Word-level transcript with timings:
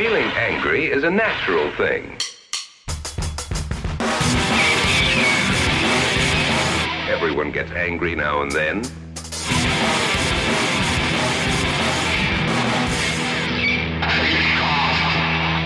Feeling 0.00 0.32
angry 0.38 0.86
is 0.86 1.04
a 1.04 1.10
natural 1.10 1.70
thing. 1.76 2.16
Everyone 7.10 7.52
gets 7.52 7.70
angry 7.72 8.16
now 8.16 8.40
and 8.40 8.50
then. 8.50 8.76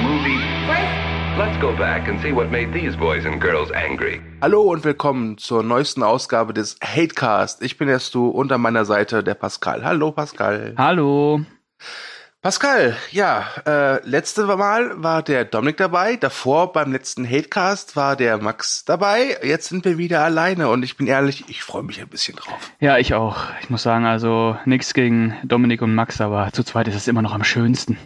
Movie. 0.03 0.43
Let's 1.39 1.57
go 1.61 1.77
back 1.77 2.09
and 2.09 2.21
see 2.21 2.33
what 2.33 2.51
made 2.51 2.73
these 2.73 2.97
boys 2.97 3.25
and 3.27 3.41
girls 3.41 3.71
angry. 3.71 4.21
Hallo 4.43 4.63
und 4.63 4.83
willkommen 4.83 5.39
zur 5.39 5.63
neuesten 5.63 6.03
Ausgabe 6.03 6.53
des 6.53 6.77
Hatecast. 6.83 7.63
Ich 7.63 7.79
bin 7.79 7.89
erst 7.89 8.13
du 8.17 8.31
unter 8.31 8.59
meiner 8.59 8.85
Seite 8.85 9.23
der 9.23 9.35
Pascal. 9.35 9.85
Hallo 9.85 10.11
Pascal. 10.11 10.75
Hallo. 10.77 11.43
Pascal, 12.45 12.95
ja, 13.11 13.47
äh, 13.67 14.07
letzte 14.07 14.45
Mal 14.45 15.03
war 15.03 15.23
der 15.23 15.47
Dominik 15.47 15.79
dabei, 15.79 16.17
davor 16.17 16.75
beim 16.75 16.93
letzten 16.93 17.25
Hatecast 17.27 17.97
war 17.97 18.17
der 18.17 18.37
Max 18.37 18.85
dabei, 18.85 19.39
jetzt 19.43 19.71
sind 19.71 19.87
wir 19.87 19.97
wieder 19.97 20.23
alleine 20.23 20.69
und 20.69 20.83
ich 20.83 20.99
bin 20.99 21.07
ehrlich, 21.07 21.49
ich 21.49 21.63
freue 21.63 21.83
mich 21.85 22.03
ein 22.03 22.09
bisschen 22.09 22.37
drauf. 22.37 22.71
Ja, 22.81 22.99
ich 22.99 23.15
auch. 23.15 23.39
Ich 23.63 23.71
muss 23.71 23.83
sagen, 23.83 24.05
also 24.05 24.59
nichts 24.67 24.93
gegen 24.93 25.35
Dominik 25.43 25.81
und 25.81 25.95
Max, 25.95 26.21
aber 26.21 26.53
zu 26.53 26.63
zweit 26.65 26.87
ist 26.87 26.97
es 26.97 27.09
immer 27.09 27.23
noch 27.23 27.33
am 27.33 27.45
schönsten. 27.45 27.97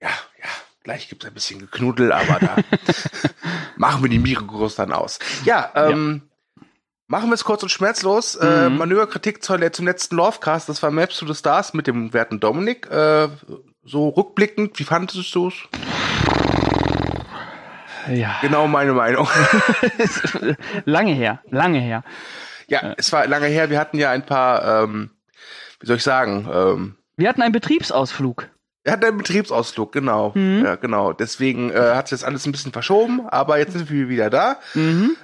Ja, 0.00 0.08
ja, 0.08 0.48
gleich 0.82 1.10
gibt's 1.10 1.26
ein 1.26 1.34
bisschen 1.34 1.58
Geknuddel, 1.58 2.12
aber 2.12 2.38
da 2.40 2.56
machen 3.76 4.02
wir 4.02 4.08
die 4.08 4.18
Mikrokurs 4.18 4.76
dann 4.76 4.90
aus. 4.90 5.18
Ja, 5.44 5.70
ähm, 5.74 6.22
Machen 7.08 7.30
wir 7.30 7.34
es 7.34 7.44
kurz 7.44 7.62
und 7.62 7.68
schmerzlos. 7.68 8.34
Äh, 8.34 8.68
Mhm. 8.68 8.78
Manöverkritik 8.78 9.42
zum, 9.42 9.60
zum 9.72 9.86
letzten 9.86 10.16
Lovecast, 10.16 10.68
das 10.68 10.82
war 10.82 10.90
Maps 10.90 11.18
to 11.18 11.26
the 11.26 11.34
Stars 11.34 11.72
mit 11.72 11.86
dem 11.86 12.12
werten 12.12 12.40
Dominik. 12.40 12.90
Äh, 12.90 13.28
so 13.84 14.08
rückblickend, 14.08 14.78
wie 14.80 14.84
fandest 14.84 15.32
du 15.34 15.48
es? 15.48 15.54
Ja. 18.12 18.36
Genau 18.40 18.66
meine 18.66 18.92
Meinung. 18.92 19.28
lange 20.84 21.12
her, 21.12 21.40
lange 21.50 21.80
her. 21.80 22.02
ja, 22.68 22.94
es 22.96 23.12
war 23.12 23.26
lange 23.26 23.46
her, 23.46 23.70
wir 23.70 23.78
hatten 23.78 23.98
ja 23.98 24.10
ein 24.10 24.24
paar, 24.26 24.82
ähm, 24.84 25.10
wie 25.80 25.86
soll 25.86 25.96
ich 25.96 26.02
sagen, 26.02 26.48
ähm, 26.52 26.96
Wir 27.16 27.28
hatten 27.28 27.42
einen 27.42 27.52
Betriebsausflug. 27.52 28.48
wir 28.84 28.92
hatten 28.92 29.04
einen 29.04 29.18
Betriebsausflug, 29.18 29.92
genau. 29.92 30.32
Mhm. 30.34 30.62
Ja, 30.64 30.74
genau. 30.76 31.12
Deswegen 31.12 31.70
äh, 31.70 31.94
hat 31.94 32.08
sich 32.08 32.18
das 32.18 32.24
alles 32.26 32.46
ein 32.46 32.52
bisschen 32.52 32.72
verschoben, 32.72 33.28
aber 33.28 33.58
jetzt 33.58 33.72
sind 33.74 33.90
wir 33.90 34.08
wieder 34.08 34.30
da. 34.30 34.58
Mhm. 34.74 35.16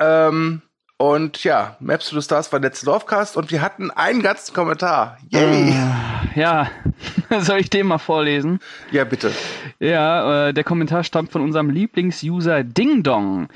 Ähm, 0.00 0.62
und 0.98 1.44
ja, 1.44 1.76
Maps 1.78 2.10
to 2.10 2.16
the 2.16 2.24
Stars 2.24 2.52
war 2.52 2.58
der 2.58 2.70
letzte 2.70 2.86
Lovecast 2.86 3.36
und 3.36 3.52
wir 3.52 3.62
hatten 3.62 3.92
einen 3.92 4.20
ganzen 4.20 4.52
Kommentar. 4.52 5.16
Yay! 5.30 5.70
Äh, 5.70 6.40
ja, 6.40 6.68
soll 7.38 7.60
ich 7.60 7.70
den 7.70 7.86
mal 7.86 7.98
vorlesen? 7.98 8.58
Ja, 8.90 9.04
bitte. 9.04 9.32
Ja, 9.78 10.48
äh, 10.48 10.52
der 10.52 10.64
Kommentar 10.64 11.04
stammt 11.04 11.30
von 11.30 11.40
unserem 11.40 11.70
Lieblingsuser 11.70 12.64
Ding 12.64 13.04
Dong. 13.04 13.48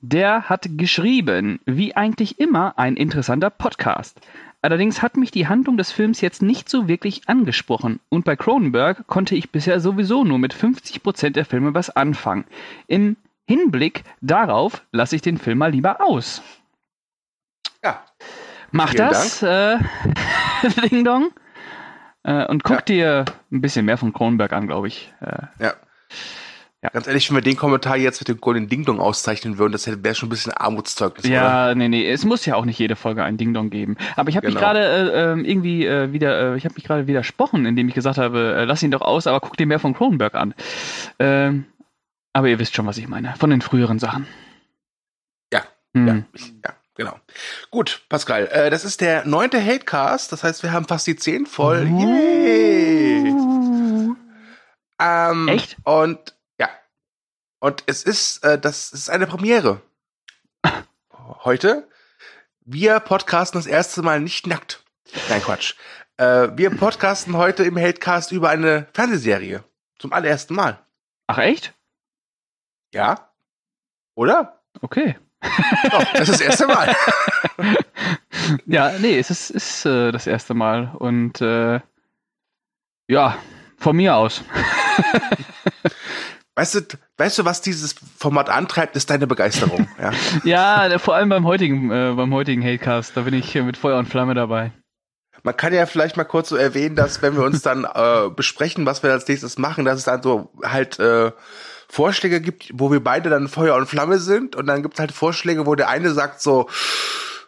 Der 0.00 0.48
hat 0.48 0.66
geschrieben, 0.78 1.60
wie 1.66 1.94
eigentlich 1.94 2.40
immer 2.40 2.78
ein 2.78 2.96
interessanter 2.96 3.50
Podcast. 3.50 4.18
Allerdings 4.62 5.02
hat 5.02 5.18
mich 5.18 5.30
die 5.30 5.48
Handlung 5.48 5.76
des 5.76 5.92
Films 5.92 6.22
jetzt 6.22 6.40
nicht 6.40 6.70
so 6.70 6.88
wirklich 6.88 7.28
angesprochen 7.28 8.00
und 8.08 8.24
bei 8.24 8.36
Cronenberg 8.36 9.06
konnte 9.06 9.34
ich 9.34 9.50
bisher 9.50 9.80
sowieso 9.80 10.24
nur 10.24 10.38
mit 10.38 10.54
50% 10.54 11.30
der 11.30 11.44
Filme 11.44 11.74
was 11.74 11.90
anfangen. 11.90 12.44
Im 12.86 13.16
Hinblick 13.46 14.02
darauf 14.22 14.82
lasse 14.90 15.14
ich 15.14 15.22
den 15.22 15.38
Film 15.38 15.58
mal 15.58 15.70
lieber 15.70 16.00
aus. 16.00 16.42
Ja. 17.86 18.02
Mach 18.72 18.90
Vielen 18.90 19.08
das, 19.08 19.42
äh, 19.42 19.78
Ding 20.90 21.04
Dong. 21.04 21.30
Äh, 22.24 22.44
und 22.46 22.64
guck 22.64 22.84
dir 22.84 23.24
ein 23.52 23.60
bisschen 23.60 23.84
mehr 23.86 23.96
von 23.96 24.12
Cronenberg 24.12 24.52
an, 24.52 24.66
glaube 24.66 24.88
ich. 24.88 25.12
Äh, 25.20 25.46
Ja. 25.62 25.74
Ja. 26.82 26.90
Ganz 26.90 27.06
ehrlich, 27.08 27.28
wenn 27.30 27.36
wir 27.36 27.42
den 27.42 27.56
Kommentar 27.56 27.96
jetzt 27.96 28.20
mit 28.20 28.28
dem 28.28 28.40
Golden 28.40 28.68
Ding 28.68 28.84
Dong 28.84 29.00
auszeichnen 29.00 29.58
würden, 29.58 29.72
das 29.72 29.86
wäre 29.88 30.14
schon 30.14 30.26
ein 30.28 30.30
bisschen 30.30 30.52
Armutszeugnis, 30.52 31.24
oder? 31.24 31.34
Ja, 31.34 31.74
nee, 31.74 31.88
nee, 31.88 32.08
es 32.08 32.24
muss 32.24 32.44
ja 32.46 32.54
auch 32.54 32.64
nicht 32.64 32.78
jede 32.78 32.94
Folge 32.96 33.24
ein 33.24 33.36
Ding-Dong 33.38 33.70
geben. 33.70 33.96
Aber 34.14 34.28
ich 34.28 34.36
habe 34.36 34.46
mich 34.46 34.54
Genau. 34.54 34.66
gerade 34.66 34.80
äh, 35.10 35.32
ähm, 35.32 35.44
irgendwie 35.44 35.84
äh, 35.86 36.12
wieder, 36.12 36.52
äh, 36.52 36.56
ich 36.56 36.64
habe 36.64 36.74
mich 36.74 36.84
gerade 36.84 37.06
widersprochen, 37.08 37.64
indem 37.66 37.88
ich 37.88 37.94
gesagt 37.94 38.18
habe, 38.18 38.64
lass 38.68 38.82
ihn 38.84 38.90
doch 38.92 39.00
aus, 39.00 39.26
aber 39.26 39.40
guck 39.40 39.56
dir 39.56 39.66
mehr 39.66 39.80
von 39.80 39.94
Cronenberg 39.94 40.34
an. 40.34 40.54
Ähm, 41.18 41.64
aber 42.32 42.48
ihr 42.48 42.58
wisst 42.60 42.76
schon, 42.76 42.86
was 42.86 42.98
ich 42.98 43.08
meine, 43.08 43.34
von 43.36 43.50
den 43.50 43.62
früheren 43.62 43.98
Sachen. 43.98 44.26
Ja, 45.52 45.62
Hm. 45.94 46.06
Ja, 46.06 46.22
ich, 46.34 46.52
ja, 46.64 46.72
genau. 46.96 47.18
Gut, 47.70 48.02
Pascal, 48.08 48.46
äh, 48.48 48.70
das 48.70 48.84
ist 48.84 49.00
der 49.00 49.24
neunte 49.24 49.62
Hatecast, 49.62 50.32
das 50.32 50.42
heißt, 50.42 50.62
wir 50.62 50.72
haben 50.72 50.86
fast 50.86 51.06
die 51.06 51.16
zehn 51.16 51.46
voll. 51.46 51.86
Yay! 51.86 53.34
Ähm, 54.98 55.48
Echt? 55.48 55.76
Und 55.84 56.34
ja. 56.58 56.68
Und 57.60 57.84
es 57.86 58.02
ist, 58.02 58.42
äh, 58.44 58.58
das 58.58 58.92
ist 58.92 59.10
eine 59.10 59.26
Premiere. 59.26 59.82
Heute. 61.44 61.88
Wir 62.60 62.98
podcasten 62.98 63.60
das 63.60 63.66
erste 63.66 64.02
Mal 64.02 64.20
nicht 64.20 64.46
nackt. 64.46 64.82
Nein, 65.28 65.40
Quatsch. 65.40 65.74
Äh, 66.16 66.48
wir 66.56 66.70
podcasten 66.70 67.36
heute 67.36 67.62
im 67.62 67.78
Hatecast 67.78 68.32
über 68.32 68.48
eine 68.48 68.88
Fernsehserie. 68.92 69.62
Zum 69.98 70.12
allerersten 70.12 70.54
Mal. 70.54 70.84
Ach 71.28 71.38
echt? 71.38 71.74
Ja? 72.92 73.30
Oder? 74.14 74.62
Okay. 74.80 75.16
Doch, 75.90 76.04
das 76.12 76.28
ist 76.28 76.40
das 76.40 76.40
erste 76.40 76.66
Mal. 76.66 76.94
Ja, 78.66 78.92
nee, 79.00 79.18
es 79.18 79.30
ist, 79.30 79.50
ist 79.50 79.86
äh, 79.86 80.12
das 80.12 80.26
erste 80.26 80.54
Mal 80.54 80.92
und 80.98 81.40
äh, 81.40 81.80
ja, 83.08 83.38
von 83.78 83.96
mir 83.96 84.16
aus. 84.16 84.42
Weißt 86.58 86.74
du, 86.74 86.80
weißt 87.18 87.38
du, 87.38 87.44
was 87.44 87.60
dieses 87.60 87.94
Format 88.16 88.48
antreibt, 88.48 88.96
ist 88.96 89.10
deine 89.10 89.26
Begeisterung. 89.26 89.88
Ja. 90.00 90.10
Ja, 90.44 90.98
vor 90.98 91.14
allem 91.14 91.28
beim 91.28 91.44
heutigen, 91.44 91.90
äh, 91.90 92.14
beim 92.16 92.32
heutigen 92.32 92.62
Hatecast, 92.64 93.14
da 93.14 93.20
bin 93.22 93.34
ich 93.34 93.54
mit 93.56 93.76
Feuer 93.76 93.98
und 93.98 94.06
Flamme 94.06 94.32
dabei. 94.32 94.72
Man 95.42 95.54
kann 95.54 95.74
ja 95.74 95.84
vielleicht 95.84 96.16
mal 96.16 96.24
kurz 96.24 96.48
so 96.48 96.56
erwähnen, 96.56 96.96
dass 96.96 97.20
wenn 97.20 97.36
wir 97.36 97.44
uns 97.44 97.60
dann 97.60 97.84
äh, 97.84 98.30
besprechen, 98.30 98.86
was 98.86 99.02
wir 99.02 99.12
als 99.12 99.28
nächstes 99.28 99.58
machen, 99.58 99.84
dass 99.84 99.98
es 99.98 100.04
dann 100.04 100.22
so 100.22 100.50
halt 100.64 100.98
äh, 100.98 101.30
Vorschläge 101.96 102.40
gibt, 102.42 102.70
wo 102.74 102.92
wir 102.92 103.02
beide 103.02 103.30
dann 103.30 103.48
Feuer 103.48 103.74
und 103.76 103.86
Flamme 103.86 104.18
sind 104.18 104.54
und 104.54 104.66
dann 104.66 104.82
gibt 104.82 104.94
es 104.94 105.00
halt 105.00 105.12
Vorschläge, 105.12 105.64
wo 105.66 105.74
der 105.74 105.88
eine 105.88 106.12
sagt 106.12 106.42
so, 106.42 106.68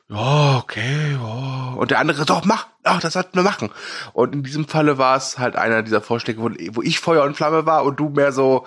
ja, 0.09 0.57
okay, 0.57 1.13
ja. 1.13 1.75
Und 1.77 1.91
der 1.91 1.99
andere, 1.99 2.25
doch, 2.25 2.47
mach, 2.47 2.67
ach, 2.83 2.99
das 3.01 3.13
sollten 3.13 3.35
wir 3.37 3.43
machen. 3.43 3.71
Und 4.15 4.35
in 4.35 4.43
diesem 4.43 4.67
Falle 4.67 4.97
war 4.97 5.19
es 5.19 5.39
halt 5.39 5.55
einer 5.57 5.83
dieser 5.83 6.01
Vorschläge, 6.01 6.41
wo, 6.41 6.49
wo 6.77 6.81
ich 6.83 6.99
Feuer 6.99 7.25
und 7.25 7.37
Flamme 7.37 7.67
war 7.67 7.85
und 7.85 8.01
du 8.01 8.09
mehr 8.09 8.33
so, 8.33 8.65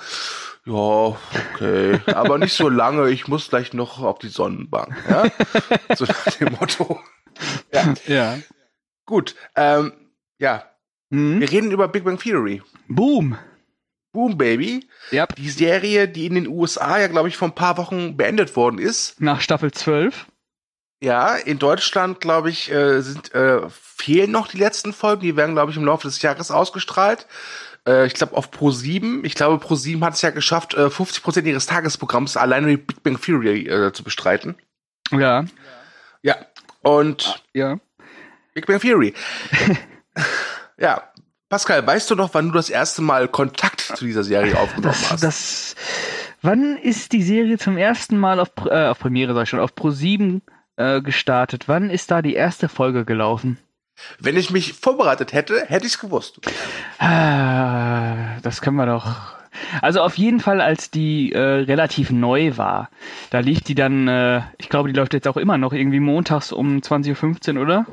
ja, 0.66 0.74
okay, 0.76 2.00
aber 2.06 2.38
nicht 2.38 2.54
so 2.56 2.70
lange, 2.70 3.10
ich 3.10 3.28
muss 3.28 3.50
gleich 3.50 3.74
noch 3.74 4.04
auf 4.04 4.20
die 4.20 4.30
Sonnenbank. 4.30 4.94
Ja? 5.10 5.24
So 5.98 6.06
nach 6.06 6.26
dem 6.38 6.54
Motto. 6.60 7.00
Ja, 7.74 7.94
Ja. 8.06 8.38
gut. 9.08 9.36
Ähm, 9.56 9.94
ja, 10.38 10.64
Hm? 11.10 11.40
wir 11.40 11.52
reden 11.52 11.72
über 11.72 11.88
Big 11.88 12.04
Bang 12.04 12.20
Theory. 12.20 12.62
Boom. 12.88 13.36
Boom, 14.12 14.38
Baby. 14.38 14.88
Ja. 15.12 15.26
Die 15.26 15.50
Serie, 15.50 16.08
die 16.08 16.26
in 16.26 16.36
den 16.36 16.48
USA 16.48 17.00
ja, 17.00 17.08
glaube 17.08 17.30
ich, 17.30 17.38
vor 17.38 17.48
ein 17.48 17.56
paar 17.56 17.78
Wochen 17.78 18.18
beendet 18.18 18.56
worden 18.56 18.80
ist. 18.80 19.22
Nach 19.22 19.40
Staffel 19.42 19.72
12. 19.72 20.28
Ja, 21.02 21.36
in 21.36 21.58
Deutschland, 21.58 22.20
glaube 22.20 22.50
ich, 22.50 22.72
äh, 22.72 23.02
sind 23.02 23.34
äh, 23.34 23.62
fehlen 23.70 24.32
noch 24.32 24.48
die 24.48 24.58
letzten 24.58 24.94
Folgen. 24.94 25.22
Die 25.22 25.36
werden, 25.36 25.56
glaube 25.56 25.72
ich, 25.72 25.78
im 25.78 25.86
Laufe 25.86 26.08
des 26.08 26.22
Jahres 26.22 26.52
ausgestrahlt. 26.52 27.26
Äh, 27.88 28.06
ich 28.06 28.14
glaube, 28.14 28.36
auf 28.38 28.52
Pro 28.52 28.70
7. 28.70 29.26
Ich 29.26 29.34
glaube, 29.36 29.58
Pro 29.58 29.76
7 29.76 30.04
hat 30.04 30.14
es 30.14 30.22
ja 30.22 30.30
geschafft, 30.30 30.74
äh, 30.76 30.90
50% 30.90 31.44
ihres 31.46 31.66
Tagesprogramms 31.66 32.38
alleine 32.38 32.68
mit 32.68 32.86
Big 32.86 33.04
Bang 33.04 33.20
Theory 33.20 33.68
äh, 33.68 33.94
zu 33.94 34.04
bestreiten. 34.04 34.56
Ja. 35.12 35.46
Ja. 36.22 36.36
Und 36.82 37.44
Ja. 37.54 37.80
Big 38.54 38.68
Bang 38.68 38.80
Theory. 38.80 39.14
ja. 40.78 41.11
Pascal, 41.52 41.86
weißt 41.86 42.10
du 42.10 42.16
noch, 42.16 42.34
wann 42.34 42.48
du 42.48 42.54
das 42.54 42.70
erste 42.70 43.02
Mal 43.02 43.28
Kontakt 43.28 43.82
zu 43.82 44.06
dieser 44.06 44.24
Serie 44.24 44.58
aufgenommen 44.58 44.96
Das, 45.02 45.12
hast? 45.12 45.24
das, 45.24 45.76
wann 46.42 46.78
ist 46.78 47.12
die 47.12 47.22
Serie 47.22 47.58
zum 47.58 47.76
ersten 47.78 48.18
Mal 48.18 48.40
auf, 48.40 48.52
äh, 48.66 48.86
auf 48.88 49.00
Premiere, 49.00 49.34
sag 49.34 49.44
ich 49.44 49.50
schon, 49.50 49.60
auf 49.60 49.76
Pro 49.76 49.90
7 49.92 50.42
äh, 50.78 51.02
gestartet? 51.02 51.68
Wann 51.68 51.90
ist 51.90 52.10
da 52.10 52.22
die 52.22 52.36
erste 52.36 52.70
Folge 52.70 53.04
gelaufen? 53.04 53.58
Wenn 54.18 54.38
ich 54.38 54.50
mich 54.50 54.72
vorbereitet 54.72 55.34
hätte, 55.34 55.66
hätte 55.68 55.86
ich 55.86 55.94
es 55.96 56.00
gewusst. 56.00 56.40
Ah, 57.00 58.40
das 58.44 58.62
können 58.62 58.78
wir 58.78 58.86
doch. 58.86 59.14
Also 59.82 60.00
auf 60.02 60.18
jeden 60.18 60.40
Fall, 60.40 60.62
als 60.62 60.90
die 60.90 61.34
äh, 61.34 61.38
relativ 61.40 62.12
neu 62.12 62.56
war. 62.56 62.90
Da 63.30 63.40
lief 63.40 63.60
die 63.60 63.76
dann, 63.76 64.08
äh, 64.08 64.42
ich 64.58 64.70
glaube, 64.70 64.88
die 64.90 64.96
läuft 64.98 65.14
jetzt 65.14 65.28
auch 65.28 65.36
immer 65.36 65.58
noch 65.58 65.74
irgendwie 65.74 66.00
montags 66.00 66.54
um 66.54 66.78
20.15 66.78 67.56
Uhr, 67.56 67.62
oder? 67.62 67.86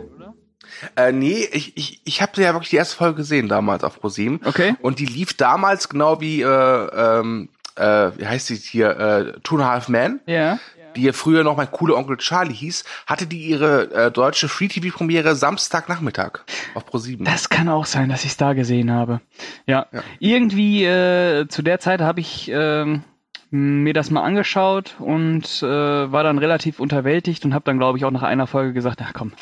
Äh, 0.97 1.13
nee, 1.13 1.49
ich, 1.53 1.77
ich, 1.77 2.01
ich 2.05 2.23
habe 2.23 2.41
ja 2.43 2.53
wirklich 2.55 2.71
die 2.71 2.77
erste 2.77 2.97
Folge 2.97 3.17
gesehen 3.17 3.49
damals 3.49 3.85
auf 3.85 4.01
ProSieben. 4.01 4.41
Okay. 4.45 4.75
Und 4.81 4.99
die 4.99 5.07
lief 5.07 5.35
damals 5.35 5.89
genau 5.89 6.21
wie, 6.21 6.43
äh, 6.43 6.47
ähm, 6.49 7.49
äh, 7.77 8.11
wie 8.17 8.27
heißt 8.27 8.51
die 8.51 8.57
hier, 8.57 8.91
äh, 8.99 9.41
Two 9.43 9.57
and 9.57 9.65
a 9.65 9.69
Half 9.73 9.89
Men. 9.89 10.21
Ja. 10.27 10.59
die 10.97 11.03
ja 11.05 11.13
früher 11.13 11.45
noch 11.45 11.57
mein 11.57 11.71
cooler 11.71 11.97
Onkel 11.97 12.17
Charlie 12.17 12.55
hieß, 12.55 12.83
hatte 13.07 13.27
die 13.27 13.39
ihre 13.47 13.93
äh, 13.93 14.11
deutsche 14.11 14.49
Free-TV-Premiere 14.49 15.37
Samstagnachmittag 15.37 16.41
auf 16.75 16.87
Pro7. 16.89 17.25
Das 17.25 17.49
kann 17.51 17.69
auch 17.69 17.85
sein, 17.87 18.09
dass 18.09 18.25
ich 18.25 18.31
es 18.31 18.37
da 18.37 18.53
gesehen 18.55 18.91
habe. 18.91 19.21
Ja, 19.67 19.87
Ja. 19.93 20.03
irgendwie 20.19 20.85
äh, 20.85 21.47
zu 21.49 21.63
der 21.63 21.79
Zeit 21.79 22.01
habe 22.01 22.21
ich 22.21 22.51
ähm, 22.53 23.03
mir 23.51 23.93
das 23.95 24.11
mal 24.11 24.23
angeschaut 24.25 24.97
und 24.99 25.45
äh, 25.63 25.67
war 25.67 26.23
dann 26.25 26.39
relativ 26.39 26.81
unterwältigt 26.81 27.45
und 27.45 27.55
habe 27.55 27.65
dann, 27.67 27.79
glaube 27.79 27.99
ich, 27.99 28.05
auch 28.05 28.11
nach 28.11 28.23
einer 28.25 28.47
Folge 28.47 28.73
gesagt, 28.73 28.99
na 29.01 29.11
komm, 29.13 29.33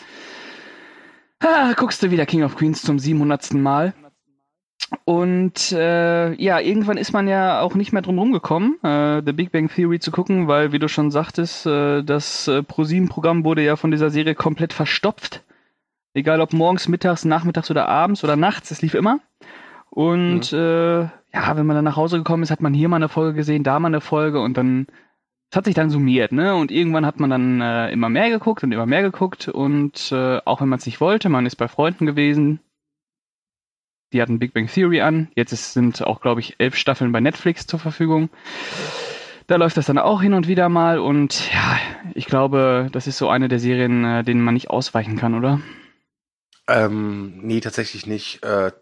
ah, 1.41 1.73
guckst 1.77 2.03
du 2.03 2.11
wieder 2.11 2.27
King 2.27 2.43
of 2.43 2.57
Queens 2.57 2.83
zum 2.83 2.99
700. 2.99 3.55
Mal. 3.55 3.95
Und 5.05 5.73
äh, 5.73 6.35
ja, 6.35 6.61
irgendwann 6.61 6.97
ist 6.97 7.13
man 7.13 7.27
ja 7.27 7.61
auch 7.61 7.75
nicht 7.75 7.93
mehr 7.93 8.03
drum 8.03 8.19
rumgekommen, 8.19 8.79
äh, 8.85 9.21
The 9.25 9.33
Big 9.33 9.51
Bang 9.51 9.69
Theory 9.69 9.99
zu 9.99 10.13
gucken, 10.13 10.47
weil, 10.47 10.71
wie 10.71 10.79
du 10.79 10.89
schon 10.89 11.11
sagtest, 11.11 11.67
äh, 11.67 12.03
das 12.03 12.47
äh, 12.47 12.63
ProSieben-Programm 12.63 13.45
wurde 13.45 13.65
ja 13.65 13.75
von 13.75 13.91
dieser 13.91 14.11
Serie 14.11 14.37
komplett 14.37 14.73
verstopft. 14.73 15.43
Egal 16.15 16.41
ob 16.41 16.53
morgens, 16.53 16.89
mittags, 16.89 17.25
nachmittags 17.25 17.71
oder 17.71 17.89
abends 17.89 18.23
oder 18.23 18.37
nachts, 18.37 18.71
es 18.71 18.81
lief 18.81 18.95
immer. 18.95 19.19
Und 19.91 20.53
äh, 20.53 21.01
ja, 21.01 21.57
wenn 21.57 21.67
man 21.67 21.77
dann 21.77 21.85
nach 21.85 21.97
Hause 21.97 22.19
gekommen 22.19 22.43
ist, 22.43 22.51
hat 22.51 22.63
man 22.63 22.73
hier 22.73 22.89
mal 22.89 22.97
eine 22.97 23.09
Folge 23.09 23.35
gesehen, 23.35 23.65
da 23.65 23.81
mal 23.81 23.89
eine 23.89 24.01
Folge 24.01 24.41
und 24.41 24.57
dann, 24.57 24.87
es 25.51 25.57
hat 25.57 25.65
sich 25.65 25.75
dann 25.75 25.91
summiert, 25.91 26.33
ne? 26.33 26.55
Und 26.57 26.71
irgendwann 26.71 27.07
hat 27.07 27.21
man 27.21 27.31
dann 27.31 27.61
äh, 27.61 27.91
immer 27.93 28.09
mehr 28.09 28.31
geguckt 28.31 28.65
und 28.65 28.73
immer 28.73 28.87
mehr 28.87 29.03
geguckt 29.03 29.49
und 29.49 30.11
äh, 30.13 30.39
auch 30.45 30.61
wenn 30.61 30.69
man 30.69 30.79
es 30.79 30.87
nicht 30.87 31.01
wollte, 31.01 31.29
man 31.29 31.47
ist 31.47 31.57
bei 31.57 31.69
Freunden 31.69 32.07
gewesen, 32.07 32.61
die 34.13 34.23
hatten 34.23 34.39
Big 34.39 34.55
Bang 34.55 34.67
Theory 34.67 35.01
an. 35.01 35.29
Jetzt 35.35 35.53
ist, 35.53 35.73
sind 35.73 36.03
auch, 36.03 36.21
glaube 36.21 36.41
ich, 36.41 36.57
elf 36.59 36.77
Staffeln 36.77 37.13
bei 37.13 37.21
Netflix 37.21 37.67
zur 37.67 37.79
Verfügung. 37.79 38.31
Da 39.47 39.57
läuft 39.57 39.77
das 39.77 39.87
dann 39.87 39.99
auch 39.99 40.21
hin 40.23 40.35
und 40.35 40.49
wieder 40.49 40.69
mal 40.69 40.99
und 40.99 41.53
ja, 41.53 41.79
ich 42.15 42.27
glaube, 42.27 42.89
das 42.91 43.07
ist 43.07 43.19
so 43.19 43.29
eine 43.29 43.49
der 43.49 43.61
Serien, 43.61 44.05
äh, 44.05 44.25
denen 44.25 44.43
man 44.43 44.55
nicht 44.55 44.71
ausweichen 44.71 45.17
kann, 45.17 45.35
oder? 45.35 45.61
Ähm, 46.69 47.39
nee, 47.43 47.61
tatsächlich 47.61 48.07
nicht. 48.07 48.43
Äh, 48.43 48.73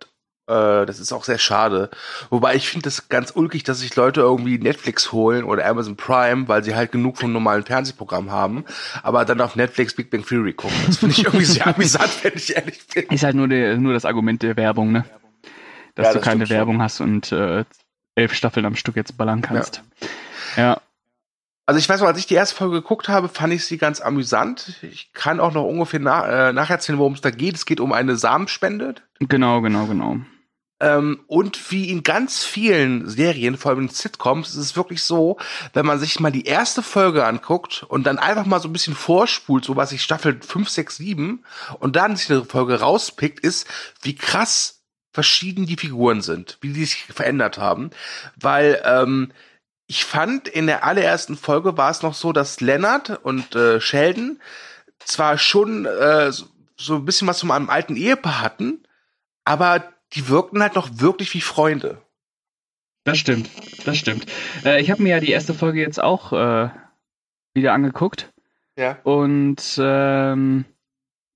äh, 0.47 0.85
das 0.87 0.99
ist 1.01 1.13
auch 1.13 1.25
sehr 1.25 1.39
schade. 1.39 1.91
Wobei 2.31 2.55
ich 2.55 2.69
finde 2.69 2.85
das 2.85 3.09
ganz 3.09 3.33
ulkig, 3.35 3.65
dass 3.65 3.81
sich 3.81 3.95
Leute 3.97 4.21
irgendwie 4.21 4.59
Netflix 4.59 5.13
holen 5.13 5.45
oder 5.45 5.65
Amazon 5.67 5.97
Prime, 5.97 6.49
weil 6.49 6.63
sie 6.65 6.75
halt 6.75 6.93
genug 6.93 7.19
vom 7.19 7.33
normalen 7.33 7.65
Fernsehprogramm 7.65 8.31
haben, 8.31 8.65
aber 9.03 9.25
dann 9.25 9.41
auf 9.41 9.57
Netflix 9.57 9.95
Big 9.95 10.11
Bang 10.11 10.25
Theory 10.25 10.53
gucken. 10.53 10.77
Das 10.87 10.99
finde 10.99 11.15
ich 11.15 11.25
irgendwie 11.25 11.45
sehr 11.47 11.67
amüsant, 11.67 12.11
wenn 12.23 12.33
ich 12.35 12.55
ehrlich 12.57 12.87
bin. 12.93 13.05
Ist 13.09 13.25
halt 13.25 13.37
nur, 13.37 13.49
der, 13.49 13.77
nur 13.79 13.93
das 13.95 14.05
Argument 14.05 14.43
der 14.43 14.57
Werbung, 14.57 14.93
ne? 14.93 15.05
Dass 15.95 16.07
Ja, 16.07 16.13
du 16.13 16.19
das 16.19 16.25
keine 16.25 16.39
stimmt 16.47 16.49
schon. 16.49 16.57
Werbung 16.57 16.83
hast 16.83 17.01
und 17.01 17.33
äh, 17.33 17.65
elf 18.17 18.35
Staffeln 18.35 18.67
am 18.67 18.77
Stück 18.77 18.97
jetzt 18.97 19.17
ballern 19.17 19.43
kannst. 19.43 19.83
Ja. 20.57 20.81
Also 21.67 21.79
ich 21.79 21.89
weiß 21.89 22.01
noch, 22.01 22.09
als 22.09 22.19
ich 22.19 22.27
die 22.27 22.35
erste 22.35 22.55
Folge 22.57 22.83
geguckt 22.83 23.09
habe, 23.09 23.29
fand 23.29 23.53
ich 23.55 23.65
sie 23.65 23.79
ganz 23.79 24.01
amüsant. 24.03 24.79
Ich 24.83 25.13
kann 25.15 25.41
auch 25.41 25.53
noch 25.55 25.65
ungefähr 25.65 25.99
nach, 26.01 26.27
äh, 26.29 26.53
nacherzählen, 26.53 26.99
worum 26.99 27.15
es 27.15 27.23
da 27.23 27.31
geht. 27.31 27.55
Es 27.55 27.65
geht 27.65 27.81
um 27.81 27.93
eine 27.93 28.17
Samenspende. 28.17 28.97
Genau, 29.21 29.63
genau, 29.63 29.87
genau. 29.87 30.19
Ähm, 30.85 31.21
und 31.29 31.71
wie 31.71 31.89
in 31.89 32.03
ganz 32.03 32.45
vielen 32.45 33.09
Serien, 33.09 33.57
vor 33.57 33.71
allem 33.71 33.85
in 33.85 33.89
Sitcoms, 33.89 34.51
ist 34.51 34.57
es 34.57 34.77
wirklich 34.77 35.03
so, 35.03 35.39
wenn 35.73 35.87
man 35.87 35.99
sich 35.99 36.21
mal 36.21 36.31
die 36.31 36.45
erste 36.45 36.83
Folge 36.83 37.25
anguckt 37.25 37.85
und 37.89 38.05
dann 38.05 38.19
einfach 38.19 38.45
mal 38.45 38.61
so 38.61 38.69
ein 38.69 38.73
bisschen 38.75 38.95
vorspult, 38.95 39.65
so 39.65 39.77
was 39.77 39.93
ich 39.93 40.03
Staffel 40.03 40.39
5, 40.43 40.69
6, 40.69 40.97
7 40.99 41.45
und 41.79 41.97
dann 41.97 42.17
sich 42.17 42.31
eine 42.31 42.45
Folge 42.45 42.81
rauspickt, 42.81 43.41
ist, 43.41 43.67
wie 44.03 44.15
krass 44.15 44.83
verschieden 45.11 45.65
die 45.65 45.79
Figuren 45.79 46.21
sind, 46.21 46.59
wie 46.61 46.75
die 46.75 46.85
sich 46.85 47.05
verändert 47.05 47.57
haben. 47.57 47.89
Weil 48.37 48.83
ähm, 48.85 49.33
ich 49.87 50.05
fand, 50.05 50.49
in 50.49 50.67
der 50.67 50.85
allerersten 50.85 51.39
Folge 51.39 51.79
war 51.79 51.91
es 51.91 52.03
noch 52.03 52.15
so, 52.15 52.33
dass 52.35 52.61
Leonard 52.61 53.25
und 53.25 53.55
äh, 53.55 53.81
Sheldon 53.81 54.39
zwar 54.99 55.39
schon 55.39 55.87
äh, 55.87 56.31
so 56.31 56.97
ein 56.97 57.05
bisschen 57.07 57.27
was 57.27 57.41
von 57.41 57.51
einem 57.53 57.71
alten 57.71 57.97
Ehepaar 57.97 58.43
hatten, 58.43 58.83
aber 59.47 59.94
die 60.15 60.29
wirkten 60.29 60.63
halt 60.63 60.75
noch 60.75 60.89
wirklich 61.01 61.33
wie 61.35 61.41
Freunde. 61.41 61.99
Das 63.05 63.19
stimmt, 63.19 63.51
das 63.85 63.99
stimmt. 63.99 64.27
Äh, 64.65 64.81
ich 64.81 64.91
habe 64.91 65.03
mir 65.03 65.11
ja 65.11 65.21
die 65.21 65.31
erste 65.31 65.53
Folge 65.55 65.81
jetzt 65.81 66.03
auch 66.03 66.33
äh, 66.33 66.71
wieder 67.53 67.73
angeguckt 67.75 68.33
Ja. 68.79 68.99
und 69.03 69.63
ähm, 69.79 70.65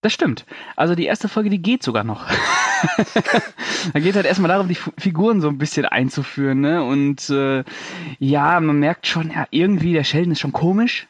das 0.01 0.13
stimmt. 0.13 0.47
Also 0.77 0.95
die 0.95 1.07
erste 1.07 1.29
Folge, 1.29 1.51
die 1.51 1.61
geht 1.61 1.83
sogar 1.83 2.05
noch. 2.05 2.27
da 3.93 4.01
geht 4.01 4.15
halt 4.15 4.27
erstmal 4.27 4.49
darum, 4.49 4.69
die 4.69 4.75
F 4.75 4.93
Figuren 4.97 5.41
so 5.41 5.49
ein 5.49 5.59
bisschen 5.59 5.85
einzuführen, 5.85 6.61
ne? 6.61 6.85
Und 6.85 7.29
äh, 7.31 7.65
ja, 8.21 8.61
man 8.61 8.79
merkt 8.79 9.07
schon, 9.09 9.31
ja, 9.31 9.47
irgendwie, 9.51 9.93
der 9.93 10.05
Sheldon 10.05 10.33
ist 10.33 10.41
schon 10.41 10.53
komisch. 10.53 11.09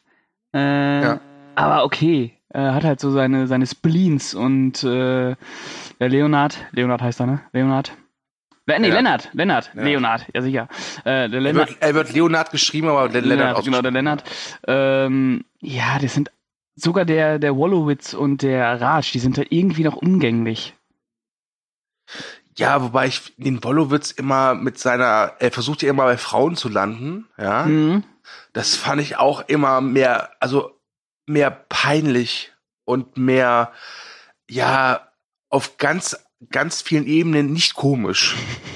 Äh, 0.54 1.02
Ja. 1.02 1.20
Aber 1.54 1.84
okay. 1.84 2.37
Er 2.50 2.74
hat 2.74 2.84
halt 2.84 3.00
so 3.00 3.10
seine, 3.10 3.46
seine 3.46 3.66
Spleens 3.66 4.34
und 4.34 4.82
äh, 4.82 5.36
der 6.00 6.08
Leonard, 6.08 6.58
Leonard 6.72 7.02
heißt 7.02 7.20
er, 7.20 7.26
ne? 7.26 7.40
Leonard. 7.52 7.92
Le- 8.66 8.78
Nee. 8.80 8.90
Lennart, 8.90 9.30
Lennart, 9.32 9.70
Ja. 9.74 9.82
Leonard, 9.82 10.26
ja 10.34 10.42
sicher. 10.42 10.68
Äh, 11.04 11.28
der 11.28 11.32
Er 11.32 11.40
Lennart, 11.40 11.68
wird, 11.70 11.78
er 11.82 11.94
wird 11.94 12.12
Leonard 12.12 12.50
geschrieben, 12.50 12.88
aber 12.88 13.08
der 13.08 13.22
Leonard 13.22 13.38
Lennart, 13.48 13.64
genau, 13.64 13.82
der 13.82 13.90
Lennart. 13.92 14.24
Ähm, 14.66 15.44
ja, 15.60 15.98
das 16.00 16.14
sind 16.14 16.30
sogar 16.74 17.04
der, 17.06 17.38
der 17.38 17.56
Wallowitz 17.56 18.12
und 18.14 18.42
der 18.42 18.80
Raj, 18.80 19.10
die 19.12 19.18
sind 19.20 19.38
da 19.38 19.42
irgendwie 19.48 19.84
noch 19.84 19.96
umgänglich. 19.96 20.74
Ja, 22.56 22.82
wobei 22.82 23.06
ich 23.06 23.34
den 23.36 23.62
Wolowitz 23.62 24.10
immer 24.10 24.54
mit 24.54 24.78
seiner, 24.78 25.32
er 25.38 25.50
versucht 25.52 25.82
ja 25.82 25.90
immer 25.90 26.04
bei 26.04 26.16
Frauen 26.18 26.56
zu 26.56 26.68
landen, 26.68 27.26
ja. 27.38 27.64
Mhm. 27.64 28.02
Das 28.52 28.74
fand 28.76 29.00
ich 29.00 29.16
auch 29.16 29.48
immer 29.48 29.80
mehr, 29.80 30.30
also 30.40 30.77
mehr 31.28 31.50
peinlich 31.50 32.52
und 32.84 33.16
mehr, 33.16 33.72
ja, 34.48 35.08
auf 35.50 35.76
ganz, 35.78 36.16
ganz 36.50 36.82
vielen 36.82 37.06
Ebenen 37.06 37.52
nicht 37.52 37.74
komisch, 37.74 38.34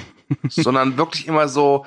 sondern 0.49 0.96
wirklich 0.96 1.26
immer 1.26 1.49
so, 1.49 1.87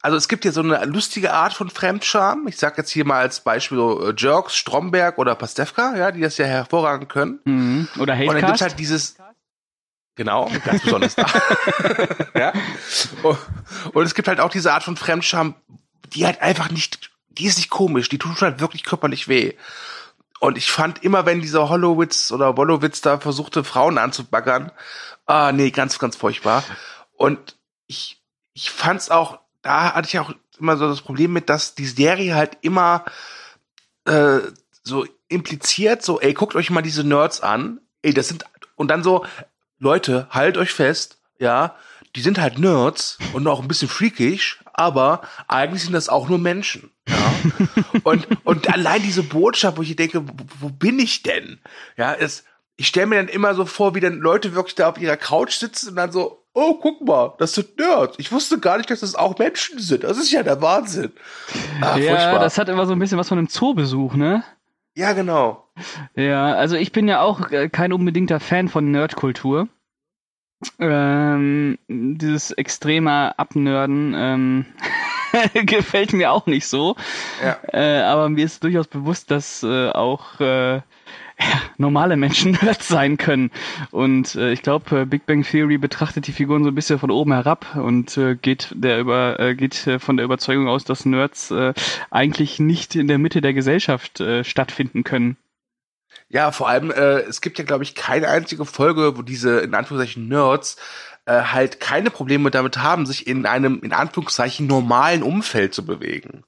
also 0.00 0.16
es 0.16 0.26
gibt 0.28 0.44
ja 0.44 0.52
so 0.52 0.60
eine 0.62 0.84
lustige 0.86 1.32
Art 1.32 1.52
von 1.52 1.70
Fremdscham. 1.70 2.48
Ich 2.48 2.56
sag 2.56 2.76
jetzt 2.76 2.90
hier 2.90 3.04
mal 3.04 3.20
als 3.20 3.40
Beispiel 3.40 3.78
so 3.78 4.08
äh, 4.08 4.14
Jerks, 4.16 4.56
Stromberg 4.56 5.18
oder 5.18 5.34
Pastewka, 5.36 5.94
ja, 5.96 6.10
die 6.10 6.20
das 6.20 6.38
ja 6.38 6.46
hervorragend 6.46 7.08
können. 7.08 7.38
Mhm. 7.44 7.88
Oder 8.00 8.14
Und 8.14 8.18
dann 8.18 8.18
gibt's 8.18 8.42
Hatecast. 8.42 8.62
halt 8.62 8.78
dieses. 8.80 9.16
Genau, 10.14 10.50
ganz 10.64 10.82
besonders 10.82 11.14
da. 11.14 11.24
ja. 12.34 12.52
Und- 13.22 13.38
Und 13.94 14.04
es 14.04 14.14
gibt 14.14 14.28
halt 14.28 14.40
auch 14.40 14.50
diese 14.50 14.72
Art 14.72 14.82
von 14.82 14.96
Fremdscham, 14.96 15.54
die 16.12 16.26
halt 16.26 16.42
einfach 16.42 16.70
nicht, 16.70 17.10
die 17.28 17.46
ist 17.46 17.56
nicht 17.56 17.70
komisch, 17.70 18.08
die 18.10 18.18
tut 18.18 18.40
halt 18.42 18.60
wirklich 18.60 18.84
körperlich 18.84 19.28
weh. 19.28 19.54
Und 20.42 20.58
ich 20.58 20.72
fand 20.72 21.04
immer, 21.04 21.24
wenn 21.24 21.40
dieser 21.40 21.68
Hollowitz 21.68 22.32
oder 22.32 22.56
Wolowitz 22.56 23.00
da 23.00 23.20
versuchte, 23.20 23.62
Frauen 23.62 23.96
anzubaggern, 23.96 24.72
ah, 25.24 25.52
nee, 25.52 25.70
ganz, 25.70 26.00
ganz 26.00 26.16
furchtbar. 26.16 26.64
Und 27.12 27.56
ich, 27.86 28.20
ich 28.52 28.72
fand's 28.72 29.08
auch, 29.08 29.38
da 29.62 29.94
hatte 29.94 30.08
ich 30.08 30.18
auch 30.18 30.32
immer 30.58 30.76
so 30.76 30.88
das 30.88 31.00
Problem 31.00 31.32
mit, 31.32 31.48
dass 31.48 31.76
die 31.76 31.86
Serie 31.86 32.34
halt 32.34 32.58
immer 32.62 33.04
äh, 34.04 34.40
so 34.82 35.06
impliziert, 35.28 36.02
so, 36.02 36.20
ey, 36.20 36.34
guckt 36.34 36.56
euch 36.56 36.70
mal 36.70 36.82
diese 36.82 37.04
Nerds 37.04 37.40
an. 37.40 37.80
Ey, 38.02 38.12
das 38.12 38.26
sind, 38.26 38.44
und 38.74 38.88
dann 38.88 39.04
so, 39.04 39.24
Leute, 39.78 40.26
haltet 40.30 40.60
euch 40.60 40.72
fest, 40.72 41.18
ja, 41.38 41.76
die 42.16 42.20
sind 42.20 42.40
halt 42.40 42.58
Nerds 42.58 43.16
und 43.32 43.46
auch 43.46 43.62
ein 43.62 43.68
bisschen 43.68 43.88
freakish, 43.88 44.58
aber 44.82 45.22
eigentlich 45.48 45.82
sind 45.82 45.92
das 45.92 46.08
auch 46.08 46.28
nur 46.28 46.38
Menschen. 46.38 46.90
Ja. 47.08 47.32
und, 48.04 48.26
und 48.44 48.72
allein 48.72 49.02
diese 49.02 49.22
Botschaft, 49.22 49.78
wo 49.78 49.82
ich 49.82 49.96
denke, 49.96 50.26
wo, 50.26 50.32
wo 50.60 50.68
bin 50.68 50.98
ich 50.98 51.22
denn? 51.22 51.60
Ja, 51.96 52.14
es, 52.14 52.44
ich 52.76 52.88
stelle 52.88 53.06
mir 53.06 53.16
dann 53.16 53.28
immer 53.28 53.54
so 53.54 53.64
vor, 53.64 53.94
wie 53.94 54.00
dann 54.00 54.18
Leute 54.18 54.54
wirklich 54.54 54.74
da 54.74 54.88
auf 54.88 55.00
ihrer 55.00 55.16
Couch 55.16 55.54
sitzen 55.54 55.90
und 55.90 55.96
dann 55.96 56.12
so, 56.12 56.44
oh, 56.54 56.74
guck 56.74 57.00
mal, 57.06 57.34
das 57.38 57.54
sind 57.54 57.78
Nerds. 57.78 58.16
Ich 58.18 58.32
wusste 58.32 58.58
gar 58.58 58.76
nicht, 58.76 58.90
dass 58.90 59.00
das 59.00 59.14
auch 59.14 59.38
Menschen 59.38 59.78
sind. 59.78 60.04
Das 60.04 60.18
ist 60.18 60.32
ja 60.32 60.42
der 60.42 60.60
Wahnsinn. 60.60 61.12
Ah, 61.80 61.96
ja, 61.96 62.14
furchtbar. 62.14 62.40
das 62.40 62.58
hat 62.58 62.68
immer 62.68 62.86
so 62.86 62.92
ein 62.92 62.98
bisschen 62.98 63.18
was 63.18 63.28
von 63.28 63.38
einem 63.38 63.48
Zoobesuch, 63.48 64.14
ne? 64.14 64.44
ja, 64.94 65.12
genau. 65.12 65.66
Ja, 66.14 66.54
also 66.54 66.76
ich 66.76 66.92
bin 66.92 67.08
ja 67.08 67.22
auch 67.22 67.50
äh, 67.50 67.68
kein 67.68 67.92
unbedingter 67.92 68.40
Fan 68.40 68.68
von 68.68 68.90
Nerdkultur. 68.90 69.68
Ähm, 70.78 71.78
dieses 71.88 72.50
extreme 72.52 73.38
Abnörden 73.38 74.14
ähm, 74.16 74.66
gefällt 75.66 76.12
mir 76.12 76.32
auch 76.32 76.46
nicht 76.46 76.66
so. 76.66 76.96
Ja. 77.42 77.58
Äh, 77.72 78.02
aber 78.02 78.28
mir 78.28 78.44
ist 78.44 78.62
durchaus 78.62 78.86
bewusst, 78.86 79.30
dass 79.30 79.62
äh, 79.62 79.88
auch 79.90 80.40
äh, 80.40 80.76
ja, 80.76 80.82
normale 81.78 82.16
Menschen 82.16 82.52
Nerds 82.62 82.88
sein 82.88 83.16
können. 83.16 83.50
Und 83.90 84.34
äh, 84.34 84.52
ich 84.52 84.62
glaube, 84.62 85.00
äh, 85.00 85.04
Big 85.04 85.26
Bang 85.26 85.42
Theory 85.42 85.78
betrachtet 85.78 86.26
die 86.26 86.32
Figuren 86.32 86.64
so 86.64 86.70
ein 86.70 86.74
bisschen 86.74 86.98
von 86.98 87.10
oben 87.10 87.32
herab 87.32 87.76
und 87.76 88.16
äh, 88.16 88.36
geht 88.36 88.72
der 88.74 88.98
über 89.00 89.40
äh, 89.40 89.54
geht 89.54 89.86
äh, 89.86 89.98
von 89.98 90.16
der 90.16 90.24
Überzeugung 90.24 90.68
aus, 90.68 90.84
dass 90.84 91.04
Nerds 91.04 91.50
äh, 91.50 91.74
eigentlich 92.10 92.60
nicht 92.60 92.94
in 92.94 93.08
der 93.08 93.18
Mitte 93.18 93.40
der 93.40 93.54
Gesellschaft 93.54 94.20
äh, 94.20 94.44
stattfinden 94.44 95.04
können. 95.04 95.36
Ja, 96.28 96.50
vor 96.50 96.68
allem, 96.68 96.90
äh, 96.90 97.20
es 97.20 97.40
gibt 97.40 97.58
ja, 97.58 97.64
glaube 97.64 97.84
ich, 97.84 97.94
keine 97.94 98.28
einzige 98.28 98.64
Folge, 98.64 99.16
wo 99.16 99.22
diese, 99.22 99.60
in 99.60 99.74
Anführungszeichen, 99.74 100.28
Nerds 100.28 100.76
äh, 101.26 101.42
halt 101.42 101.78
keine 101.78 102.10
Probleme 102.10 102.50
damit 102.50 102.78
haben, 102.78 103.06
sich 103.06 103.26
in 103.26 103.46
einem, 103.46 103.80
in 103.82 103.92
Anführungszeichen, 103.92 104.66
normalen 104.66 105.22
Umfeld 105.22 105.74
zu 105.74 105.84
bewegen. 105.84 106.44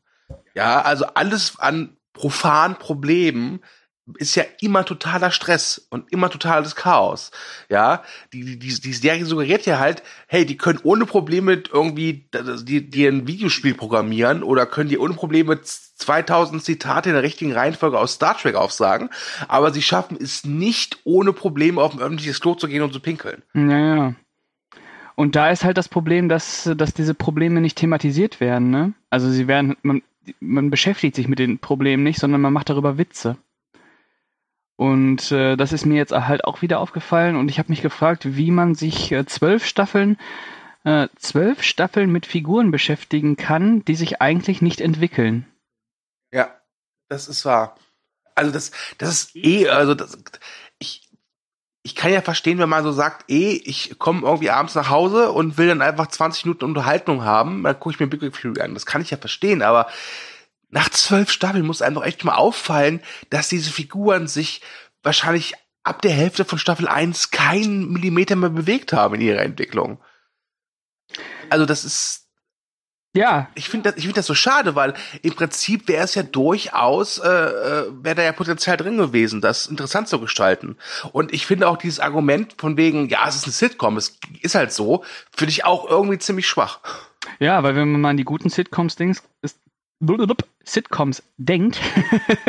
Ja, 0.54 0.80
also 0.82 1.06
alles 1.14 1.58
an 1.58 1.96
profanen 2.12 2.76
Problemen 2.76 3.60
ist 4.18 4.34
ja 4.34 4.44
immer 4.60 4.84
totaler 4.84 5.30
Stress 5.30 5.86
und 5.90 6.12
immer 6.12 6.28
totales 6.28 6.76
Chaos. 6.76 7.30
Ja, 7.70 8.02
die, 8.32 8.58
die, 8.58 8.80
die 8.80 8.92
Serie 8.92 9.24
suggeriert 9.24 9.64
ja 9.66 9.78
halt, 9.78 10.02
hey, 10.26 10.44
die 10.44 10.56
können 10.56 10.78
ohne 10.82 11.06
Probleme 11.06 11.62
irgendwie 11.72 12.26
die, 12.32 12.90
die 12.90 13.06
ein 13.06 13.26
Videospiel 13.26 13.74
programmieren 13.74 14.42
oder 14.42 14.66
können 14.66 14.90
die 14.90 14.98
ohne 14.98 15.14
Probleme 15.14 15.60
2000 15.62 16.62
Zitate 16.62 17.10
in 17.10 17.14
der 17.14 17.22
richtigen 17.22 17.52
Reihenfolge 17.52 17.98
aus 17.98 18.14
Star 18.14 18.36
Trek 18.36 18.56
aufsagen, 18.56 19.08
aber 19.48 19.72
sie 19.72 19.82
schaffen 19.82 20.18
es 20.20 20.44
nicht 20.44 20.98
ohne 21.04 21.32
Probleme 21.32 21.80
auf 21.80 21.94
ein 21.94 22.00
öffentliches 22.00 22.40
Klo 22.40 22.54
zu 22.54 22.68
gehen 22.68 22.82
und 22.82 22.92
zu 22.92 23.00
pinkeln. 23.00 23.42
Naja. 23.54 24.14
Und 25.16 25.36
da 25.36 25.50
ist 25.50 25.64
halt 25.64 25.78
das 25.78 25.88
Problem, 25.88 26.28
dass, 26.28 26.68
dass 26.76 26.92
diese 26.92 27.14
Probleme 27.14 27.60
nicht 27.60 27.78
thematisiert 27.78 28.40
werden, 28.40 28.70
ne? 28.70 28.92
Also 29.10 29.30
sie 29.30 29.46
werden, 29.46 29.76
man, 29.82 30.02
man 30.40 30.70
beschäftigt 30.70 31.14
sich 31.14 31.28
mit 31.28 31.38
den 31.38 31.58
Problemen 31.58 32.02
nicht, 32.02 32.18
sondern 32.18 32.40
man 32.40 32.52
macht 32.52 32.68
darüber 32.68 32.98
Witze. 32.98 33.36
Und 34.76 35.30
äh, 35.30 35.56
das 35.56 35.72
ist 35.72 35.86
mir 35.86 35.96
jetzt 35.96 36.12
halt 36.12 36.44
auch 36.44 36.62
wieder 36.62 36.80
aufgefallen 36.80 37.36
und 37.36 37.48
ich 37.48 37.58
habe 37.58 37.70
mich 37.70 37.82
gefragt, 37.82 38.36
wie 38.36 38.50
man 38.50 38.74
sich 38.74 39.12
äh, 39.12 39.24
zwölf 39.24 39.66
Staffeln, 39.66 40.18
äh, 40.84 41.08
zwölf 41.16 41.62
Staffeln 41.62 42.10
mit 42.10 42.26
Figuren 42.26 42.70
beschäftigen 42.72 43.36
kann, 43.36 43.84
die 43.84 43.94
sich 43.94 44.20
eigentlich 44.20 44.62
nicht 44.62 44.80
entwickeln. 44.80 45.46
Ja, 46.32 46.50
das 47.08 47.28
ist 47.28 47.44
wahr. 47.44 47.76
Also 48.34 48.50
das, 48.50 48.72
das 48.98 49.10
ist 49.10 49.36
eh, 49.36 49.68
also 49.68 49.94
das, 49.94 50.18
ich, 50.80 51.08
ich 51.84 51.94
kann 51.94 52.12
ja 52.12 52.20
verstehen, 52.20 52.58
wenn 52.58 52.68
man 52.68 52.82
so 52.82 52.90
sagt, 52.90 53.30
eh, 53.30 53.52
ich 53.52 53.96
komme 54.00 54.26
irgendwie 54.26 54.50
abends 54.50 54.74
nach 54.74 54.90
Hause 54.90 55.30
und 55.30 55.56
will 55.56 55.68
dann 55.68 55.82
einfach 55.82 56.08
20 56.08 56.46
Minuten 56.46 56.64
Unterhaltung 56.64 57.22
haben, 57.24 57.62
dann 57.62 57.78
gucke 57.78 57.94
ich 57.94 58.00
mir 58.00 58.08
Big 58.08 58.20
Bang 58.20 58.32
Theory 58.32 58.60
an. 58.60 58.74
Das 58.74 58.86
kann 58.86 59.02
ich 59.02 59.10
ja 59.10 59.18
verstehen, 59.18 59.62
aber 59.62 59.86
nach 60.74 60.88
zwölf 60.88 61.30
Staffeln 61.30 61.64
muss 61.64 61.82
einem 61.82 61.94
doch 61.94 62.04
echt 62.04 62.24
mal 62.24 62.34
auffallen, 62.34 63.00
dass 63.30 63.48
diese 63.48 63.70
Figuren 63.70 64.26
sich 64.26 64.60
wahrscheinlich 65.04 65.54
ab 65.84 66.02
der 66.02 66.10
Hälfte 66.10 66.44
von 66.44 66.58
Staffel 66.58 66.88
1 66.88 67.30
keinen 67.30 67.92
Millimeter 67.92 68.34
mehr 68.34 68.50
bewegt 68.50 68.92
haben 68.92 69.14
in 69.14 69.20
ihrer 69.20 69.42
Entwicklung. 69.42 70.00
Also 71.48 71.64
das 71.64 71.84
ist. 71.84 72.22
Ja. 73.16 73.48
Ich 73.54 73.68
finde 73.68 73.90
das, 73.90 73.98
ich 73.98 74.02
finde 74.02 74.16
das 74.16 74.26
so 74.26 74.34
schade, 74.34 74.74
weil 74.74 74.94
im 75.22 75.34
Prinzip 75.34 75.86
wäre 75.86 76.02
es 76.02 76.16
ja 76.16 76.24
durchaus, 76.24 77.18
äh, 77.18 77.28
äh 77.28 77.92
wäre 78.02 78.16
da 78.16 78.22
ja 78.24 78.32
Potenzial 78.32 78.76
drin 78.76 78.96
gewesen, 78.96 79.40
das 79.40 79.66
interessant 79.66 80.08
zu 80.08 80.18
gestalten. 80.18 80.76
Und 81.12 81.32
ich 81.32 81.46
finde 81.46 81.68
auch 81.68 81.76
dieses 81.76 82.00
Argument 82.00 82.56
von 82.58 82.76
wegen, 82.76 83.08
ja, 83.10 83.28
es 83.28 83.36
ist 83.36 83.46
ein 83.46 83.52
Sitcom, 83.52 83.96
es 83.96 84.18
ist 84.40 84.56
halt 84.56 84.72
so, 84.72 85.04
finde 85.30 85.52
ich 85.52 85.64
auch 85.64 85.88
irgendwie 85.88 86.18
ziemlich 86.18 86.48
schwach. 86.48 86.80
Ja, 87.38 87.62
weil 87.62 87.76
wenn 87.76 87.92
man 87.92 88.00
mal 88.00 88.10
an 88.10 88.16
die 88.16 88.24
guten 88.24 88.50
Sitcoms 88.50 88.96
denkt, 88.96 89.22
ist, 89.40 89.60
Sitcoms 90.64 91.22
denkt, 91.36 91.80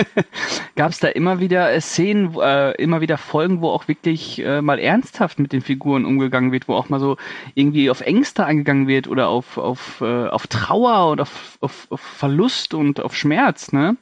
gab 0.75 0.91
es 0.91 0.99
da 0.99 1.09
immer 1.09 1.39
wieder 1.39 1.71
äh, 1.71 1.81
Szenen, 1.81 2.33
äh, 2.39 2.71
immer 2.81 3.01
wieder 3.01 3.17
Folgen, 3.17 3.61
wo 3.61 3.69
auch 3.69 3.87
wirklich 3.87 4.39
äh, 4.39 4.61
mal 4.61 4.79
ernsthaft 4.79 5.39
mit 5.39 5.51
den 5.51 5.61
Figuren 5.61 6.05
umgegangen 6.05 6.51
wird, 6.51 6.67
wo 6.67 6.75
auch 6.75 6.89
mal 6.89 6.99
so 6.99 7.17
irgendwie 7.53 7.89
auf 7.89 8.01
Ängste 8.01 8.45
eingegangen 8.45 8.87
wird 8.87 9.07
oder 9.07 9.27
auf, 9.27 9.57
auf, 9.57 10.01
äh, 10.01 10.27
auf 10.27 10.47
Trauer 10.47 11.11
und 11.11 11.21
auf, 11.21 11.57
auf, 11.61 11.87
auf 11.89 12.01
Verlust 12.01 12.73
und 12.73 13.01
auf 13.01 13.15
Schmerz, 13.15 13.71
ne? 13.73 13.97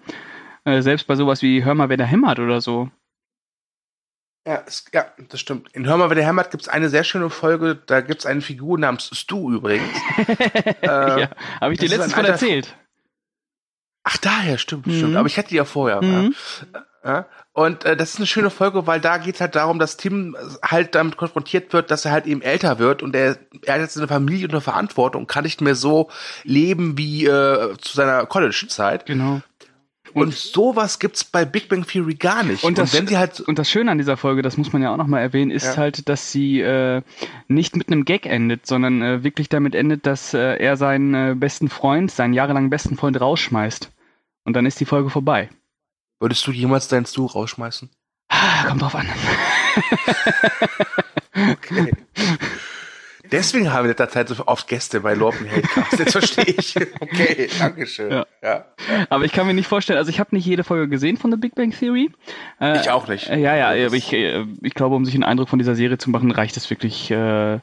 Äh, 0.65 0.81
selbst 0.81 1.07
bei 1.07 1.15
sowas 1.15 1.41
wie 1.41 1.65
Hör 1.65 1.75
mal, 1.75 1.89
wer 1.89 1.97
da 1.97 2.05
hämmert 2.05 2.39
oder 2.39 2.61
so. 2.61 2.89
Ja, 4.45 4.61
es, 4.65 4.85
ja, 4.93 5.05
das 5.29 5.39
stimmt. 5.39 5.69
In 5.73 5.87
Hör 5.87 5.97
mal, 5.97 6.09
wer 6.09 6.15
der 6.15 6.25
hämmert, 6.25 6.51
gibt 6.51 6.63
es 6.63 6.69
eine 6.69 6.89
sehr 6.89 7.03
schöne 7.03 7.29
Folge, 7.29 7.75
da 7.75 8.01
gibt 8.01 8.21
es 8.21 8.25
eine 8.25 8.41
Figur 8.41 8.77
namens 8.77 9.09
Stu 9.17 9.51
übrigens. 9.53 9.97
äh, 10.81 11.21
ja, 11.21 11.29
habe 11.61 11.73
ich 11.73 11.79
dir 11.79 11.89
letztens 11.89 12.13
von 12.13 12.25
erzählt. 12.25 12.75
Ach, 14.03 14.17
daher, 14.17 14.57
stimmt, 14.57 14.87
mhm. 14.87 14.97
stimmt. 14.97 15.15
Aber 15.15 15.27
ich 15.27 15.37
hatte 15.37 15.49
die 15.49 15.55
ja 15.55 15.65
vorher. 15.65 16.01
Mhm. 16.01 16.35
Ja. 17.05 17.25
Und 17.53 17.85
äh, 17.85 17.95
das 17.95 18.11
ist 18.11 18.17
eine 18.17 18.25
schöne 18.25 18.49
Folge, 18.49 18.87
weil 18.87 18.99
da 18.99 19.17
geht's 19.17 19.39
halt 19.39 19.55
darum, 19.55 19.77
dass 19.77 19.97
Tim 19.97 20.35
halt 20.63 20.95
damit 20.95 21.17
konfrontiert 21.17 21.71
wird, 21.71 21.91
dass 21.91 22.05
er 22.05 22.11
halt 22.11 22.25
eben 22.25 22.41
älter 22.41 22.79
wird 22.79 23.03
und 23.03 23.15
er, 23.15 23.37
er 23.61 23.75
hat 23.75 23.81
jetzt 23.81 23.97
eine 23.97 24.07
Familie 24.07 24.47
und 24.47 24.53
eine 24.53 24.61
Verantwortung 24.61 25.23
und 25.23 25.27
kann 25.27 25.43
nicht 25.43 25.61
mehr 25.61 25.75
so 25.75 26.09
leben 26.43 26.97
wie 26.97 27.25
äh, 27.25 27.75
zu 27.79 27.95
seiner 27.95 28.25
College-Zeit. 28.25 29.05
Genau. 29.05 29.41
Und, 30.13 30.27
und 30.27 30.33
sowas 30.35 30.99
gibt's 30.99 31.23
bei 31.23 31.43
Big 31.45 31.69
Bang 31.69 31.85
Theory 31.85 32.15
gar 32.15 32.43
nicht. 32.43 32.63
Und, 32.63 32.77
das, 32.77 32.93
und 32.93 32.99
wenn 32.99 33.07
sie 33.07 33.17
halt 33.17 33.39
und 33.39 33.57
das 33.59 33.69
Schöne 33.69 33.91
an 33.91 33.97
dieser 33.97 34.17
Folge, 34.17 34.41
das 34.41 34.57
muss 34.57 34.73
man 34.73 34.81
ja 34.81 34.91
auch 34.91 34.97
nochmal 34.97 35.21
erwähnen, 35.21 35.51
ist 35.51 35.65
ja. 35.65 35.77
halt, 35.77 36.07
dass 36.09 36.31
sie 36.31 36.59
äh, 36.61 37.01
nicht 37.47 37.75
mit 37.75 37.87
einem 37.87 38.05
Gag 38.05 38.25
endet, 38.25 38.65
sondern 38.65 39.01
äh, 39.01 39.23
wirklich 39.23 39.49
damit 39.49 39.75
endet, 39.75 40.05
dass 40.05 40.33
äh, 40.33 40.57
er 40.57 40.77
seinen 40.77 41.13
äh, 41.13 41.35
besten 41.35 41.69
Freund, 41.69 42.11
seinen 42.11 42.33
jahrelangen 42.33 42.69
besten 42.69 42.95
Freund 42.95 43.19
rausschmeißt. 43.19 43.89
Und 44.43 44.53
dann 44.53 44.65
ist 44.65 44.79
die 44.79 44.85
Folge 44.85 45.09
vorbei. 45.09 45.49
Würdest 46.19 46.45
du 46.47 46.51
jemals 46.51 46.87
deinen 46.87 47.05
Stuhl 47.05 47.27
rausschmeißen? 47.27 47.89
Ah, 48.29 48.65
kommt 48.67 48.81
drauf 48.81 48.95
an. 48.95 49.07
okay. 51.51 51.91
Deswegen 53.31 53.73
haben 53.73 53.79
wir 53.79 53.91
in 53.91 53.97
letzter 53.97 54.09
Zeit 54.09 54.29
so 54.29 54.45
oft 54.45 54.67
Gäste 54.67 54.99
bei 54.99 55.15
Lorpen 55.15 55.49
Hatecast. 55.49 55.97
Jetzt 55.97 56.11
verstehe 56.11 56.45
ich. 56.45 56.75
Okay, 56.99 57.49
Dankeschön. 57.57 58.11
Ja. 58.11 58.25
ja. 58.43 58.65
Aber 59.09 59.25
ich 59.25 59.31
kann 59.31 59.47
mir 59.47 59.55
nicht 59.55 59.67
vorstellen, 59.67 59.97
also 59.97 60.11
ich 60.11 60.19
habe 60.19 60.35
nicht 60.35 60.45
jede 60.45 60.63
Folge 60.63 60.87
gesehen 60.87 61.17
von 61.17 61.31
The 61.31 61.37
Big 61.37 61.55
Bang 61.55 61.71
Theory. 61.71 62.11
Äh, 62.61 62.79
ich 62.79 62.91
auch 62.91 63.07
nicht. 63.07 63.29
Äh, 63.29 63.39
ja, 63.39 63.55
ja, 63.55 63.87
aber 63.87 63.95
ich, 63.95 64.13
äh, 64.13 64.45
ich 64.61 64.75
glaube, 64.75 64.95
um 64.95 65.03
sich 65.03 65.15
einen 65.15 65.23
Eindruck 65.23 65.49
von 65.49 65.57
dieser 65.57 65.75
Serie 65.75 65.97
zu 65.97 66.11
machen, 66.11 66.29
reicht 66.31 66.57
es 66.57 66.69
wirklich, 66.69 67.09
äh, 67.09 67.59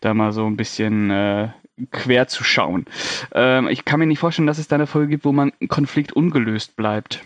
da 0.00 0.14
mal 0.14 0.32
so 0.32 0.46
ein 0.46 0.56
bisschen 0.56 1.52
quer 1.90 2.28
zu 2.28 2.44
schauen. 2.44 2.86
Ähm, 3.32 3.68
ich 3.68 3.84
kann 3.84 4.00
mir 4.00 4.06
nicht 4.06 4.18
vorstellen, 4.18 4.46
dass 4.46 4.58
es 4.58 4.68
da 4.68 4.76
eine 4.76 4.86
Folge 4.86 5.08
gibt, 5.08 5.24
wo 5.24 5.32
man 5.32 5.52
Konflikt 5.68 6.12
ungelöst 6.12 6.76
bleibt. 6.76 7.24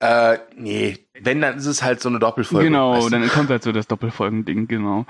Äh, 0.00 0.38
nee. 0.56 0.98
Wenn, 1.20 1.42
dann 1.42 1.58
ist 1.58 1.66
es 1.66 1.82
halt 1.82 2.00
so 2.00 2.08
eine 2.08 2.18
Doppelfolge. 2.18 2.66
Genau, 2.66 2.94
weißt 2.94 3.06
du? 3.06 3.10
dann 3.10 3.28
kommt 3.28 3.50
halt 3.50 3.62
so 3.62 3.70
das 3.70 3.86
Doppelfolgending, 3.86 4.66
genau. 4.66 5.04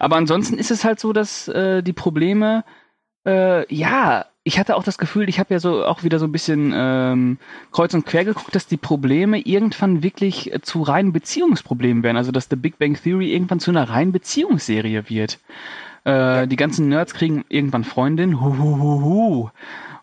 Aber 0.00 0.16
ansonsten 0.16 0.58
ist 0.58 0.72
es 0.72 0.84
halt 0.84 0.98
so, 0.98 1.12
dass 1.12 1.46
äh, 1.46 1.82
die 1.82 1.92
Probleme, 1.92 2.64
äh, 3.24 3.72
ja, 3.72 4.26
ich 4.44 4.58
hatte 4.58 4.74
auch 4.74 4.82
das 4.82 4.98
Gefühl, 4.98 5.28
ich 5.28 5.38
habe 5.38 5.54
ja 5.54 5.60
so 5.60 5.84
auch 5.84 6.02
wieder 6.02 6.18
so 6.18 6.26
ein 6.26 6.32
bisschen 6.32 6.72
ähm, 6.74 7.38
kreuz 7.70 7.94
und 7.94 8.04
quer 8.04 8.24
geguckt, 8.24 8.54
dass 8.56 8.66
die 8.66 8.76
Probleme 8.76 9.38
irgendwann 9.38 10.02
wirklich 10.02 10.52
zu 10.62 10.82
reinen 10.82 11.12
Beziehungsproblemen 11.12 12.02
werden. 12.02 12.16
Also 12.16 12.32
dass 12.32 12.48
The 12.50 12.56
Big 12.56 12.78
Bang 12.78 13.00
Theory 13.00 13.32
irgendwann 13.32 13.60
zu 13.60 13.70
einer 13.70 13.88
reinen 13.88 14.10
Beziehungsserie 14.10 15.08
wird. 15.08 15.38
Äh. 16.04 16.46
Die 16.46 16.56
ganzen 16.56 16.88
Nerds 16.88 17.14
kriegen 17.14 17.44
irgendwann 17.48 17.84
Freundin, 17.84 18.40
hu, 18.40 18.56
hu, 18.58 18.78
hu, 18.78 19.02
hu, 19.02 19.50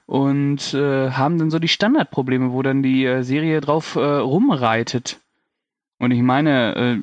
und 0.09 0.73
äh, 0.73 1.11
haben 1.11 1.37
dann 1.37 1.51
so 1.51 1.59
die 1.59 1.67
Standardprobleme, 1.67 2.51
wo 2.51 2.63
dann 2.63 2.81
die 2.81 3.05
äh, 3.05 3.21
Serie 3.21 3.61
drauf 3.61 3.95
äh, 3.95 3.99
rumreitet. 3.99 5.19
Und 5.99 6.09
ich 6.09 6.21
meine, 6.21 6.75
äh, 6.75 6.97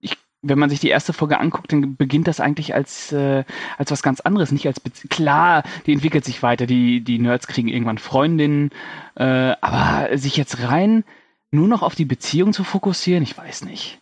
ich, 0.00 0.16
wenn 0.42 0.58
man 0.58 0.70
sich 0.70 0.78
die 0.78 0.88
erste 0.88 1.12
Folge 1.12 1.40
anguckt, 1.40 1.72
dann 1.72 1.96
beginnt 1.96 2.28
das 2.28 2.38
eigentlich 2.38 2.74
als, 2.74 3.10
äh, 3.10 3.42
als 3.76 3.90
was 3.90 4.02
ganz 4.02 4.20
anderes. 4.20 4.52
Nicht 4.52 4.68
als 4.68 4.78
Be 4.78 4.90
klar, 5.08 5.64
die 5.86 5.92
entwickelt 5.92 6.24
sich 6.24 6.42
weiter, 6.42 6.66
die, 6.66 7.00
die 7.00 7.18
Nerds 7.18 7.48
kriegen 7.48 7.68
irgendwann 7.68 7.98
Freundinnen, 7.98 8.70
äh, 9.16 9.24
aber 9.60 10.16
sich 10.16 10.36
jetzt 10.36 10.62
rein 10.62 11.02
nur 11.50 11.66
noch 11.66 11.82
auf 11.82 11.94
die 11.94 12.04
Beziehung 12.04 12.52
zu 12.52 12.62
fokussieren, 12.62 13.22
ich 13.24 13.36
weiß 13.36 13.64
nicht. 13.64 13.98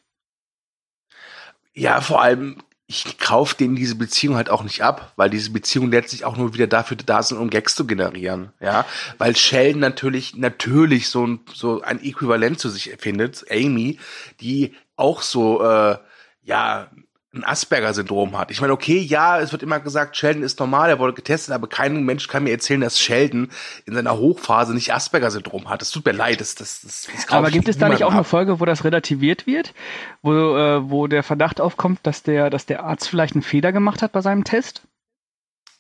Ja, 1.73 2.01
vor 2.01 2.21
allem 2.21 2.59
ich 2.89 3.19
kaufe 3.19 3.57
denen 3.57 3.75
diese 3.75 3.97
Beziehung 3.97 4.37
halt 4.37 4.49
auch 4.49 4.63
nicht 4.63 4.83
ab, 4.83 5.13
weil 5.17 5.29
diese 5.29 5.51
Beziehung 5.51 5.91
letztlich 5.91 6.25
auch 6.25 6.37
nur 6.37 6.55
wieder 6.55 6.69
dafür 6.69 6.97
da 6.97 7.23
sind, 7.23 7.39
um 7.39 7.51
Gags 7.51 7.75
zu 7.75 7.87
generieren, 7.87 8.53
ja, 8.61 8.85
weil 9.19 9.35
Sheldon 9.35 9.81
natürlich 9.81 10.37
natürlich 10.37 11.09
so 11.09 11.27
ein 11.27 11.41
so 11.53 11.83
ein 11.83 12.03
Äquivalent 12.03 12.61
zu 12.61 12.69
sich 12.69 12.95
findet, 12.99 13.45
Amy, 13.51 13.99
die 14.41 14.75
auch 14.95 15.23
so 15.23 15.63
äh, 15.65 15.99
ja 16.45 16.89
ein 17.35 17.45
Asperger-Syndrom 17.45 18.39
hat. 18.39 18.51
Ich 18.51 18.61
meine, 18.61 18.73
okay, 18.73 18.99
ja, 18.99 19.39
es 19.39 19.53
wird 19.53 19.63
immer 19.63 19.81
gesagt, 19.81 20.17
Sheldon 20.17 20.43
ist 20.43 20.59
normal, 20.59 20.91
er 20.91 20.99
wurde 20.99 21.13
getestet, 21.13 21.55
aber 21.55 21.69
kein 21.69 22.05
Mensch 22.05 22.29
kann 22.29 22.45
mir 22.45 22.51
erzählen, 22.51 22.81
dass 22.81 22.99
Sheldon 22.99 23.51
in 23.85 23.95
seiner 23.95 24.17
Hochphase 24.17 24.75
nicht 24.75 24.93
Asperger-Syndrom 24.93 25.69
hat. 25.69 25.81
Das 25.81 25.91
tut 25.91 26.05
mir 26.05 26.13
leid, 26.13 26.41
das, 26.41 26.55
das, 26.55 26.81
das, 26.81 27.09
das 27.13 27.29
Aber 27.31 27.51
gibt 27.51 27.69
es 27.69 27.79
da 27.79 27.89
nicht 27.89 28.05
auch 28.05 28.11
ab. 28.11 28.15
eine 28.15 28.25
Folge, 28.25 28.61
wo 28.61 28.65
das 28.65 28.85
relativiert 28.85 29.47
wird, 29.47 29.75
wo, 30.23 30.33
äh, 30.33 30.91
wo 30.91 31.07
der 31.07 31.23
Verdacht 31.23 31.61
aufkommt, 31.61 32.01
dass 32.05 32.23
der, 32.23 32.51
dass 32.51 32.67
der 32.67 32.85
Arzt 32.85 33.09
vielleicht 33.09 33.35
einen 33.35 33.43
Fehler 33.43 33.73
gemacht 33.73 34.03
hat 34.03 34.13
bei 34.13 34.23
seinem 34.23 34.45
Test? 34.45 34.83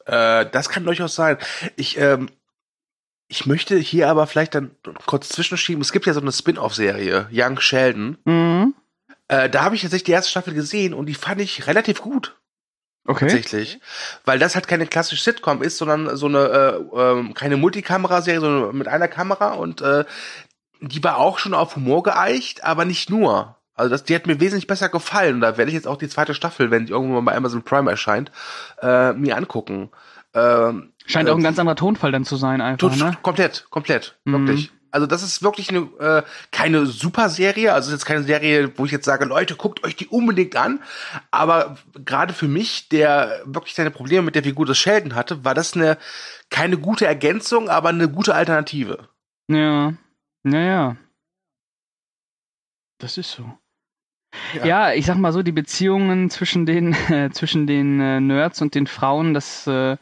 Äh, 0.04 0.46
das 0.50 0.68
kann 0.68 0.84
durchaus 0.84 1.14
sein. 1.14 1.38
Ich, 1.76 1.98
ähm, 1.98 2.28
ich 3.28 3.46
möchte 3.46 3.76
hier 3.78 4.08
aber 4.08 4.26
vielleicht 4.26 4.54
dann 4.54 4.72
kurz 5.06 5.28
zwischenschieben. 5.30 5.80
Es 5.80 5.92
gibt 5.92 6.06
ja 6.06 6.12
so 6.12 6.20
eine 6.20 6.32
Spin-off-Serie, 6.32 7.28
Young 7.32 7.60
Sheldon. 7.60 8.18
Mhm 8.24 8.74
äh, 9.28 9.48
da 9.48 9.64
habe 9.64 9.74
ich 9.74 9.82
tatsächlich 9.82 10.04
die 10.04 10.12
erste 10.12 10.30
Staffel 10.30 10.54
gesehen 10.54 10.94
und 10.94 11.06
die 11.06 11.14
fand 11.14 11.40
ich 11.40 11.66
relativ 11.66 12.00
gut. 12.00 12.36
Okay. 13.06 13.26
Tatsächlich. 13.28 13.80
Weil 14.24 14.38
das 14.38 14.54
halt 14.54 14.66
keine 14.66 14.86
klassische 14.86 15.22
Sitcom 15.22 15.62
ist, 15.62 15.78
sondern 15.78 16.16
so 16.16 16.26
eine, 16.26 16.38
äh, 16.92 16.98
äh, 16.98 17.32
keine 17.34 17.56
Multikamera-Serie, 17.56 18.40
sondern 18.40 18.76
mit 18.76 18.88
einer 18.88 19.08
Kamera 19.08 19.54
und 19.54 19.80
äh, 19.80 20.04
die 20.80 21.02
war 21.02 21.18
auch 21.18 21.38
schon 21.38 21.54
auf 21.54 21.76
Humor 21.76 22.02
geeicht, 22.02 22.64
aber 22.64 22.84
nicht 22.84 23.08
nur. 23.08 23.56
Also 23.74 23.90
das, 23.90 24.04
die 24.04 24.14
hat 24.14 24.26
mir 24.26 24.40
wesentlich 24.40 24.66
besser 24.66 24.88
gefallen. 24.88 25.36
Und 25.36 25.40
da 25.42 25.56
werde 25.56 25.70
ich 25.70 25.74
jetzt 25.74 25.86
auch 25.86 25.96
die 25.96 26.08
zweite 26.08 26.34
Staffel, 26.34 26.70
wenn 26.70 26.86
die 26.86 26.92
irgendwann 26.92 27.24
mal 27.24 27.32
bei 27.32 27.36
Amazon 27.36 27.62
Prime 27.62 27.90
erscheint, 27.90 28.32
äh, 28.80 29.12
mir 29.12 29.36
angucken. 29.36 29.90
Ähm, 30.34 30.92
Scheint 31.06 31.28
äh, 31.28 31.32
auch 31.32 31.36
ein 31.36 31.42
ganz 31.42 31.58
anderer 31.58 31.76
Tonfall 31.76 32.12
dann 32.12 32.24
zu 32.24 32.36
sein, 32.36 32.60
einfach. 32.60 32.94
ne? 32.96 33.16
Komplett, 33.22 33.66
komplett, 33.70 34.18
mhm. 34.24 34.32
wirklich. 34.32 34.72
Also 34.96 35.06
das 35.06 35.22
ist 35.22 35.42
wirklich 35.42 35.68
eine, 35.68 35.80
äh, 36.00 36.22
keine 36.52 36.86
Superserie, 36.86 37.74
also 37.74 37.92
jetzt 37.92 38.06
keine 38.06 38.22
Serie, 38.22 38.72
wo 38.78 38.86
ich 38.86 38.92
jetzt 38.92 39.04
sage, 39.04 39.26
Leute, 39.26 39.54
guckt 39.54 39.84
euch 39.84 39.94
die 39.94 40.06
unbedingt 40.06 40.56
an. 40.56 40.80
Aber 41.30 41.76
gerade 42.02 42.32
für 42.32 42.48
mich, 42.48 42.88
der 42.88 43.42
wirklich 43.44 43.74
seine 43.74 43.90
Probleme 43.90 44.22
mit 44.22 44.36
der 44.36 44.42
Figur 44.42 44.64
des 44.64 44.78
Sheldon 44.78 45.14
hatte, 45.14 45.44
war 45.44 45.52
das 45.52 45.74
eine 45.74 45.98
keine 46.48 46.78
gute 46.78 47.04
Ergänzung, 47.04 47.68
aber 47.68 47.90
eine 47.90 48.08
gute 48.08 48.34
Alternative. 48.34 49.10
Ja, 49.48 49.92
naja. 50.44 50.96
Das 52.96 53.18
ist 53.18 53.32
so. 53.32 53.52
Ja. 54.54 54.64
ja. 54.64 54.92
ich 54.94 55.04
sag 55.04 55.18
mal 55.18 55.34
so, 55.34 55.42
die 55.42 55.52
Beziehungen 55.52 56.30
zwischen 56.30 56.64
den, 56.64 56.94
äh, 57.10 57.28
zwischen 57.32 57.66
den 57.66 58.00
äh, 58.00 58.18
Nerds 58.18 58.62
und 58.62 58.74
den 58.74 58.86
Frauen, 58.86 59.34
das 59.34 59.66
äh, 59.66 59.98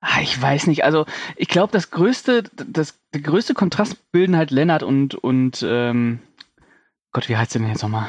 Ah, 0.00 0.20
ich 0.22 0.40
weiß 0.40 0.68
nicht. 0.68 0.84
Also 0.84 1.06
ich 1.36 1.48
glaube, 1.48 1.72
das 1.72 1.90
größte, 1.90 2.44
das 2.54 2.98
der 3.12 3.20
größte 3.20 3.54
Kontrast 3.54 4.12
bilden 4.12 4.36
halt 4.36 4.50
Lennart 4.50 4.82
und 4.82 5.14
und 5.14 5.64
ähm, 5.66 6.20
Gott, 7.12 7.28
wie 7.28 7.36
heißt 7.36 7.54
der 7.54 7.62
denn 7.62 7.70
jetzt 7.70 7.82
nochmal? 7.82 8.08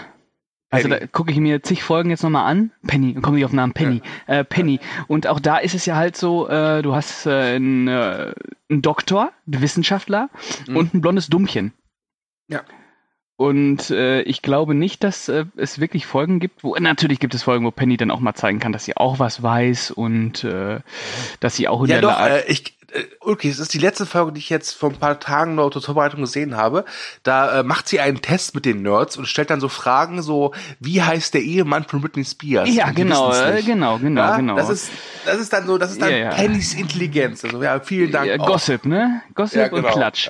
Also 0.72 0.88
da 0.88 1.00
gucke 1.08 1.32
ich 1.32 1.40
mir 1.40 1.64
zig 1.64 1.84
Folgen 1.84 2.12
jetzt 2.12 2.22
nochmal 2.22 2.46
an. 2.46 2.72
Penny, 2.86 3.14
dann 3.14 3.24
komme 3.24 3.40
ich 3.40 3.46
auf 3.46 3.52
den 3.52 3.58
Namen 3.58 3.74
Penny. 3.74 4.02
Ja. 4.28 4.40
Äh, 4.40 4.44
Penny. 4.44 4.80
Und 5.08 5.26
auch 5.26 5.40
da 5.40 5.58
ist 5.58 5.74
es 5.74 5.88
ja 5.88 5.96
halt 5.96 6.16
so, 6.16 6.48
äh, 6.48 6.84
du 6.84 6.94
hast 6.94 7.26
äh, 7.26 7.56
einen, 7.56 7.88
äh, 7.88 8.34
einen 8.70 8.82
Doktor, 8.84 9.32
einen 9.48 9.62
Wissenschaftler 9.64 10.30
mhm. 10.68 10.78
und 10.78 10.94
ein 10.94 11.02
blondes 11.02 11.28
Dummchen. 11.28 11.74
Ja. 12.50 12.62
Und 13.40 13.90
äh, 13.90 14.22
ich 14.24 14.42
glaube 14.42 14.76
nicht, 14.76 15.02
dass 15.02 15.30
äh, 15.30 15.46
es 15.56 15.80
wirklich 15.80 16.06
Folgen 16.06 16.42
gibt, 16.42 16.62
wo 16.62 16.76
natürlich 16.76 17.22
gibt 17.22 17.34
es 17.34 17.44
Folgen, 17.44 17.64
wo 17.64 17.72
Penny 17.72 17.96
dann 17.96 18.12
auch 18.12 18.20
mal 18.20 18.34
zeigen 18.34 18.60
kann, 18.60 18.74
dass 18.74 18.84
sie 18.84 18.98
auch 18.98 19.18
was 19.18 19.42
weiß 19.42 19.92
und 19.92 20.44
äh, 20.44 20.82
dass 21.40 21.56
sie 21.56 21.70
auch 21.70 21.84
in 21.84 21.90
ja, 21.90 22.02
der 22.02 22.02
doch, 22.02 22.20
äh, 22.20 22.44
ich 22.52 22.76
äh, 22.92 23.06
okay, 23.22 23.48
es 23.48 23.60
ist 23.60 23.74
die 23.74 23.78
letzte 23.78 24.06
Folge, 24.06 24.34
die 24.34 24.40
ich 24.40 24.50
jetzt 24.50 24.74
vor 24.74 24.90
ein 24.90 24.98
paar 24.98 25.22
Tagen 25.22 25.56
noch 25.56 25.70
zur 25.70 25.82
Vorbereitung 25.82 26.20
gesehen 26.20 26.58
habe. 26.58 26.84
Da 27.24 27.62
äh, 27.62 27.64
macht 27.64 27.88
sie 27.88 28.02
einen 28.02 28.22
Test 28.22 28.56
mit 28.56 28.66
den 28.66 28.82
Nerds 28.82 29.16
und 29.16 29.26
stellt 29.26 29.52
dann 29.52 29.62
so 29.62 29.70
Fragen, 29.70 30.22
so 30.22 30.54
wie 30.82 31.02
heißt 31.02 31.34
der 31.34 31.42
Ehemann 31.42 31.86
von 31.86 32.02
Britney 32.02 32.26
Spears? 32.26 32.68
Ja, 32.70 32.92
genau, 32.92 33.32
äh, 33.34 33.62
genau, 33.62 34.00
genau, 34.00 34.22
ja, 34.22 34.36
genau. 34.36 34.58
Das 34.58 34.70
ist, 34.70 34.92
das 35.26 35.40
ist 35.40 35.54
dann 35.54 35.66
so, 35.66 35.78
das 35.78 35.92
ist 35.92 36.02
dann 36.02 36.12
ja, 36.12 36.18
ja. 36.18 36.30
Pennys 36.32 36.74
Intelligenz. 36.74 37.46
Also 37.46 37.64
ja, 37.64 37.80
vielen 37.80 38.12
Dank. 38.12 38.38
Gossip, 38.40 38.86
ne? 38.86 39.22
Gossip 39.34 39.70
genau. 39.70 39.88
und 39.88 39.94
Klatsch. 39.94 40.30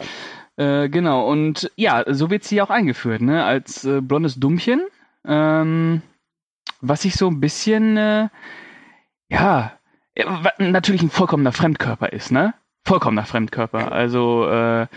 Äh, 0.59 0.89
genau, 0.89 1.25
und 1.25 1.71
ja, 1.77 2.03
so 2.07 2.29
wird 2.29 2.43
sie 2.43 2.61
auch 2.61 2.69
eingeführt, 2.69 3.21
ne? 3.21 3.45
Als 3.45 3.85
äh, 3.85 4.01
blondes 4.01 4.35
Dummchen. 4.41 4.81
Ähm, 5.25 6.01
was 6.81 7.03
sich 7.03 7.15
so 7.15 7.27
ein 7.27 7.39
bisschen, 7.39 7.95
äh, 7.95 8.27
ja, 9.29 9.71
natürlich 10.57 11.01
ein 11.01 11.09
vollkommener 11.09 11.53
Fremdkörper 11.53 12.11
ist, 12.11 12.33
ne? 12.33 12.53
Vollkommener 12.85 13.23
Fremdkörper. 13.23 13.93
Also, 13.93 14.49
äh, 14.49 14.87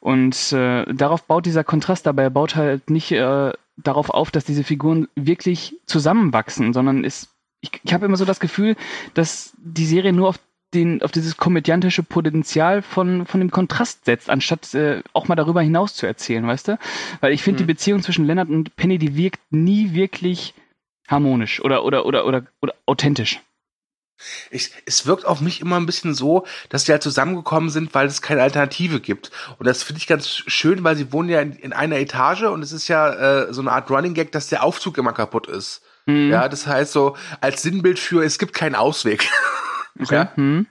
und 0.00 0.52
äh, 0.52 0.86
darauf 0.94 1.24
baut 1.24 1.44
dieser 1.44 1.62
Kontrast, 1.62 2.06
dabei 2.06 2.22
er 2.22 2.30
baut 2.30 2.56
halt 2.56 2.88
nicht 2.88 3.12
äh, 3.12 3.52
darauf 3.76 4.08
auf, 4.08 4.30
dass 4.30 4.44
diese 4.44 4.64
Figuren 4.64 5.08
wirklich 5.14 5.76
zusammenwachsen, 5.84 6.72
sondern 6.72 7.04
ist, 7.04 7.28
ich, 7.60 7.70
ich 7.82 7.92
habe 7.92 8.06
immer 8.06 8.16
so 8.16 8.24
das 8.24 8.40
Gefühl, 8.40 8.76
dass 9.12 9.52
die 9.58 9.86
Serie 9.86 10.14
nur 10.14 10.30
auf 10.30 10.38
den, 10.74 11.02
auf 11.02 11.12
dieses 11.12 11.36
komödiantische 11.36 12.02
Potenzial 12.02 12.82
von, 12.82 13.26
von 13.26 13.40
dem 13.40 13.50
Kontrast 13.50 14.04
setzt, 14.04 14.30
anstatt 14.30 14.72
äh, 14.74 15.02
auch 15.12 15.28
mal 15.28 15.34
darüber 15.34 15.60
hinaus 15.60 15.94
zu 15.94 16.06
erzählen, 16.06 16.46
weißt 16.46 16.68
du? 16.68 16.78
Weil 17.20 17.32
ich 17.32 17.42
finde, 17.42 17.60
hm. 17.60 17.66
die 17.66 17.72
Beziehung 17.72 18.02
zwischen 18.02 18.26
Leonard 18.26 18.48
und 18.48 18.74
Penny, 18.76 18.98
die 18.98 19.16
wirkt 19.16 19.40
nie 19.50 19.92
wirklich 19.92 20.54
harmonisch 21.08 21.62
oder, 21.62 21.84
oder, 21.84 22.06
oder, 22.06 22.26
oder, 22.26 22.44
oder 22.60 22.74
authentisch. 22.86 23.40
Ich, 24.50 24.70
es 24.86 25.06
wirkt 25.06 25.24
auf 25.26 25.40
mich 25.40 25.60
immer 25.60 25.76
ein 25.76 25.86
bisschen 25.86 26.14
so, 26.14 26.46
dass 26.68 26.84
die 26.84 26.92
halt 26.92 27.02
zusammengekommen 27.02 27.70
sind, 27.70 27.92
weil 27.94 28.06
es 28.06 28.22
keine 28.22 28.42
Alternative 28.42 29.00
gibt. 29.00 29.32
Und 29.58 29.66
das 29.66 29.82
finde 29.82 29.98
ich 29.98 30.06
ganz 30.06 30.28
schön, 30.28 30.84
weil 30.84 30.96
sie 30.96 31.12
wohnen 31.12 31.28
ja 31.28 31.40
in, 31.40 31.52
in 31.52 31.72
einer 31.72 31.96
Etage 31.96 32.44
und 32.44 32.62
es 32.62 32.72
ist 32.72 32.88
ja 32.88 33.12
äh, 33.12 33.52
so 33.52 33.60
eine 33.60 33.72
Art 33.72 33.90
Running 33.90 34.14
Gag, 34.14 34.30
dass 34.32 34.48
der 34.48 34.62
Aufzug 34.62 34.96
immer 34.98 35.12
kaputt 35.12 35.48
ist. 35.48 35.82
Mhm. 36.06 36.30
Ja, 36.30 36.48
das 36.48 36.66
heißt 36.66 36.92
so 36.92 37.16
als 37.40 37.62
Sinnbild 37.62 37.98
für 37.98 38.24
es 38.24 38.38
gibt 38.38 38.54
keinen 38.54 38.74
Ausweg. 38.74 39.28
Okay. 39.98 40.14
Ja? 40.14 40.32
Hm. 40.36 40.66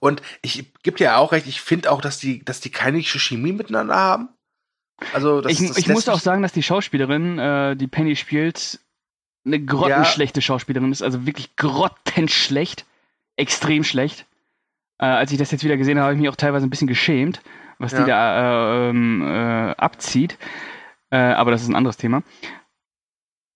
Und 0.00 0.22
ich 0.42 0.72
gebe 0.82 0.96
dir 0.96 1.18
auch 1.18 1.32
recht, 1.32 1.46
ich 1.46 1.60
finde 1.60 1.90
auch, 1.90 2.00
dass 2.00 2.18
die, 2.18 2.44
dass 2.44 2.60
die 2.60 2.70
keine 2.70 3.02
Chemie 3.02 3.52
miteinander 3.52 3.94
haben. 3.94 4.28
Also 5.12 5.40
das, 5.40 5.52
ich, 5.52 5.68
das 5.68 5.78
ich 5.78 5.88
muss 5.88 6.08
auch 6.08 6.18
sagen, 6.18 6.42
dass 6.42 6.52
die 6.52 6.62
Schauspielerin, 6.62 7.38
äh, 7.38 7.76
die 7.76 7.88
Penny 7.88 8.16
spielt, 8.16 8.80
eine 9.44 9.60
grottenschlechte 9.64 10.40
ja. 10.40 10.42
Schauspielerin 10.42 10.92
ist, 10.92 11.02
also 11.02 11.26
wirklich 11.26 11.56
grottenschlecht, 11.56 12.86
extrem 13.36 13.84
schlecht. 13.84 14.26
Äh, 14.98 15.06
als 15.06 15.32
ich 15.32 15.38
das 15.38 15.50
jetzt 15.50 15.64
wieder 15.64 15.76
gesehen 15.76 15.98
habe, 15.98 16.04
habe 16.04 16.14
ich 16.14 16.20
mich 16.20 16.28
auch 16.28 16.36
teilweise 16.36 16.66
ein 16.66 16.70
bisschen 16.70 16.86
geschämt, 16.86 17.40
was 17.78 17.92
ja. 17.92 18.00
die 18.00 18.06
da 18.06 18.86
äh, 18.86 18.90
ähm, 18.90 19.22
äh, 19.22 19.74
abzieht. 19.76 20.38
Äh, 21.10 21.16
aber 21.16 21.50
das 21.50 21.62
ist 21.62 21.68
ein 21.68 21.74
anderes 21.74 21.96
Thema. 21.96 22.22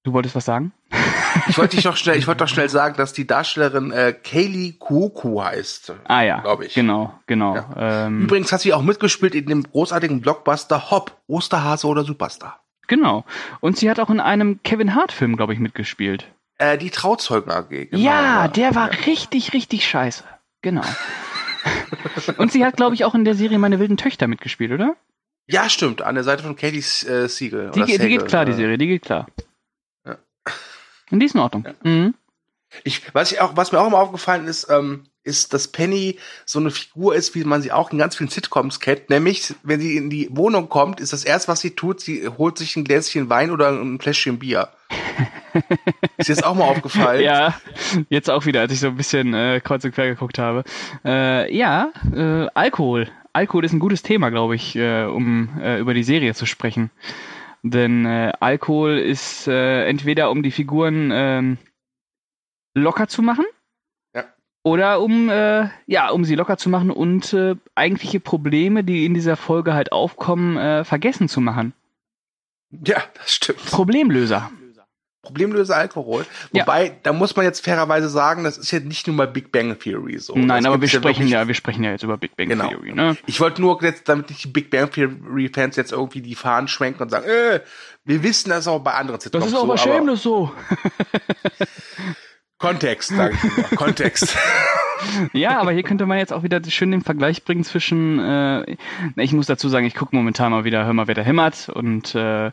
Du 0.02 0.12
wolltest 0.12 0.34
was 0.34 0.44
sagen? 0.44 0.72
Ich 1.48 1.58
wollte 1.58 1.76
dich 1.76 1.84
doch 1.84 1.96
schnell, 1.96 2.16
ich 2.16 2.26
wollte 2.26 2.44
doch 2.44 2.48
schnell 2.48 2.68
sagen, 2.68 2.96
dass 2.96 3.12
die 3.12 3.26
Darstellerin 3.26 3.90
äh, 3.90 4.12
Kaylee 4.12 4.72
Kuoku 4.78 5.42
heißt. 5.42 5.94
Ah 6.04 6.22
ja, 6.22 6.40
glaube 6.40 6.66
ich. 6.66 6.74
Genau, 6.74 7.14
genau. 7.26 7.54
Ja. 7.54 8.06
Ähm, 8.06 8.22
Übrigens 8.22 8.52
hat 8.52 8.60
sie 8.60 8.72
auch 8.72 8.82
mitgespielt 8.82 9.34
in 9.34 9.46
dem 9.46 9.62
großartigen 9.62 10.20
Blockbuster 10.20 10.90
Hop, 10.90 11.16
Osterhase 11.26 11.86
oder 11.86 12.04
Superstar. 12.04 12.60
Genau. 12.88 13.24
Und 13.60 13.76
sie 13.76 13.90
hat 13.90 14.00
auch 14.00 14.10
in 14.10 14.20
einem 14.20 14.62
Kevin 14.62 14.94
Hart 14.94 15.12
Film, 15.12 15.36
glaube 15.36 15.52
ich, 15.52 15.58
mitgespielt. 15.58 16.26
Äh, 16.58 16.78
die 16.78 16.90
Trauzeugen 16.90 17.50
AG. 17.50 17.68
Genau, 17.68 17.98
ja, 17.98 18.48
der 18.48 18.74
war 18.74 18.92
ja. 18.92 18.98
richtig, 19.06 19.52
richtig 19.52 19.86
scheiße. 19.86 20.24
Genau. 20.62 20.84
Und 22.38 22.52
sie 22.52 22.64
hat, 22.64 22.76
glaube 22.76 22.94
ich, 22.94 23.04
auch 23.04 23.14
in 23.14 23.24
der 23.24 23.34
Serie 23.34 23.58
Meine 23.58 23.78
wilden 23.78 23.96
Töchter 23.96 24.26
mitgespielt, 24.26 24.72
oder? 24.72 24.96
Ja, 25.48 25.68
stimmt. 25.68 26.02
An 26.02 26.14
der 26.14 26.24
Seite 26.24 26.42
von 26.42 26.56
Katie 26.56 26.78
äh, 26.78 27.28
Siegel. 27.28 27.70
Die, 27.74 27.84
die, 27.84 28.08
geht 28.08 28.26
klar, 28.26 28.44
die 28.44 28.52
Serie, 28.52 28.78
die 28.78 28.86
geht 28.86 29.02
klar. 29.02 29.26
In 31.10 31.20
die 31.20 31.26
ist 31.26 31.34
in 31.34 31.40
Ordnung. 31.40 31.64
Ja. 31.64 31.74
Mhm. 31.82 32.14
Ich, 32.84 33.14
was 33.14 33.32
ich 33.32 33.40
auch, 33.40 33.56
was 33.56 33.72
mir 33.72 33.80
auch 33.80 33.86
immer 33.86 33.98
aufgefallen 33.98 34.46
ist, 34.46 34.68
ähm, 34.70 35.04
ist, 35.26 35.52
dass 35.52 35.68
Penny 35.68 36.18
so 36.44 36.58
eine 36.58 36.70
Figur 36.70 37.14
ist, 37.14 37.34
wie 37.34 37.44
man 37.44 37.62
sie 37.62 37.72
auch 37.72 37.90
in 37.90 37.98
ganz 37.98 38.16
vielen 38.16 38.30
Sitcoms 38.30 38.80
kennt. 38.80 39.10
Nämlich, 39.10 39.54
wenn 39.62 39.80
sie 39.80 39.96
in 39.96 40.10
die 40.10 40.28
Wohnung 40.30 40.68
kommt, 40.68 41.00
ist 41.00 41.12
das 41.12 41.24
erste, 41.24 41.48
was 41.48 41.60
sie 41.60 41.70
tut, 41.70 42.00
sie 42.00 42.28
holt 42.28 42.58
sich 42.58 42.76
ein 42.76 42.84
Gläschen 42.84 43.28
Wein 43.28 43.50
oder 43.50 43.70
ein 43.70 43.98
Fläschchen 44.00 44.38
Bier. 44.38 44.68
ist 46.16 46.28
jetzt 46.28 46.44
auch 46.44 46.54
mal 46.54 46.64
aufgefallen? 46.64 47.22
Ja, 47.22 47.58
jetzt 48.08 48.30
auch 48.30 48.46
wieder, 48.46 48.60
als 48.60 48.72
ich 48.72 48.80
so 48.80 48.88
ein 48.88 48.96
bisschen 48.96 49.34
äh, 49.34 49.60
kreuz 49.62 49.84
und 49.84 49.92
quer 49.92 50.08
geguckt 50.08 50.38
habe. 50.38 50.64
Äh, 51.04 51.54
ja, 51.54 51.92
äh, 52.14 52.46
Alkohol. 52.54 53.08
Alkohol 53.32 53.64
ist 53.64 53.72
ein 53.72 53.80
gutes 53.80 54.02
Thema, 54.02 54.30
glaube 54.30 54.54
ich, 54.54 54.76
äh, 54.76 55.04
um 55.04 55.60
äh, 55.60 55.78
über 55.78 55.92
die 55.92 56.04
Serie 56.04 56.34
zu 56.34 56.46
sprechen. 56.46 56.90
Denn 57.70 58.06
äh, 58.06 58.32
Alkohol 58.38 58.98
ist 58.98 59.48
äh, 59.48 59.86
entweder 59.86 60.30
um 60.30 60.42
die 60.42 60.50
Figuren 60.52 61.10
ähm, 61.12 61.58
locker 62.74 63.08
zu 63.08 63.22
machen. 63.22 63.44
Ja. 64.14 64.24
Oder 64.62 65.00
um, 65.00 65.28
äh, 65.28 65.68
ja, 65.86 66.10
um 66.10 66.24
sie 66.24 66.36
locker 66.36 66.58
zu 66.58 66.68
machen 66.68 66.90
und 66.90 67.32
äh, 67.32 67.56
eigentliche 67.74 68.20
Probleme, 68.20 68.84
die 68.84 69.04
in 69.04 69.14
dieser 69.14 69.36
Folge 69.36 69.74
halt 69.74 69.90
aufkommen, 69.90 70.56
äh, 70.56 70.84
vergessen 70.84 71.28
zu 71.28 71.40
machen. 71.40 71.72
Ja, 72.70 73.02
das 73.14 73.34
stimmt. 73.34 73.64
Problemlöser. 73.66 74.50
Problemlöser 75.26 75.76
Alkohol. 75.76 76.24
Wobei, 76.52 76.86
ja. 76.86 76.92
da 77.02 77.12
muss 77.12 77.34
man 77.34 77.44
jetzt 77.44 77.64
fairerweise 77.64 78.08
sagen, 78.08 78.44
das 78.44 78.58
ist 78.58 78.70
jetzt 78.70 78.86
nicht 78.86 79.06
nur 79.06 79.16
bei 79.16 79.26
Big 79.26 79.50
Bang 79.50 79.76
Theory 79.78 80.18
so. 80.18 80.34
Nein, 80.34 80.62
das 80.62 80.72
aber 80.72 80.80
wir 80.80 80.88
sprechen 80.88 81.26
ja, 81.26 81.48
wir 81.48 81.54
sprechen 81.54 81.82
ja 81.82 81.90
jetzt 81.90 82.04
über 82.04 82.16
Big 82.16 82.36
Bang 82.36 82.48
genau. 82.48 82.68
Theory, 82.68 82.92
ne? 82.92 83.16
Ich 83.26 83.40
wollte 83.40 83.60
nur 83.60 83.82
jetzt, 83.82 84.08
damit 84.08 84.30
nicht 84.30 84.44
die 84.44 84.48
Big 84.48 84.70
Bang 84.70 84.90
Theory 84.90 85.50
Fans 85.52 85.76
jetzt 85.76 85.92
irgendwie 85.92 86.20
die 86.20 86.34
Fahnen 86.34 86.68
schwenken 86.68 87.02
und 87.02 87.10
sagen, 87.10 87.26
äh, 87.26 87.60
wir 88.04 88.22
wissen 88.22 88.50
das 88.50 88.68
auch 88.68 88.78
bei 88.78 88.94
anderen 88.94 89.20
Sitcoms 89.20 89.44
Das 89.44 89.52
ist 89.52 89.58
auch 89.58 89.66
so, 89.66 89.76
Shameless 89.76 90.22
so. 90.22 90.52
Kontext, 92.58 93.10
sage 93.10 93.34
ich 93.34 93.44
immer. 93.44 93.68
Kontext. 93.76 94.36
Ja, 95.32 95.60
aber 95.60 95.72
hier 95.72 95.82
könnte 95.82 96.06
man 96.06 96.18
jetzt 96.18 96.32
auch 96.32 96.42
wieder 96.42 96.62
schön 96.64 96.90
den 96.90 97.02
Vergleich 97.02 97.44
bringen 97.44 97.64
zwischen, 97.64 98.18
äh, 98.18 98.76
ich 99.16 99.32
muss 99.32 99.46
dazu 99.46 99.68
sagen, 99.68 99.86
ich 99.86 99.94
gucke 99.94 100.14
momentan 100.14 100.52
mal 100.52 100.64
wieder, 100.64 100.84
hör 100.84 100.92
mal, 100.92 101.06
wer 101.08 101.14
da 101.14 101.22
hämmert 101.22 101.68
und 101.68 102.14
äh, 102.14 102.50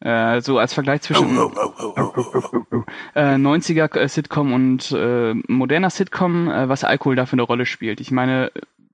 äh, 0.00 0.40
so 0.40 0.58
als 0.58 0.74
Vergleich 0.74 1.02
zwischen 1.02 1.38
oh, 1.38 1.52
oh, 1.54 1.92
oh, 1.96 2.84
äh, 3.14 3.34
90er 3.34 4.08
Sitcom 4.08 4.52
und 4.52 4.92
äh, 4.92 5.34
moderner 5.48 5.90
Sitcom, 5.90 6.48
äh, 6.48 6.68
was 6.68 6.84
Alkohol 6.84 7.16
da 7.16 7.26
für 7.26 7.34
eine 7.34 7.42
Rolle 7.42 7.66
spielt. 7.66 8.00
Ich 8.00 8.10
meine, 8.10 8.50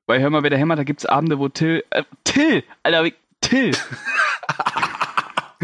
bei 0.07 0.21
Hör 0.21 0.31
mal, 0.31 0.43
wer 0.43 0.51
da 0.51 0.57
hämmert, 0.57 0.79
da 0.79 0.85
gibt's 0.85 1.07
Abende, 1.07 1.39
wo 1.39 1.49
Till, 1.49 1.85
äh, 1.91 2.03
Till, 2.25 2.65
Alter, 2.83 3.11
Till. 3.41 3.73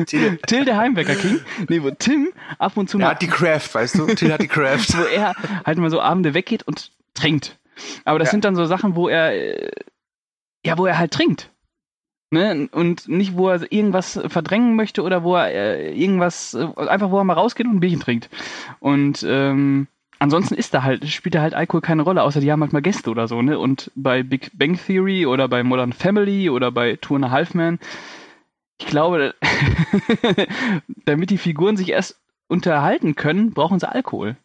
Till. 0.06 0.38
Till 0.46 0.64
der 0.64 0.76
Heimwecker 0.76 1.14
King. 1.14 1.40
Nee, 1.68 1.82
wo 1.82 1.90
Tim 1.90 2.32
ab 2.58 2.76
und 2.76 2.90
zu 2.90 2.98
mal. 2.98 3.04
Er 3.04 3.10
hat 3.12 3.22
die 3.22 3.28
Craft, 3.28 3.74
weißt 3.74 3.98
du? 3.98 4.06
Till 4.06 4.32
hat 4.32 4.42
die 4.42 4.48
Craft. 4.48 4.88
wo 4.98 5.04
er 5.04 5.34
halt 5.64 5.78
mal 5.78 5.90
so 5.90 6.00
Abende 6.00 6.34
weggeht 6.34 6.64
und 6.64 6.90
trinkt. 7.14 7.58
Aber 8.04 8.18
das 8.18 8.28
ja. 8.28 8.32
sind 8.32 8.44
dann 8.44 8.56
so 8.56 8.66
Sachen, 8.66 8.96
wo 8.96 9.08
er, 9.08 9.32
äh, 9.32 9.70
ja, 10.64 10.78
wo 10.78 10.86
er 10.86 10.98
halt 10.98 11.12
trinkt. 11.12 11.50
Ne? 12.30 12.68
Und 12.72 13.08
nicht, 13.08 13.36
wo 13.36 13.48
er 13.48 13.70
irgendwas 13.72 14.20
verdrängen 14.26 14.76
möchte 14.76 15.02
oder 15.02 15.22
wo 15.22 15.36
er 15.36 15.52
äh, 15.52 15.94
irgendwas, 15.94 16.54
äh, 16.54 16.66
einfach 16.76 17.10
wo 17.10 17.18
er 17.18 17.24
mal 17.24 17.34
rausgeht 17.34 17.66
und 17.66 17.76
ein 17.76 17.80
Bierchen 17.80 18.00
trinkt. 18.00 18.28
Und 18.80 19.24
ähm, 19.26 19.86
ansonsten 20.18 20.54
ist 20.54 20.74
da 20.74 20.82
halt, 20.82 21.06
spielt 21.08 21.34
da 21.34 21.42
halt 21.42 21.54
Alkohol 21.54 21.80
keine 21.80 22.02
Rolle, 22.02 22.22
außer 22.22 22.40
die 22.40 22.50
haben 22.50 22.60
halt 22.62 22.72
mal 22.72 22.82
Gäste 22.82 23.10
oder 23.10 23.28
so, 23.28 23.40
ne? 23.42 23.58
Und 23.58 23.92
bei 23.94 24.22
Big 24.22 24.50
Bang 24.54 24.76
Theory 24.76 25.26
oder 25.26 25.48
bei 25.48 25.62
Modern 25.62 25.92
Family 25.92 26.50
oder 26.50 26.72
bei 26.72 26.96
Two 26.96 27.16
and 27.16 27.26
a 27.26 27.30
Half 27.30 27.54
Men, 27.54 27.78
ich 28.80 28.86
glaube, 28.86 29.34
damit 31.04 31.30
die 31.30 31.38
Figuren 31.38 31.76
sich 31.76 31.90
erst 31.90 32.20
unterhalten 32.48 33.14
können, 33.14 33.52
brauchen 33.52 33.78
sie 33.78 33.88
Alkohol. 33.88 34.36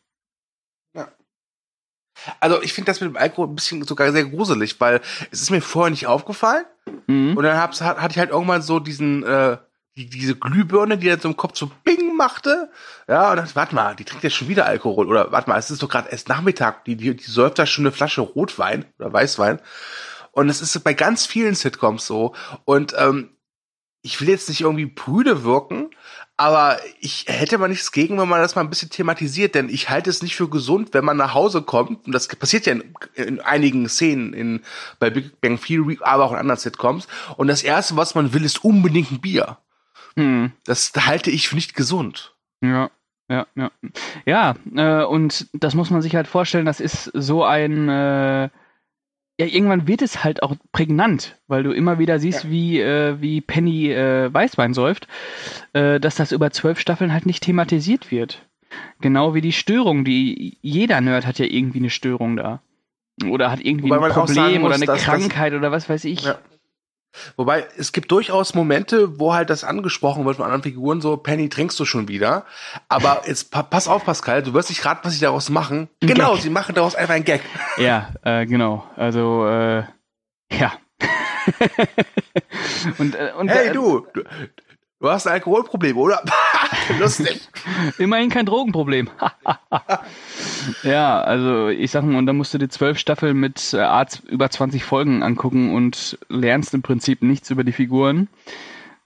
Also 2.40 2.62
ich 2.62 2.74
finde 2.74 2.92
das 2.92 3.02
mit 3.02 3.10
dem 3.10 3.18
Alkohol 3.18 3.48
ein 3.48 3.56
bisschen 3.56 3.84
sogar 3.84 4.12
sehr 4.12 4.26
gruselig, 4.26 4.80
weil 4.80 5.02
es 5.32 5.42
ist 5.42 5.52
mir 5.52 5.62
vorher 5.62 5.92
nicht 5.92 6.08
aufgefallen. 6.08 6.66
Mhm. 7.08 7.38
Und 7.38 7.44
dann 7.44 7.58
hab's, 7.58 7.82
hatte 7.82 8.12
ich 8.12 8.18
halt 8.18 8.32
irgendwann 8.32 8.62
so 8.62 8.80
diesen, 8.80 9.24
äh, 9.24 9.58
die, 9.96 10.10
diese 10.10 10.36
Glühbirne, 10.36 10.98
die 10.98 11.08
dann 11.08 11.20
so 11.20 11.30
im 11.30 11.38
Kopf 11.38 11.58
so 11.58 11.72
Bing 11.84 12.16
machte. 12.16 12.72
Ja, 13.08 13.32
und 13.32 13.38
dann, 13.38 13.50
warte 13.54 13.76
mal, 13.76 13.96
die 13.96 14.06
trinkt 14.06 14.24
jetzt 14.24 14.36
schon 14.36 14.48
wieder 14.48 14.66
Alkohol. 14.66 15.08
Oder 15.08 15.32
warte 15.32 15.50
mal, 15.50 15.58
es 15.58 15.72
ist 15.72 15.84
doch 15.84 15.90
gerade 15.90 16.10
erst 16.10 16.30
Nachmittag, 16.30 16.86
die, 16.86 16.96
die, 16.96 17.16
die 17.16 17.32
säuft 17.32 17.60
da 17.60 17.66
schon 17.66 17.86
eine 17.86 17.92
Flasche 17.92 18.22
Rotwein 18.22 18.86
oder 18.98 19.12
Weißwein. 19.12 19.60
Und 20.32 20.50
es 20.50 20.62
ist 20.62 20.80
bei 20.84 20.94
ganz 20.94 21.26
vielen 21.26 21.56
Sitcoms 21.56 22.06
so. 22.06 22.34
Und 22.66 22.94
ähm, 22.98 23.32
ich 24.02 24.22
will 24.22 24.30
jetzt 24.30 24.50
nicht 24.50 24.62
irgendwie 24.62 24.86
prüde 24.86 25.44
wirken, 25.44 25.90
aber 26.38 26.80
ich 27.02 27.26
hätte 27.28 27.58
mal 27.58 27.68
nichts 27.68 27.92
gegen, 27.92 28.18
wenn 28.18 28.30
man 28.30 28.42
das 28.42 28.56
mal 28.56 28.62
ein 28.62 28.70
bisschen 28.70 28.90
thematisiert, 28.90 29.56
denn 29.56 29.68
ich 29.68 29.90
halte 29.90 30.10
es 30.10 30.24
nicht 30.24 30.38
für 30.38 30.50
gesund, 30.50 30.94
wenn 30.94 31.04
man 31.04 31.18
nach 31.18 31.34
Hause 31.34 31.62
kommt, 31.62 32.06
und 32.06 32.14
das 32.14 32.28
passiert 32.30 32.66
ja 32.66 32.74
in, 32.74 32.94
in 33.16 33.42
einigen 33.42 33.90
Szenen 33.90 34.34
in, 34.34 34.62
bei 35.00 35.10
Big 35.10 35.42
Bang 35.42 35.60
Theory, 35.60 36.00
aber 36.02 36.24
auch 36.24 36.32
in 36.32 36.38
anderen 36.38 36.60
Sitcoms, 36.60 37.08
und 37.36 37.48
das 37.48 37.62
erste, 37.62 37.98
was 37.98 38.16
man 38.16 38.34
will, 38.34 38.46
ist 38.46 38.64
unbedingt 38.64 39.12
ein 39.12 39.20
Bier. 39.20 39.58
Hm. 40.16 40.54
Das 40.64 40.94
halte 40.96 41.30
ich 41.30 41.50
für 41.50 41.56
nicht 41.56 41.76
gesund. 41.76 42.36
Ja. 42.62 42.90
Ja, 43.30 43.46
ja. 43.56 43.72
Ja, 44.26 44.56
äh, 44.76 45.04
und 45.04 45.48
das 45.54 45.76
muss 45.76 45.92
man 45.92 46.02
sich 46.02 46.16
halt 46.16 46.28
vorstellen, 46.28 46.66
das 46.66 46.80
ist 46.80 47.12
so 47.14 47.44
ein 47.44 47.88
äh, 47.88 48.50
ja, 49.40 49.46
irgendwann 49.46 49.88
wird 49.88 50.02
es 50.02 50.26
halt 50.26 50.44
auch 50.44 50.56
prägnant, 50.74 51.38
weil 51.48 51.64
du 51.64 51.72
immer 51.72 51.98
wieder 51.98 52.20
siehst, 52.20 52.44
ja. 52.44 52.50
wie, 52.50 52.82
äh, 52.82 53.22
wie 53.22 53.40
Penny 53.40 53.90
äh, 53.90 54.34
Weißwein 54.34 54.74
säuft, 54.74 55.08
äh, 55.72 56.02
dass 56.02 56.16
das 56.16 56.34
über 56.34 56.52
zwölf 56.52 56.78
Staffeln 56.78 57.14
halt 57.14 57.26
nicht 57.26 57.42
thematisiert 57.42 58.12
wird. 58.12 58.46
Genau 59.00 59.34
wie 59.34 59.42
die 59.42 59.54
Störung, 59.54 60.04
die 60.04 60.58
jeder 60.62 61.00
Nerd 61.00 61.26
hat 61.26 61.40
ja 61.40 61.46
irgendwie 61.46 61.80
eine 61.80 61.90
Störung 61.90 62.36
da. 62.36 62.62
Oder 63.30 63.50
hat 63.50 63.62
irgendwie 63.62 63.92
ein 63.92 64.12
Problem 64.12 64.62
muss, 64.62 64.68
oder 64.68 64.76
eine 64.76 65.00
Krankheit 65.00 65.54
oder 65.54 65.72
was 65.72 65.88
weiß 65.88 66.04
ich. 66.04 66.24
Ja. 66.24 66.40
Wobei, 67.36 67.68
es 67.78 67.92
gibt 67.92 68.12
durchaus 68.12 68.54
Momente, 68.54 69.20
wo 69.20 69.34
halt 69.34 69.50
das 69.50 69.64
angesprochen 69.64 70.26
wird 70.26 70.38
von 70.38 70.46
anderen 70.46 70.64
Figuren, 70.64 71.02
so, 71.02 71.18
Penny, 71.18 71.50
trinkst 71.50 71.80
du 71.80 71.86
schon 71.86 72.08
wieder? 72.08 72.46
Aber 72.88 73.24
jetzt 73.28 73.52
pa 73.52 73.64
pass 73.64 73.88
auf, 73.88 74.06
Pascal, 74.06 74.44
du 74.44 74.54
wirst 74.54 74.70
nicht 74.70 74.86
raten, 74.86 75.02
was 75.04 75.14
sie 75.14 75.20
daraus 75.20 75.50
machen. 75.50 75.90
Ein 76.02 76.08
genau, 76.08 76.34
Gag. 76.34 76.44
sie 76.44 76.50
machen 76.50 76.76
daraus 76.76 76.96
einfach 76.96 77.16
ein 77.16 77.26
Gag. 77.26 77.42
Ja, 77.78 78.10
äh, 78.24 78.46
genau. 78.46 78.86
Also, 78.96 79.48
äh, 79.48 79.84
ja. 80.52 80.74
und, 82.98 83.16
äh, 83.16 83.32
und, 83.38 83.48
hey, 83.48 83.70
äh, 83.70 83.74
du, 83.74 84.06
du, 84.14 84.24
du 85.00 85.10
hast 85.10 85.28
ein 85.28 85.34
Alkoholproblem, 85.34 85.98
oder? 85.98 86.24
Lustig. 87.00 87.48
Immerhin 87.98 88.30
kein 88.30 88.46
Drogenproblem. 88.46 89.10
ja, 90.84 91.22
also 91.22 91.70
ich 91.70 91.92
sag 91.92 92.04
mal, 92.04 92.18
und 92.18 92.26
dann 92.26 92.38
musst 92.38 92.54
du 92.54 92.58
dir 92.58 92.70
zwölf 92.70 92.98
Staffeln 92.98 93.38
mit 93.40 93.74
äh, 93.74 93.80
Arzt 93.80 94.24
über 94.26 94.50
20 94.50 94.84
Folgen 94.84 95.24
angucken 95.24 95.74
und 95.74 96.18
lernst 96.30 96.74
im 96.74 96.82
Prinzip 96.82 97.22
nichts 97.22 97.50
über 97.50 97.64
die 97.64 97.72
Figuren. 97.72 98.28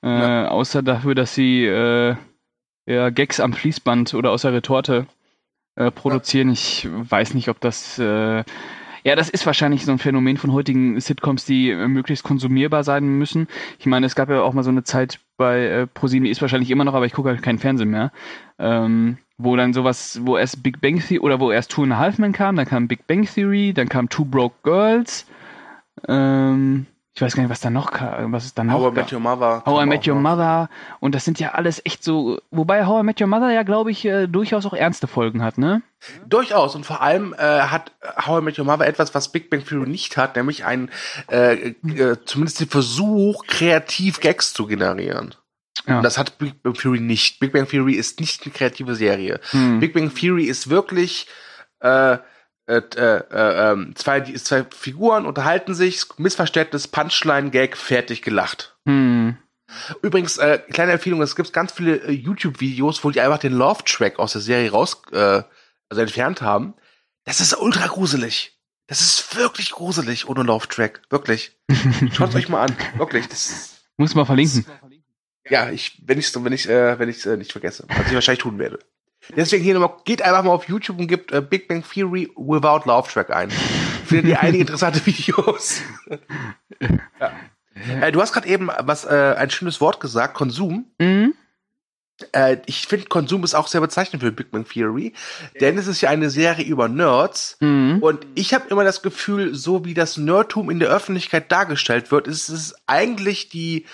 Äh, 0.01 0.09
ja. 0.09 0.47
Außer 0.49 0.81
dafür, 0.81 1.15
dass 1.15 1.33
sie 1.35 1.65
äh, 1.65 2.15
ja, 2.85 3.09
Gags 3.09 3.39
am 3.39 3.53
Fließband 3.53 4.13
oder 4.13 4.31
aus 4.31 4.41
der 4.41 4.53
Retorte 4.53 5.07
äh, 5.75 5.91
produzieren. 5.91 6.49
Ja. 6.49 6.53
Ich 6.53 6.87
weiß 6.91 7.33
nicht, 7.33 7.49
ob 7.49 7.59
das 7.61 7.97
äh, 7.99 8.43
ja, 9.03 9.15
das 9.15 9.29
ist 9.29 9.45
wahrscheinlich 9.45 9.85
so 9.85 9.91
ein 9.91 9.99
Phänomen 9.99 10.37
von 10.37 10.53
heutigen 10.53 10.99
Sitcoms, 10.99 11.45
die 11.45 11.71
äh, 11.71 11.87
möglichst 11.87 12.23
konsumierbar 12.23 12.83
sein 12.83 13.05
müssen. 13.05 13.47
Ich 13.79 13.85
meine, 13.85 14.05
es 14.05 14.15
gab 14.15 14.29
ja 14.29 14.41
auch 14.41 14.53
mal 14.53 14.63
so 14.63 14.69
eine 14.69 14.83
Zeit 14.83 15.19
bei 15.37 15.65
äh, 15.65 15.87
ProSieben, 15.87 16.27
ist 16.27 16.41
wahrscheinlich 16.41 16.71
immer 16.71 16.85
noch, 16.85 16.93
aber 16.93 17.05
ich 17.05 17.13
gucke 17.13 17.29
halt 17.29 17.41
keinen 17.41 17.59
Fernsehen 17.59 17.89
mehr. 17.89 18.11
Ähm, 18.59 19.17
wo 19.37 19.55
dann 19.55 19.73
sowas, 19.73 20.21
wo 20.23 20.37
erst 20.37 20.63
Big 20.63 20.79
Bang 20.79 20.99
Theory 20.99 21.19
oder 21.19 21.39
wo 21.39 21.51
erst 21.51 21.71
Two 21.71 21.83
and 21.83 21.93
a 21.93 21.97
Half 21.97 22.17
Men 22.17 22.31
kam, 22.31 22.55
dann 22.55 22.67
kam 22.67 22.87
Big 22.87 23.07
Bang 23.07 23.25
Theory, 23.25 23.73
dann 23.73 23.89
kam 23.89 24.09
Two 24.09 24.25
Broke 24.25 24.55
Girls. 24.63 25.25
Ähm, 26.07 26.85
ich 27.15 27.21
weiß 27.21 27.35
gar 27.35 27.43
nicht, 27.43 27.51
was 27.51 27.59
da 27.59 27.69
noch 27.69 27.91
was 27.93 28.45
ist 28.45 28.57
da 28.57 28.63
noch 28.63 28.73
How 28.73 28.91
I 28.91 28.95
Met 28.95 29.13
Your 29.13 29.19
Mother. 29.19 29.63
How 29.65 29.83
I 29.83 29.85
Met 29.85 30.07
Your 30.07 30.15
Mother. 30.15 30.67
Und 30.99 31.13
das 31.13 31.23
sind 31.23 31.39
ja 31.39 31.51
alles 31.51 31.79
echt 31.85 32.03
so, 32.03 32.39
wobei 32.49 32.87
How 32.87 33.01
I 33.01 33.05
Met 33.05 33.21
Your 33.21 33.27
Mother 33.27 33.51
ja, 33.51 33.61
glaube 33.61 33.91
ich, 33.91 34.03
äh, 34.05 34.25
durchaus 34.25 34.65
auch 34.65 34.73
ernste 34.73 35.05
Folgen 35.05 35.43
hat, 35.43 35.59
ne? 35.59 35.83
Durchaus. 36.25 36.75
Und 36.75 36.87
vor 36.87 37.01
allem 37.01 37.35
äh, 37.37 37.37
hat 37.37 37.91
How 38.25 38.41
I 38.41 38.43
Met 38.43 38.57
Your 38.57 38.65
Mother 38.65 38.87
etwas, 38.87 39.13
was 39.13 39.31
Big 39.31 39.51
Bang 39.51 39.63
Theory 39.63 39.87
nicht 39.87 40.17
hat, 40.17 40.35
nämlich 40.35 40.65
ein, 40.65 40.89
äh, 41.31 41.73
äh, 41.83 42.17
zumindest 42.25 42.59
den 42.61 42.69
Versuch, 42.69 43.45
kreativ 43.45 44.19
Gags 44.19 44.53
zu 44.53 44.65
generieren. 44.65 45.35
Ja. 45.85 45.97
Und 45.97 46.03
das 46.03 46.17
hat 46.17 46.39
Big 46.39 46.63
Bang 46.63 46.73
Theory 46.73 46.99
nicht. 46.99 47.39
Big 47.39 47.53
Bang 47.53 47.67
Theory 47.67 47.93
ist 47.93 48.19
nicht 48.19 48.43
eine 48.43 48.53
kreative 48.53 48.95
Serie. 48.95 49.39
Hm. 49.51 49.79
Big 49.79 49.93
Bang 49.93 50.11
Theory 50.15 50.45
ist 50.45 50.71
wirklich, 50.71 51.27
äh, 51.79 52.17
äh, 52.65 52.81
äh, 52.95 53.73
äh, 53.73 53.93
zwei, 53.95 54.19
die, 54.21 54.35
zwei 54.35 54.65
Figuren 54.75 55.25
unterhalten 55.25 55.73
sich, 55.73 56.05
Missverständnis, 56.17 56.87
Punchline, 56.87 57.49
Gag, 57.49 57.75
fertig 57.77 58.21
gelacht. 58.21 58.77
Hm. 58.85 59.37
Übrigens, 60.01 60.37
äh, 60.37 60.59
kleine 60.69 60.93
Empfehlung, 60.93 61.21
es 61.21 61.35
gibt 61.35 61.51
ganz 61.51 61.71
viele 61.71 61.97
äh, 61.97 62.11
YouTube-Videos, 62.11 63.03
wo 63.03 63.09
die 63.09 63.21
einfach 63.21 63.39
den 63.39 63.53
Love-Track 63.53 64.19
aus 64.19 64.33
der 64.33 64.41
Serie 64.41 64.71
raus, 64.71 65.01
äh, 65.11 65.43
also 65.89 66.01
entfernt 66.01 66.41
haben. 66.41 66.75
Das 67.25 67.41
ist 67.41 67.57
ultra 67.57 67.87
gruselig. 67.87 68.59
Das 68.87 69.01
ist 69.01 69.35
wirklich 69.35 69.71
gruselig 69.71 70.27
ohne 70.27 70.43
Love-Track. 70.43 71.01
Wirklich. 71.09 71.57
Schaut 72.13 72.35
euch 72.35 72.49
mal 72.49 72.63
an. 72.63 72.77
Wirklich. 72.97 73.27
Das 73.27 73.83
Muss 73.97 74.15
mal 74.15 74.25
verlinken. 74.25 74.65
ja, 75.49 75.69
ich, 75.69 76.01
wenn 76.05 76.19
ich 76.19 76.33
wenn 76.35 76.53
ich, 76.53 76.69
äh, 76.69 76.99
wenn 76.99 77.09
ich 77.09 77.25
äh, 77.25 77.37
nicht 77.37 77.51
vergesse, 77.51 77.85
was 77.87 78.07
ich 78.07 78.13
wahrscheinlich 78.13 78.43
tun 78.43 78.59
werde. 78.59 78.79
Deswegen 79.35 79.63
hier 79.63 79.73
nochmal, 79.73 79.97
geht 80.05 80.21
einfach 80.21 80.43
mal 80.43 80.51
auf 80.51 80.67
YouTube 80.67 80.99
und 80.99 81.07
gebt 81.07 81.31
äh, 81.31 81.41
Big 81.41 81.67
Bang 81.67 81.83
Theory 81.83 82.29
without 82.35 82.81
Love 82.85 83.09
Track 83.09 83.29
ein. 83.29 83.49
Findet 84.05 84.27
ihr 84.27 84.39
einige 84.41 84.61
interessante 84.61 85.05
Videos. 85.05 85.81
ja. 87.19 87.31
äh, 88.01 88.11
du 88.11 88.21
hast 88.21 88.33
gerade 88.33 88.47
eben 88.47 88.69
was 88.79 89.05
äh, 89.05 89.35
ein 89.37 89.49
schönes 89.49 89.79
Wort 89.81 89.99
gesagt, 89.99 90.33
Konsum. 90.33 90.91
Mhm. 90.99 91.33
Äh, 92.31 92.57
ich 92.65 92.85
finde, 92.87 93.07
Konsum 93.07 93.43
ist 93.43 93.55
auch 93.55 93.67
sehr 93.67 93.81
bezeichnend 93.81 94.23
für 94.23 94.31
Big 94.31 94.51
Bang 94.51 94.65
Theory, 94.65 95.13
denn 95.59 95.77
es 95.77 95.87
ist 95.87 96.01
ja 96.01 96.09
eine 96.09 96.29
Serie 96.29 96.65
über 96.65 96.87
Nerds 96.87 97.57
mhm. 97.59 97.99
und 98.01 98.27
ich 98.35 98.53
habe 98.53 98.69
immer 98.69 98.83
das 98.83 99.01
Gefühl, 99.01 99.55
so 99.55 99.83
wie 99.83 99.93
das 99.93 100.17
Nerdtum 100.17 100.69
in 100.69 100.79
der 100.79 100.89
Öffentlichkeit 100.89 101.51
dargestellt 101.51 102.11
wird, 102.11 102.27
ist 102.27 102.49
es 102.49 102.75
eigentlich 102.85 103.49
die 103.49 103.85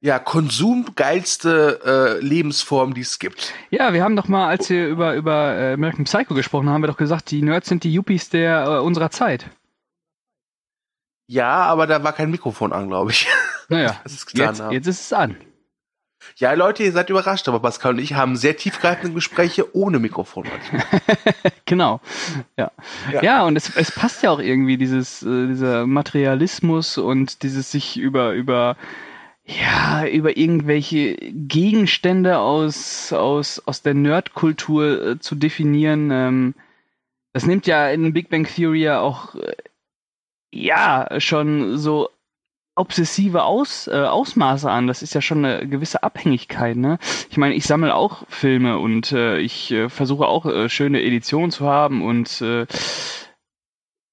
ja, 0.00 0.18
konsumgeilste 0.18 2.18
äh, 2.20 2.24
Lebensform, 2.24 2.94
die 2.94 3.02
es 3.02 3.18
gibt. 3.18 3.52
Ja, 3.70 3.92
wir 3.92 4.02
haben 4.02 4.16
doch 4.16 4.28
mal, 4.28 4.48
als 4.48 4.70
wir 4.70 4.88
über, 4.88 5.14
über 5.14 5.56
äh, 5.56 5.74
American 5.74 6.04
Psycho 6.04 6.34
gesprochen 6.34 6.68
haben, 6.68 6.74
haben 6.74 6.82
wir 6.82 6.88
doch 6.88 6.96
gesagt, 6.96 7.30
die 7.30 7.42
Nerds 7.42 7.68
sind 7.68 7.84
die 7.84 7.92
Yuppies 7.92 8.30
der 8.30 8.64
äh, 8.64 8.78
unserer 8.78 9.10
Zeit. 9.10 9.46
Ja, 11.26 11.64
aber 11.64 11.86
da 11.86 12.02
war 12.02 12.12
kein 12.12 12.30
Mikrofon 12.30 12.72
an, 12.72 12.88
glaube 12.88 13.12
ich. 13.12 13.28
Naja, 13.72 14.00
jetzt, 14.04 14.62
jetzt 14.72 14.86
ist 14.88 15.00
es 15.00 15.12
an. 15.12 15.36
Ja, 16.34 16.52
Leute, 16.54 16.82
ihr 16.82 16.90
seid 16.90 17.08
überrascht, 17.08 17.46
aber 17.46 17.60
Pascal 17.60 17.92
und 17.92 17.98
ich 18.00 18.14
haben 18.14 18.34
sehr 18.34 18.56
tiefgreifende 18.56 19.14
Gespräche 19.14 19.76
ohne 19.76 20.00
Mikrofon. 20.00 20.48
genau. 21.66 22.00
Ja. 22.56 22.72
ja. 23.12 23.22
Ja, 23.22 23.44
und 23.44 23.54
es, 23.54 23.76
es 23.76 23.92
passt 23.92 24.24
ja 24.24 24.32
auch 24.32 24.40
irgendwie 24.40 24.76
dieses, 24.76 25.22
äh, 25.22 25.46
dieser 25.46 25.86
Materialismus 25.86 26.98
und 26.98 27.44
dieses 27.44 27.70
sich 27.70 27.96
über, 27.96 28.32
über 28.32 28.76
ja, 29.58 30.06
über 30.06 30.36
irgendwelche 30.36 31.16
Gegenstände 31.16 32.38
aus, 32.38 33.12
aus, 33.12 33.60
aus 33.66 33.82
der 33.82 33.94
Nerdkultur 33.94 35.06
äh, 35.06 35.18
zu 35.18 35.34
definieren. 35.34 36.10
Ähm, 36.12 36.54
das 37.32 37.46
nimmt 37.46 37.66
ja 37.66 37.88
in 37.88 38.12
Big 38.12 38.28
Bang 38.28 38.44
Theory 38.46 38.82
ja 38.82 39.00
auch, 39.00 39.34
äh, 39.34 39.56
ja, 40.52 41.08
schon 41.20 41.78
so 41.78 42.10
obsessive 42.76 43.42
Aus, 43.42 43.88
äh, 43.88 43.92
Ausmaße 43.92 44.70
an. 44.70 44.86
Das 44.86 45.02
ist 45.02 45.14
ja 45.14 45.20
schon 45.20 45.44
eine 45.44 45.68
gewisse 45.68 46.02
Abhängigkeit. 46.02 46.76
Ne? 46.76 46.98
Ich 47.28 47.36
meine, 47.36 47.54
ich 47.54 47.64
sammle 47.64 47.94
auch 47.94 48.24
Filme 48.28 48.78
und 48.78 49.12
äh, 49.12 49.38
ich 49.38 49.70
äh, 49.72 49.88
versuche 49.88 50.26
auch 50.26 50.46
äh, 50.46 50.68
schöne 50.68 51.02
Editionen 51.02 51.50
zu 51.50 51.66
haben 51.66 52.02
und 52.02 52.40
äh, 52.40 52.66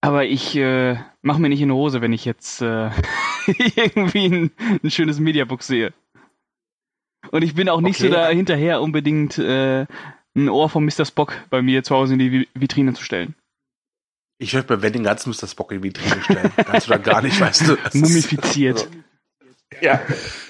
aber 0.01 0.25
ich 0.25 0.55
äh, 0.55 0.97
mache 1.21 1.41
mir 1.41 1.49
nicht 1.49 1.61
in 1.61 1.69
die 1.69 1.75
Hose, 1.75 2.01
wenn 2.01 2.13
ich 2.13 2.25
jetzt 2.25 2.61
äh, 2.61 2.89
irgendwie 3.75 4.25
ein, 4.25 4.51
ein, 4.83 4.91
schönes 4.91 5.19
Mediabook 5.19 5.63
sehe. 5.63 5.93
Und 7.31 7.43
ich 7.43 7.55
bin 7.55 7.69
auch 7.69 7.81
nicht 7.81 7.99
okay. 7.99 8.09
so 8.09 8.13
da 8.13 8.29
hinterher, 8.29 8.81
unbedingt 8.81 9.37
äh, 9.37 9.85
ein 10.35 10.49
Ohr 10.49 10.69
von 10.69 10.85
Mr. 10.85 11.05
Spock 11.05 11.33
bei 11.49 11.61
mir 11.61 11.83
zu 11.83 11.95
Hause 11.95 12.13
in 12.13 12.19
die 12.19 12.47
Vitrine 12.53 12.93
zu 12.93 13.03
stellen. 13.03 13.35
Ich 14.39 14.53
würde 14.53 14.67
bei 14.67 14.81
Wedding 14.81 15.03
ganz 15.03 15.25
Mr. 15.25 15.47
Spock 15.47 15.71
in 15.71 15.81
die 15.81 15.89
Vitrine 15.89 16.21
stellen. 16.21 16.51
Kannst 16.55 16.87
du 16.87 16.91
da 16.91 16.97
gar 16.97 17.21
nicht, 17.21 17.39
weißt 17.39 17.67
du. 17.67 17.77
Mumifiziert. 17.93 18.87
Also, 18.87 19.81
ja, 19.81 20.01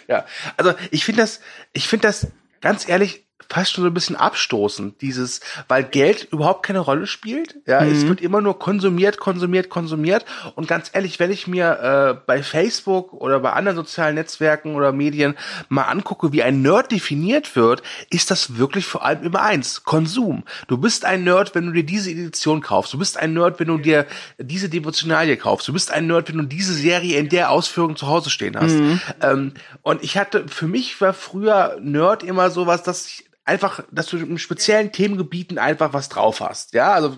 ja. 0.07 0.25
Also 0.57 0.73
ich 0.91 1.05
finde 1.05 1.21
das, 1.21 1.41
ich 1.73 1.87
finde 1.87 2.07
das 2.07 2.31
ganz 2.59 2.87
ehrlich, 2.87 3.26
fast 3.49 3.71
schon 3.73 3.83
so 3.83 3.89
ein 3.89 3.93
bisschen 3.93 4.15
abstoßend, 4.15 5.01
dieses, 5.01 5.41
weil 5.67 5.83
Geld 5.83 6.27
überhaupt 6.31 6.63
keine 6.63 6.79
Rolle 6.79 7.07
spielt. 7.07 7.55
Ja, 7.65 7.81
mhm. 7.81 7.91
es 7.91 8.07
wird 8.07 8.21
immer 8.21 8.41
nur 8.41 8.59
konsumiert, 8.59 9.19
konsumiert, 9.19 9.69
konsumiert. 9.69 10.25
Und 10.55 10.67
ganz 10.67 10.89
ehrlich, 10.93 11.19
wenn 11.19 11.31
ich 11.31 11.47
mir 11.47 12.17
äh, 12.17 12.21
bei 12.25 12.43
Facebook 12.43 13.13
oder 13.13 13.39
bei 13.39 13.53
anderen 13.53 13.77
sozialen 13.77 14.15
Netzwerken 14.15 14.75
oder 14.75 14.91
Medien 14.91 15.35
mal 15.69 15.83
angucke, 15.83 16.33
wie 16.33 16.43
ein 16.43 16.61
Nerd 16.61 16.91
definiert 16.91 17.55
wird, 17.55 17.83
ist 18.09 18.31
das 18.31 18.57
wirklich 18.57 18.85
vor 18.85 19.05
allem 19.05 19.23
immer 19.23 19.41
eins: 19.41 19.83
Konsum. 19.83 20.43
Du 20.67 20.77
bist 20.77 21.05
ein 21.05 21.23
Nerd, 21.23 21.55
wenn 21.55 21.67
du 21.67 21.71
dir 21.71 21.85
diese 21.85 22.11
Edition 22.11 22.61
kaufst. 22.61 22.93
Du 22.93 22.97
bist 22.97 23.17
ein 23.17 23.33
Nerd, 23.33 23.59
wenn 23.59 23.67
du 23.67 23.77
dir 23.77 24.05
diese 24.37 24.69
Devotionalie 24.69 25.37
kaufst. 25.37 25.67
Du 25.67 25.73
bist 25.73 25.91
ein 25.91 26.07
Nerd, 26.07 26.29
wenn 26.29 26.37
du 26.37 26.43
diese 26.43 26.73
Serie 26.73 27.17
in 27.17 27.29
der 27.29 27.51
Ausführung 27.51 27.95
zu 27.95 28.07
Hause 28.07 28.29
stehen 28.29 28.57
hast. 28.59 28.73
Mhm. 28.73 29.01
Ähm, 29.21 29.53
und 29.81 30.03
ich 30.03 30.17
hatte, 30.17 30.47
für 30.47 30.67
mich 30.67 30.99
war 30.99 31.13
früher 31.13 31.77
Nerd 31.81 32.23
immer 32.23 32.49
sowas, 32.49 32.83
dass 32.83 33.07
ich 33.07 33.27
einfach, 33.47 33.83
dass 33.91 34.07
du 34.07 34.17
in 34.17 34.37
speziellen 34.37 34.91
Themengebieten 34.91 35.57
einfach 35.57 35.93
was 35.93 36.09
drauf 36.09 36.41
hast. 36.41 36.73
Ja, 36.73 36.93
also 36.93 37.17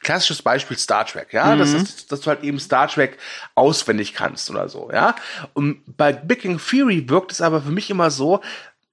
klassisches 0.00 0.42
Beispiel 0.42 0.78
Star 0.78 1.04
Trek, 1.06 1.32
ja, 1.32 1.54
mhm. 1.54 1.58
das 1.58 1.72
ist, 1.72 2.12
dass 2.12 2.20
du 2.20 2.28
halt 2.28 2.44
eben 2.44 2.60
Star 2.60 2.88
Trek 2.88 3.18
auswendig 3.54 4.14
kannst 4.14 4.48
oder 4.50 4.68
so, 4.68 4.90
ja. 4.92 5.16
Und 5.54 5.82
bei 5.96 6.12
Big 6.12 6.44
Bang 6.44 6.58
Theory 6.58 7.08
wirkt 7.08 7.32
es 7.32 7.40
aber 7.40 7.62
für 7.62 7.70
mich 7.70 7.90
immer 7.90 8.10
so, 8.10 8.40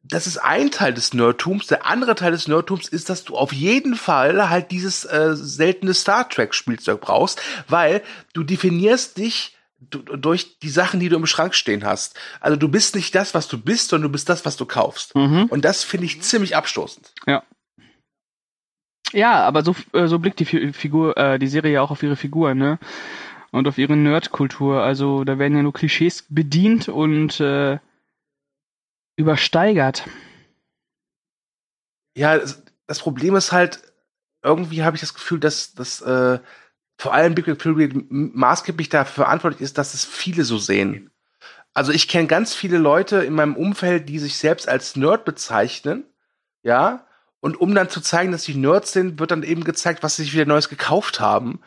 das 0.03 0.27
ist 0.27 0.37
ein 0.37 0.69
Teil 0.69 0.93
des 0.93 1.13
Nerdtums. 1.13 1.67
Der 1.67 1.85
andere 1.85 2.15
Teil 2.15 2.31
des 2.31 2.47
Nerdtums 2.47 2.89
ist, 2.89 3.09
dass 3.09 3.23
du 3.23 3.37
auf 3.37 3.53
jeden 3.53 3.95
Fall 3.95 4.49
halt 4.49 4.71
dieses 4.71 5.05
äh, 5.05 5.31
seltene 5.35 5.93
Star 5.93 6.27
Trek 6.27 6.53
Spielzeug 6.53 6.99
brauchst, 6.99 7.41
weil 7.69 8.01
du 8.33 8.43
definierst 8.43 9.17
dich 9.17 9.55
durch 9.89 10.59
die 10.59 10.69
Sachen, 10.69 10.99
die 10.99 11.09
du 11.09 11.15
im 11.15 11.25
Schrank 11.25 11.55
stehen 11.55 11.83
hast. 11.83 12.19
Also 12.39 12.57
du 12.57 12.69
bist 12.69 12.95
nicht 12.95 13.13
das, 13.15 13.33
was 13.33 13.47
du 13.47 13.57
bist, 13.57 13.89
sondern 13.89 14.09
du 14.09 14.11
bist 14.11 14.29
das, 14.29 14.45
was 14.45 14.57
du 14.57 14.65
kaufst. 14.65 15.15
Mhm. 15.15 15.45
Und 15.45 15.65
das 15.65 15.83
finde 15.83 16.05
ich 16.05 16.21
ziemlich 16.21 16.55
abstoßend. 16.55 17.13
Ja. 17.27 17.43
Ja, 19.11 19.43
aber 19.43 19.63
so, 19.63 19.75
äh, 19.93 20.07
so 20.07 20.19
blickt 20.19 20.39
die 20.39 20.73
Figur, 20.73 21.17
äh, 21.17 21.37
die 21.37 21.47
Serie 21.47 21.73
ja 21.73 21.81
auch 21.81 21.91
auf 21.91 22.01
ihre 22.01 22.15
Figur, 22.15 22.55
ne? 22.55 22.79
Und 23.51 23.67
auf 23.67 23.77
ihre 23.77 23.95
Nerdkultur. 23.95 24.81
Also 24.81 25.23
da 25.23 25.37
werden 25.37 25.55
ja 25.55 25.61
nur 25.61 25.73
Klischees 25.73 26.25
bedient 26.29 26.89
und 26.89 27.39
äh, 27.39 27.77
übersteigert. 29.15 30.07
Ja, 32.17 32.39
das 32.87 32.99
Problem 32.99 33.35
ist 33.35 33.51
halt, 33.51 33.81
irgendwie 34.43 34.83
habe 34.83 34.95
ich 34.95 35.01
das 35.01 35.13
Gefühl, 35.13 35.39
dass, 35.39 35.73
dass 35.73 36.01
äh, 36.01 36.39
vor 36.97 37.13
allem 37.13 37.35
Big 37.35 37.45
Bang 37.45 37.57
Theory 37.57 37.89
maßgeblich 38.09 38.89
dafür 38.89 39.25
verantwortlich 39.25 39.61
ist, 39.61 39.77
dass 39.77 39.93
es 39.93 40.05
viele 40.05 40.43
so 40.43 40.57
sehen. 40.57 41.11
Also 41.73 41.91
ich 41.91 42.07
kenne 42.07 42.27
ganz 42.27 42.53
viele 42.53 42.77
Leute 42.77 43.17
in 43.17 43.33
meinem 43.33 43.55
Umfeld, 43.55 44.07
die 44.07 44.19
sich 44.19 44.37
selbst 44.37 44.69
als 44.69 44.95
Nerd 44.95 45.25
bezeichnen, 45.25 46.05
ja, 46.61 47.05
und 47.43 47.59
um 47.59 47.75
dann 47.75 47.89
zu 47.89 47.99
zeigen, 47.99 48.31
dass 48.31 48.43
sie 48.43 48.55
Nerds 48.55 48.93
sind, 48.93 49.19
wird 49.19 49.31
dann 49.31 49.43
eben 49.43 49.65
gezeigt, 49.65 50.01
was 50.01 50.15
sie 50.15 50.23
sich 50.23 50.33
wieder 50.33 50.45
Neues 50.45 50.69
gekauft 50.69 51.19
haben. 51.19 51.59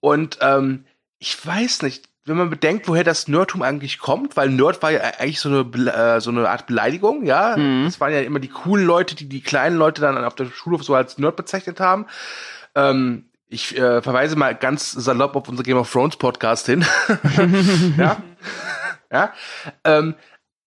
Und 0.00 0.36
ähm, 0.42 0.84
ich 1.18 1.46
weiß 1.46 1.80
nicht, 1.80 2.06
wenn 2.26 2.36
man 2.36 2.50
bedenkt, 2.50 2.86
woher 2.86 3.02
das 3.02 3.28
Nerdtum 3.28 3.62
eigentlich 3.62 3.98
kommt, 3.98 4.36
weil 4.36 4.50
Nerd 4.50 4.82
war 4.82 4.90
ja 4.90 5.00
eigentlich 5.00 5.40
so 5.40 5.48
eine 5.48 5.90
äh, 5.90 6.20
so 6.20 6.28
eine 6.28 6.50
Art 6.50 6.66
Beleidigung, 6.66 7.24
ja. 7.24 7.56
Mhm. 7.56 7.84
Das 7.86 7.98
waren 7.98 8.12
ja 8.12 8.20
immer 8.20 8.40
die 8.40 8.50
coolen 8.50 8.84
Leute, 8.84 9.14
die 9.14 9.26
die 9.26 9.40
kleinen 9.40 9.76
Leute 9.76 10.02
dann 10.02 10.22
auf 10.22 10.34
der 10.34 10.50
Schulhof 10.50 10.84
so 10.84 10.94
als 10.94 11.16
Nerd 11.16 11.36
bezeichnet 11.36 11.80
haben. 11.80 12.06
Ähm, 12.74 13.24
ich 13.52 13.76
äh, 13.76 14.00
verweise 14.00 14.34
mal 14.36 14.54
ganz 14.54 14.90
salopp 14.92 15.36
auf 15.36 15.48
unser 15.48 15.62
Game 15.62 15.76
of 15.76 15.90
Thrones 15.90 16.16
Podcast 16.16 16.66
hin. 16.66 16.84
ja. 17.98 18.22
ja. 19.12 19.34
Ähm, 19.84 20.14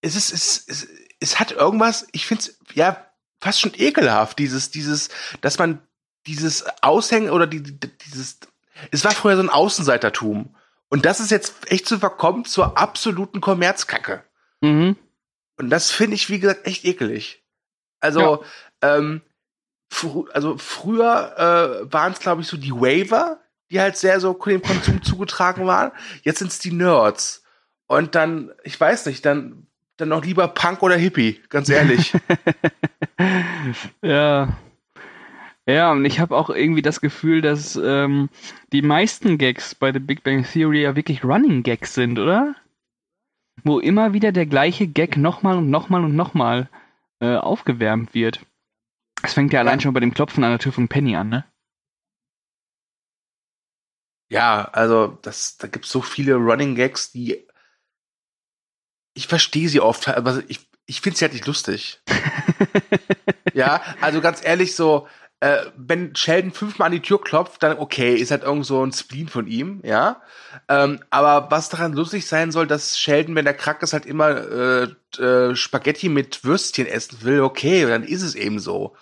es 0.00 0.14
ist, 0.14 0.32
es, 0.32 0.64
es, 0.68 0.88
es 1.18 1.40
hat 1.40 1.50
irgendwas, 1.50 2.06
ich 2.12 2.26
finde 2.26 2.44
es 2.44 2.58
ja 2.74 3.04
fast 3.40 3.60
schon 3.60 3.72
ekelhaft, 3.74 4.38
dieses, 4.38 4.70
dieses, 4.70 5.08
dass 5.40 5.58
man 5.58 5.80
dieses 6.26 6.64
Aushängen 6.82 7.30
oder 7.30 7.46
die, 7.46 7.60
dieses, 7.62 8.38
es 8.92 9.04
war 9.04 9.10
früher 9.10 9.36
so 9.36 9.42
ein 9.42 9.50
Außenseitertum. 9.50 10.54
Und 10.88 11.04
das 11.04 11.18
ist 11.18 11.32
jetzt 11.32 11.70
echt 11.70 11.86
zu 11.86 11.98
verkommen 11.98 12.44
zur 12.44 12.78
absoluten 12.78 13.40
Kommerzkacke. 13.40 14.22
Mhm. 14.60 14.96
Und 15.58 15.70
das 15.70 15.90
finde 15.90 16.14
ich, 16.14 16.30
wie 16.30 16.38
gesagt, 16.38 16.66
echt 16.66 16.84
ekelig. 16.84 17.42
Also, 17.98 18.44
ja. 18.82 18.96
ähm, 18.96 19.22
fr 19.88 20.24
also 20.32 20.56
früher 20.58 21.34
äh, 21.36 21.92
waren 21.92 22.12
es, 22.12 22.20
glaube 22.20 22.42
ich, 22.42 22.48
so 22.48 22.56
die 22.56 22.72
Waiver, 22.72 23.40
die 23.70 23.80
halt 23.80 23.96
sehr 23.96 24.20
so 24.20 24.32
dem 24.32 24.62
Konsum 24.62 25.02
zugetragen 25.02 25.66
waren. 25.66 25.92
Jetzt 26.22 26.38
sind 26.38 26.48
es 26.48 26.58
die 26.58 26.72
Nerds. 26.72 27.42
Und 27.86 28.14
dann, 28.14 28.50
ich 28.64 28.78
weiß 28.80 29.06
nicht, 29.06 29.24
dann, 29.24 29.66
dann 29.96 30.08
noch 30.08 30.24
lieber 30.24 30.48
Punk 30.48 30.82
oder 30.82 30.96
Hippie, 30.96 31.40
ganz 31.48 31.68
ehrlich. 31.68 32.12
ja. 34.02 34.56
Ja, 35.68 35.90
und 35.90 36.04
ich 36.04 36.20
habe 36.20 36.36
auch 36.36 36.48
irgendwie 36.48 36.82
das 36.82 37.00
Gefühl, 37.00 37.40
dass 37.40 37.74
ähm, 37.74 38.28
die 38.72 38.82
meisten 38.82 39.36
Gags 39.36 39.74
bei 39.74 39.92
The 39.92 39.98
Big 39.98 40.22
Bang 40.22 40.44
Theory 40.44 40.82
ja 40.82 40.94
wirklich 40.94 41.24
Running 41.24 41.64
Gags 41.64 41.94
sind, 41.94 42.20
oder? 42.20 42.54
Wo 43.64 43.80
immer 43.80 44.12
wieder 44.12 44.30
der 44.30 44.46
gleiche 44.46 44.86
Gag 44.86 45.16
nochmal 45.16 45.56
und 45.58 45.68
nochmal 45.68 46.04
und 46.04 46.14
nochmal 46.14 46.68
äh, 47.20 47.34
aufgewärmt 47.34 48.14
wird. 48.14 48.40
Es 49.22 49.34
fängt 49.34 49.52
ja, 49.52 49.60
allein 49.60 49.80
schon 49.80 49.94
bei 49.94 50.00
dem 50.00 50.14
Klopfen 50.14 50.44
an 50.44 50.50
der 50.50 50.58
Tür 50.58 50.72
von 50.72 50.88
Penny 50.88 51.16
an, 51.16 51.28
ne? 51.28 51.44
Ja, 54.28 54.64
also 54.72 55.18
das, 55.22 55.56
da 55.56 55.68
gibt 55.68 55.84
es 55.84 55.90
so 55.90 56.02
viele 56.02 56.34
Running 56.34 56.74
Gags, 56.74 57.12
die 57.12 57.46
ich 59.16 59.26
verstehe 59.26 59.68
sie 59.68 59.80
oft, 59.80 60.08
aber 60.08 60.42
ich, 60.46 60.68
ich 60.84 61.00
finde 61.00 61.18
sie 61.18 61.24
halt 61.24 61.32
nicht 61.32 61.46
lustig. 61.46 62.02
ja, 63.54 63.82
also 64.00 64.20
ganz 64.20 64.44
ehrlich, 64.44 64.76
so, 64.76 65.08
äh, 65.40 65.66
wenn 65.76 66.16
Sheldon 66.16 66.50
fünfmal 66.50 66.86
an 66.86 66.92
die 66.92 67.02
Tür 67.02 67.20
klopft, 67.20 67.62
dann 67.62 67.78
okay, 67.78 68.14
ist 68.14 68.30
halt 68.30 68.42
irgend 68.42 68.64
so 68.64 68.84
ein 68.84 68.92
Spleen 68.92 69.28
von 69.28 69.46
ihm, 69.46 69.80
ja. 69.84 70.22
Ähm, 70.68 71.00
aber 71.10 71.50
was 71.50 71.68
daran 71.68 71.92
lustig 71.92 72.26
sein 72.26 72.52
soll, 72.52 72.66
dass 72.66 72.98
Sheldon, 72.98 73.34
wenn 73.34 73.46
er 73.46 73.54
krank 73.54 73.82
ist, 73.82 73.92
halt 73.92 74.06
immer 74.06 74.30
äh, 74.30 75.22
äh, 75.22 75.54
Spaghetti 75.54 76.08
mit 76.08 76.44
Würstchen 76.44 76.86
essen 76.86 77.22
will, 77.22 77.40
okay, 77.40 77.84
dann 77.86 78.02
ist 78.02 78.22
es 78.22 78.34
eben 78.34 78.58
so. 78.58 78.96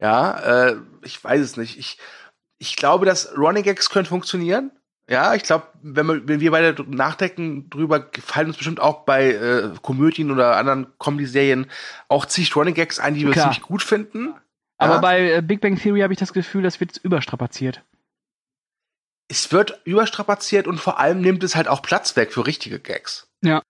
Ja, 0.00 0.68
äh, 0.68 0.76
ich 1.02 1.22
weiß 1.22 1.40
es 1.40 1.56
nicht. 1.56 1.78
Ich, 1.78 1.98
ich 2.58 2.76
glaube, 2.76 3.06
dass 3.06 3.36
Running 3.36 3.64
Gags 3.64 3.90
können 3.90 4.06
funktionieren. 4.06 4.70
Ja, 5.08 5.34
ich 5.34 5.44
glaube, 5.44 5.68
wenn, 5.82 6.06
wir, 6.06 6.28
wenn 6.28 6.40
wir 6.40 6.50
beide 6.50 6.84
nachdenken 6.88 7.70
drüber, 7.70 8.08
fallen 8.24 8.48
uns 8.48 8.56
bestimmt 8.56 8.80
auch 8.80 9.04
bei 9.04 9.32
äh, 9.32 9.70
Komödien 9.82 10.30
oder 10.32 10.56
anderen 10.56 10.86
Comedy-Serien 10.98 11.70
auch 12.08 12.26
zig 12.26 12.54
Running 12.56 12.74
Gags 12.74 12.98
ein, 12.98 13.14
die 13.14 13.24
wir 13.24 13.32
Klar. 13.32 13.44
ziemlich 13.44 13.62
gut 13.62 13.82
finden. 13.82 14.34
Aber 14.78 14.94
ja? 14.94 15.00
bei 15.00 15.30
äh, 15.32 15.42
Big 15.42 15.60
Bang 15.60 15.78
Theory 15.78 16.00
habe 16.00 16.12
ich 16.12 16.18
das 16.18 16.32
Gefühl, 16.32 16.62
das 16.62 16.80
wird 16.80 16.96
überstrapaziert. 16.98 17.82
Es 19.28 19.50
wird 19.52 19.80
überstrapaziert 19.84 20.66
und 20.66 20.78
vor 20.78 21.00
allem 21.00 21.20
nimmt 21.20 21.42
es 21.42 21.56
halt 21.56 21.68
auch 21.68 21.82
Platz 21.82 22.14
weg 22.16 22.32
für 22.32 22.46
richtige 22.46 22.78
Gags. 22.78 23.28
Ja. 23.42 23.62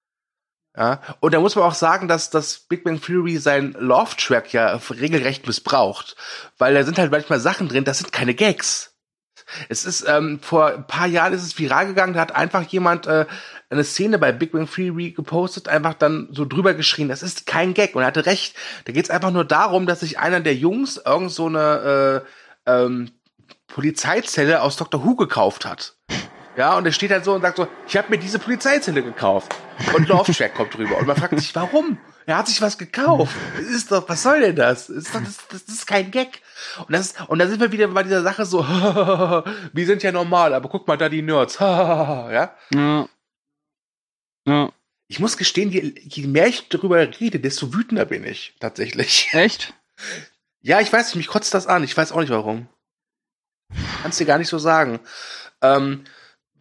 Ja, 0.77 1.01
und 1.21 1.33
da 1.33 1.41
muss 1.41 1.57
man 1.57 1.65
auch 1.65 1.75
sagen, 1.75 2.07
dass 2.07 2.29
das 2.29 2.59
Big 2.59 2.85
Bang 2.85 3.01
Theory 3.01 3.39
sein 3.39 3.75
Love-Track 3.79 4.53
ja 4.53 4.79
regelrecht 4.91 5.47
missbraucht. 5.47 6.17
Weil 6.59 6.75
da 6.75 6.85
sind 6.85 6.99
halt 6.99 7.11
manchmal 7.11 7.41
Sachen 7.41 7.69
drin, 7.69 7.85
das 7.85 7.99
sind 7.99 8.13
keine 8.13 8.35
Gags. 8.35 8.95
Es 9.71 9.87
ist, 9.87 10.07
ähm, 10.07 10.41
vor 10.43 10.67
ein 10.67 10.87
paar 10.87 11.07
Jahren 11.07 11.33
ist 11.33 11.45
es 11.45 11.59
viral 11.59 11.87
gegangen, 11.87 12.13
da 12.13 12.21
hat 12.21 12.33
einfach 12.33 12.63
jemand 12.63 13.07
äh, 13.07 13.27
eine 13.69 13.85
Szene 13.85 14.19
bei 14.19 14.33
Big 14.33 14.53
Bang 14.53 14.69
Theory 14.69 15.11
gepostet, 15.11 15.69
einfach 15.69 15.95
dann 15.95 16.29
so 16.31 16.45
drüber 16.45 16.75
geschrien, 16.75 17.09
das 17.09 17.23
ist 17.23 17.47
kein 17.47 17.75
Gag. 17.75 17.95
Und 17.95 18.03
er 18.03 18.09
hatte 18.09 18.27
recht. 18.27 18.55
Da 18.85 18.93
geht 18.93 19.05
es 19.05 19.11
einfach 19.11 19.33
nur 19.33 19.45
darum, 19.45 19.87
dass 19.87 20.01
sich 20.01 20.19
einer 20.19 20.41
der 20.41 20.55
Jungs 20.55 21.01
irgend 21.05 21.33
so 21.33 21.47
eine 21.47 22.25
äh, 22.67 22.71
ähm, 22.71 23.11
Polizeizelle 23.67 24.63
aus 24.63 24.77
Dr. 24.77 25.05
Who 25.05 25.17
gekauft 25.17 25.65
hat. 25.65 25.95
Ja, 26.57 26.77
und 26.77 26.87
er 26.87 26.93
steht 26.93 27.11
halt 27.11 27.25
so 27.25 27.35
und 27.35 27.43
sagt 27.43 27.59
so, 27.59 27.69
ich 27.87 27.97
habe 27.97 28.09
mir 28.09 28.19
diese 28.19 28.39
Polizeizelle 28.39 29.03
gekauft. 29.03 29.55
Und 29.95 30.09
Lauftrack 30.09 30.55
kommt 30.55 30.75
drüber. 30.75 30.97
Und 30.97 31.07
man 31.07 31.17
fragt 31.17 31.39
sich, 31.39 31.55
warum? 31.55 31.99
Er 32.25 32.39
hat 32.39 32.49
sich 32.49 32.63
was 32.63 32.79
gekauft. 32.79 33.37
Ist 33.59 33.93
doch, 33.93 34.09
was 34.09 34.23
soll 34.23 34.41
denn 34.41 34.57
das? 34.57 34.89
Ist 34.89 35.15
doch, 35.15 35.21
das, 35.21 35.47
das 35.49 35.63
ist 35.63 35.87
kein 35.87 36.11
Gag. 36.11 36.41
Und 36.79 36.93
das 36.93 37.07
ist, 37.07 37.29
und 37.29 37.39
da 37.39 37.47
sind 37.47 37.61
wir 37.61 37.73
wieder 37.73 37.89
bei 37.89 38.03
dieser 38.03 38.23
Sache 38.23 38.47
so, 38.47 38.65
wir 39.73 39.87
sind 39.87 40.03
ja 40.03 40.11
normal, 40.11 40.55
aber 40.55 40.69
guck 40.69 40.89
mal 40.89 40.97
da 40.97 41.09
die 41.09 41.23
Nerds. 41.23 41.59
ja? 41.61 42.51
Ja. 42.73 43.09
Ja. 44.47 44.73
Ich 45.09 45.21
muss 45.21 45.37
gestehen, 45.37 45.71
je, 45.71 45.95
je 46.01 46.27
mehr 46.27 46.49
ich 46.49 46.69
darüber 46.69 46.99
rede, 47.21 47.39
desto 47.39 47.75
wütender 47.75 48.07
bin 48.07 48.25
ich, 48.25 48.55
tatsächlich. 48.59 49.29
Echt? 49.33 49.75
Ja, 50.63 50.81
ich 50.81 50.93
weiß 50.93 51.07
nicht, 51.07 51.17
mich 51.17 51.29
kotzt 51.29 51.55
das 51.55 51.67
an. 51.67 51.85
Ich 51.85 51.97
weiß 51.97 52.13
auch 52.13 52.21
nicht 52.21 52.31
warum. 52.31 52.69
Kannst 54.03 54.19
dir 54.19 54.27
gar 54.27 54.39
nicht 54.39 54.49
so 54.49 54.59
sagen. 54.59 55.01
Ähm, 55.63 56.05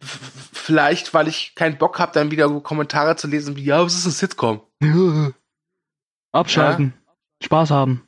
vielleicht, 0.00 1.14
weil 1.14 1.28
ich 1.28 1.54
keinen 1.54 1.78
Bock 1.78 1.98
habe, 1.98 2.12
dann 2.12 2.30
wieder 2.30 2.48
Kommentare 2.60 3.16
zu 3.16 3.26
lesen 3.26 3.56
wie, 3.56 3.64
ja, 3.64 3.84
was 3.84 3.94
ist 3.94 4.06
ein 4.06 4.12
Sitcom? 4.12 4.62
Abschalten. 6.32 6.94
Ja? 6.94 7.46
Spaß 7.46 7.70
haben. 7.70 8.06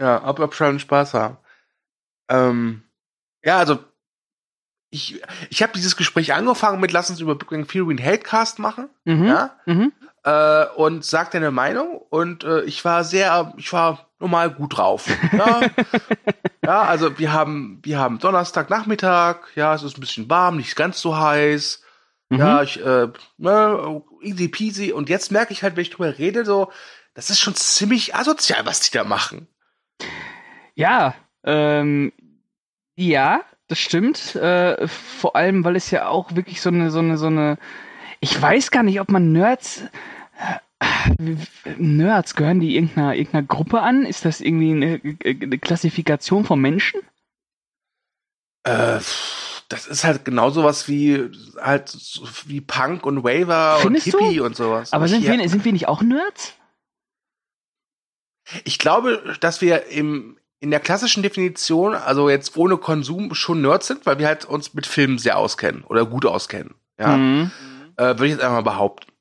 Ja, 0.00 0.22
ab, 0.22 0.40
abschalten, 0.40 0.80
Spaß 0.80 1.14
haben. 1.14 1.38
Ähm, 2.28 2.82
ja, 3.44 3.58
also 3.58 3.84
ich, 4.94 5.20
ich 5.50 5.62
habe 5.62 5.72
dieses 5.74 5.96
Gespräch 5.96 6.32
angefangen 6.32 6.80
mit, 6.80 6.92
lass 6.92 7.10
uns 7.10 7.20
über 7.20 7.34
Big 7.34 7.50
Bang 7.50 7.66
Theory 7.66 7.90
einen 7.90 8.04
Hatecast 8.04 8.60
machen, 8.60 8.88
mhm. 9.04 9.26
ja, 9.26 9.56
mhm. 9.66 9.92
Äh, 10.22 10.66
und 10.76 11.04
sag 11.04 11.32
deine 11.32 11.50
Meinung 11.50 12.00
und 12.08 12.44
äh, 12.44 12.62
ich 12.62 12.82
war 12.84 13.04
sehr, 13.04 13.52
ich 13.58 13.70
war 13.74 14.08
normal 14.20 14.50
gut 14.50 14.78
drauf. 14.78 15.06
Ja, 15.32 15.60
ja 16.64 16.82
also 16.82 17.18
wir 17.18 17.32
haben, 17.32 17.80
wir 17.82 17.98
haben 17.98 18.20
Donnerstagnachmittag, 18.20 19.48
ja, 19.54 19.74
es 19.74 19.82
ist 19.82 19.98
ein 19.98 20.00
bisschen 20.00 20.30
warm, 20.30 20.56
nicht 20.56 20.76
ganz 20.76 21.00
so 21.00 21.18
heiß. 21.18 21.82
Mhm. 22.30 22.38
Ja, 22.38 22.62
ich, 22.62 22.82
äh, 22.82 23.08
ne, 23.36 24.02
easy 24.22 24.48
peasy. 24.48 24.92
Und 24.92 25.10
jetzt 25.10 25.30
merke 25.30 25.52
ich 25.52 25.62
halt, 25.62 25.76
wenn 25.76 25.82
ich 25.82 25.90
drüber 25.90 26.16
rede, 26.16 26.46
so, 26.46 26.72
das 27.12 27.28
ist 27.28 27.40
schon 27.40 27.54
ziemlich 27.54 28.14
asozial, 28.14 28.64
was 28.64 28.80
die 28.80 28.96
da 28.96 29.04
machen. 29.04 29.46
Ja, 30.74 31.14
ähm, 31.44 32.12
ja, 32.96 33.42
das 33.68 33.78
stimmt. 33.78 34.34
Äh, 34.36 34.86
vor 34.88 35.36
allem, 35.36 35.64
weil 35.64 35.76
es 35.76 35.90
ja 35.90 36.08
auch 36.08 36.34
wirklich 36.34 36.60
so 36.60 36.70
eine, 36.70 36.90
so 36.90 36.98
eine, 36.98 37.16
so 37.18 37.26
eine. 37.26 37.58
Ich 38.20 38.40
weiß 38.40 38.70
gar 38.70 38.82
nicht, 38.82 39.00
ob 39.00 39.10
man 39.10 39.32
Nerds. 39.32 39.84
äh, 40.80 41.74
Nerds, 41.76 42.34
gehören 42.34 42.60
die 42.60 42.74
irgendeiner, 42.74 43.14
irgendeiner 43.14 43.46
Gruppe 43.46 43.80
an? 43.80 44.04
Ist 44.04 44.24
das 44.24 44.40
irgendwie 44.40 44.72
eine, 44.72 45.00
eine 45.24 45.58
Klassifikation 45.58 46.44
von 46.44 46.60
Menschen? 46.60 47.00
Äh, 48.64 49.00
das 49.68 49.86
ist 49.86 50.04
halt 50.04 50.24
genau 50.24 50.50
sowas 50.50 50.88
wie 50.88 51.30
halt 51.60 51.96
wie 52.46 52.60
Punk 52.60 53.06
und 53.06 53.24
Waver 53.24 53.78
Findest 53.80 54.14
und 54.14 54.20
Hippie 54.20 54.36
du? 54.36 54.44
und 54.44 54.56
sowas. 54.56 54.92
Aber 54.92 55.08
sind, 55.08 55.24
ja, 55.24 55.36
wir, 55.36 55.48
sind 55.48 55.64
wir 55.64 55.72
nicht 55.72 55.88
auch 55.88 56.02
Nerds? 56.02 56.54
ich 58.64 58.78
glaube, 58.78 59.36
dass 59.40 59.60
wir 59.60 59.86
im 59.86 60.36
in 60.60 60.70
der 60.70 60.80
klassischen 60.80 61.22
Definition, 61.22 61.94
also 61.94 62.30
jetzt 62.30 62.56
ohne 62.56 62.76
Konsum, 62.78 63.34
schon 63.34 63.60
Nerds 63.60 63.86
sind, 63.86 64.06
weil 64.06 64.18
wir 64.18 64.26
halt 64.26 64.44
uns 64.44 64.74
mit 64.74 64.86
Filmen 64.86 65.18
sehr 65.18 65.36
auskennen 65.36 65.84
oder 65.84 66.06
gut 66.06 66.24
auskennen. 66.26 66.74
Ja, 66.98 67.16
Mhm. 67.16 67.50
äh, 67.96 68.04
würde 68.04 68.26
ich 68.26 68.32
jetzt 68.32 68.40
einfach 68.42 68.56
mal 68.56 68.70
behaupten. 68.70 69.12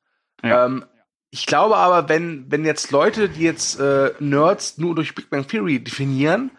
Ja. 0.43 0.65
Ähm, 0.65 0.85
ich 1.31 1.45
glaube 1.47 1.75
aber, 1.77 2.09
wenn, 2.09 2.45
wenn 2.49 2.63
jetzt 2.63 2.91
Leute, 2.91 3.27
die 3.27 3.41
jetzt 3.41 3.79
äh, 3.79 4.11
Nerds 4.19 4.77
nur 4.77 4.93
durch 4.95 5.15
Big 5.15 5.29
Bang 5.29 5.47
Theory 5.47 5.79
definieren, 5.83 6.51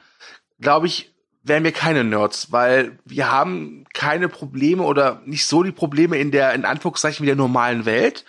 glaube 0.60 0.86
ich, 0.88 1.14
wären 1.44 1.62
wir 1.62 1.72
keine 1.72 2.02
Nerds, 2.04 2.50
weil 2.52 2.98
wir 3.04 3.30
haben 3.30 3.84
keine 3.94 4.28
Probleme 4.28 4.82
oder 4.82 5.20
nicht 5.26 5.46
so 5.46 5.62
die 5.62 5.72
Probleme 5.72 6.16
in 6.18 6.30
der, 6.30 6.54
in 6.54 6.64
Anführungszeichen, 6.64 7.22
wie 7.22 7.26
der 7.28 7.36
normalen 7.36 7.84
Welt. 7.84 8.24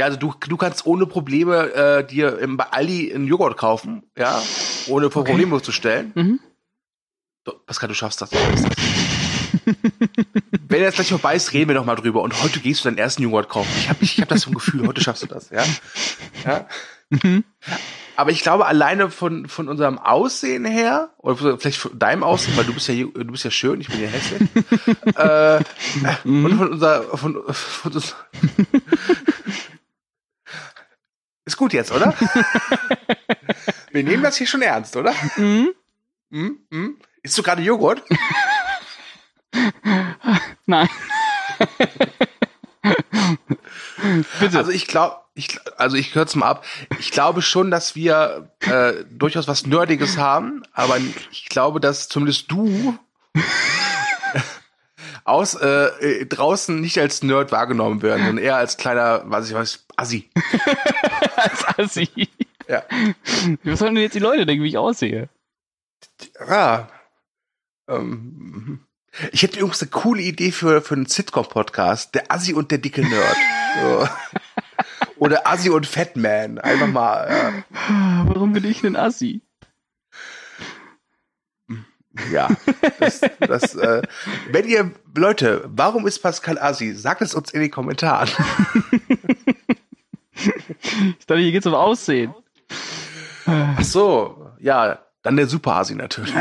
Ja, 0.00 0.06
also 0.06 0.16
du, 0.18 0.32
du 0.48 0.56
kannst 0.56 0.86
ohne 0.86 1.04
Probleme 1.04 1.74
äh, 1.74 2.06
dir 2.06 2.38
im, 2.38 2.56
bei 2.56 2.64
Aldi 2.64 3.12
einen 3.12 3.26
Joghurt 3.26 3.58
kaufen, 3.58 4.02
ja, 4.16 4.40
ohne 4.88 5.10
vor 5.10 5.20
Okay. 5.20 5.32
Probleme 5.32 5.60
zu 5.60 5.72
stellen. 5.72 6.12
Mhm. 6.14 6.40
Pascal, 7.66 7.90
du 7.90 7.94
schaffst 7.94 8.22
das. 8.22 8.30
Du 8.30 8.38
schaffst 8.38 8.64
das. 8.64 8.72
Wenn 10.68 10.80
jetzt 10.80 10.94
gleich 10.94 11.10
vorbei 11.10 11.34
ist, 11.36 11.52
reden 11.52 11.68
wir 11.68 11.74
noch 11.74 11.84
mal 11.84 11.96
drüber. 11.96 12.22
Und 12.22 12.42
heute 12.42 12.60
gehst 12.60 12.80
du 12.82 12.88
deinen 12.88 12.96
ersten 12.96 13.24
Joghurt 13.24 13.50
kaufen. 13.50 13.68
Ich 13.78 13.90
habe 13.90 13.98
ich 14.02 14.18
hab 14.22 14.28
das 14.28 14.40
so 14.40 14.50
ein 14.50 14.54
Gefühl, 14.54 14.86
heute 14.86 15.02
schaffst 15.02 15.22
du 15.22 15.26
das, 15.26 15.50
ja? 15.50 15.64
ja? 16.46 16.66
Mhm. 17.10 17.44
Aber 18.16 18.30
ich 18.30 18.40
glaube, 18.40 18.64
alleine 18.64 19.10
von, 19.10 19.48
von 19.48 19.68
unserem 19.68 19.98
Aussehen 19.98 20.64
her, 20.64 21.10
oder 21.18 21.58
vielleicht 21.58 21.78
von 21.78 21.98
deinem 21.98 22.22
Aussehen, 22.22 22.56
weil 22.56 22.64
du 22.64 22.72
bist 22.72 22.88
ja, 22.88 22.94
du 22.94 23.24
bist 23.32 23.44
ja 23.44 23.50
schön, 23.50 23.82
ich 23.82 23.88
bin 23.88 24.00
ja 24.00 24.08
hässlich. 24.08 24.48
äh, 25.16 25.60
Mhm. 26.24 26.44
Und 26.46 26.56
von 26.56 26.68
unser, 26.72 27.02
von, 27.18 27.42
von 27.52 27.92
ist 31.50 31.56
gut 31.56 31.72
jetzt, 31.72 31.90
oder? 31.92 32.14
Wir 33.92 34.04
nehmen 34.04 34.22
das 34.22 34.36
hier 34.36 34.46
schon 34.46 34.62
ernst, 34.62 34.96
oder? 34.96 35.12
Mhm. 35.36 35.70
Hm? 36.30 36.58
Hm? 36.70 36.96
Isst 37.22 37.36
du 37.36 37.42
gerade 37.42 37.60
Joghurt? 37.62 38.02
Nein. 40.66 40.88
Bitte. 44.38 44.58
Also 44.58 44.70
ich 44.70 44.86
glaube, 44.86 45.16
ich, 45.34 45.58
also 45.76 45.96
ich 45.96 46.12
kürze 46.12 46.38
mal 46.38 46.46
ab. 46.46 46.64
Ich 47.00 47.10
glaube 47.10 47.42
schon, 47.42 47.70
dass 47.70 47.96
wir 47.96 48.52
äh, 48.60 49.04
durchaus 49.10 49.48
was 49.48 49.66
Nerdiges 49.66 50.18
haben, 50.18 50.62
aber 50.72 50.98
ich 51.32 51.48
glaube, 51.48 51.80
dass 51.80 52.08
zumindest 52.08 52.50
du 52.50 52.96
aus 55.24 55.54
äh, 55.54 55.66
äh, 55.66 56.26
draußen 56.26 56.80
nicht 56.80 56.98
als 56.98 57.22
Nerd 57.22 57.50
wahrgenommen 57.50 58.02
werden, 58.02 58.24
sondern 58.24 58.44
eher 58.44 58.56
als 58.56 58.76
kleiner, 58.76 59.22
was 59.24 59.48
ich 59.48 59.54
weiß, 59.54 59.86
Assi. 60.00 60.30
als 61.36 61.64
Assi. 61.78 62.28
Ja. 62.66 62.84
Was 63.64 63.78
sollen 63.78 63.94
denn 63.94 64.04
jetzt 64.04 64.14
die 64.14 64.20
Leute 64.20 64.46
denken, 64.46 64.64
wie 64.64 64.68
ich 64.68 64.78
aussehe? 64.78 65.28
Ja. 66.38 66.88
Ähm, 67.86 68.86
ich 69.32 69.42
hätte 69.42 69.58
übrigens 69.58 69.82
eine 69.82 69.90
coole 69.90 70.22
Idee 70.22 70.52
für, 70.52 70.80
für 70.80 70.94
einen 70.94 71.06
Sitcom-Podcast. 71.06 72.14
Der 72.14 72.32
Assi 72.32 72.54
und 72.54 72.70
der 72.70 72.78
dicke 72.78 73.02
Nerd. 73.02 73.36
So. 73.82 74.08
Oder 75.16 75.46
Assi 75.46 75.68
und 75.68 75.86
Fatman. 75.86 76.58
Einfach 76.58 76.86
mal. 76.86 77.28
Ja. 77.28 78.24
Warum 78.26 78.54
bin 78.54 78.64
ich 78.64 78.80
denn 78.80 78.96
Assi? 78.96 79.42
Ja, 82.32 82.48
das, 82.98 83.20
das, 83.38 83.74
äh, 83.76 84.02
wenn 84.50 84.66
ihr, 84.66 84.90
Leute, 85.16 85.64
warum 85.68 86.06
ist 86.06 86.18
Pascal 86.18 86.58
Assi? 86.58 86.94
Sagt 86.94 87.22
es 87.22 87.34
uns 87.34 87.50
in 87.52 87.60
den 87.60 87.70
Kommentaren. 87.70 88.28
Ich 91.18 91.26
dachte, 91.26 91.40
hier 91.40 91.52
geht's 91.52 91.66
um 91.66 91.74
Aussehen. 91.74 92.34
Ach 93.46 93.82
so, 93.82 94.50
ja, 94.60 94.98
dann 95.22 95.36
der 95.36 95.46
Super 95.46 95.76
Assi 95.76 95.94
natürlich. 95.94 96.34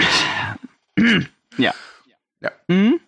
Ja. 1.58 1.74
Ja. 2.41 2.52
Mhm. 2.67 3.00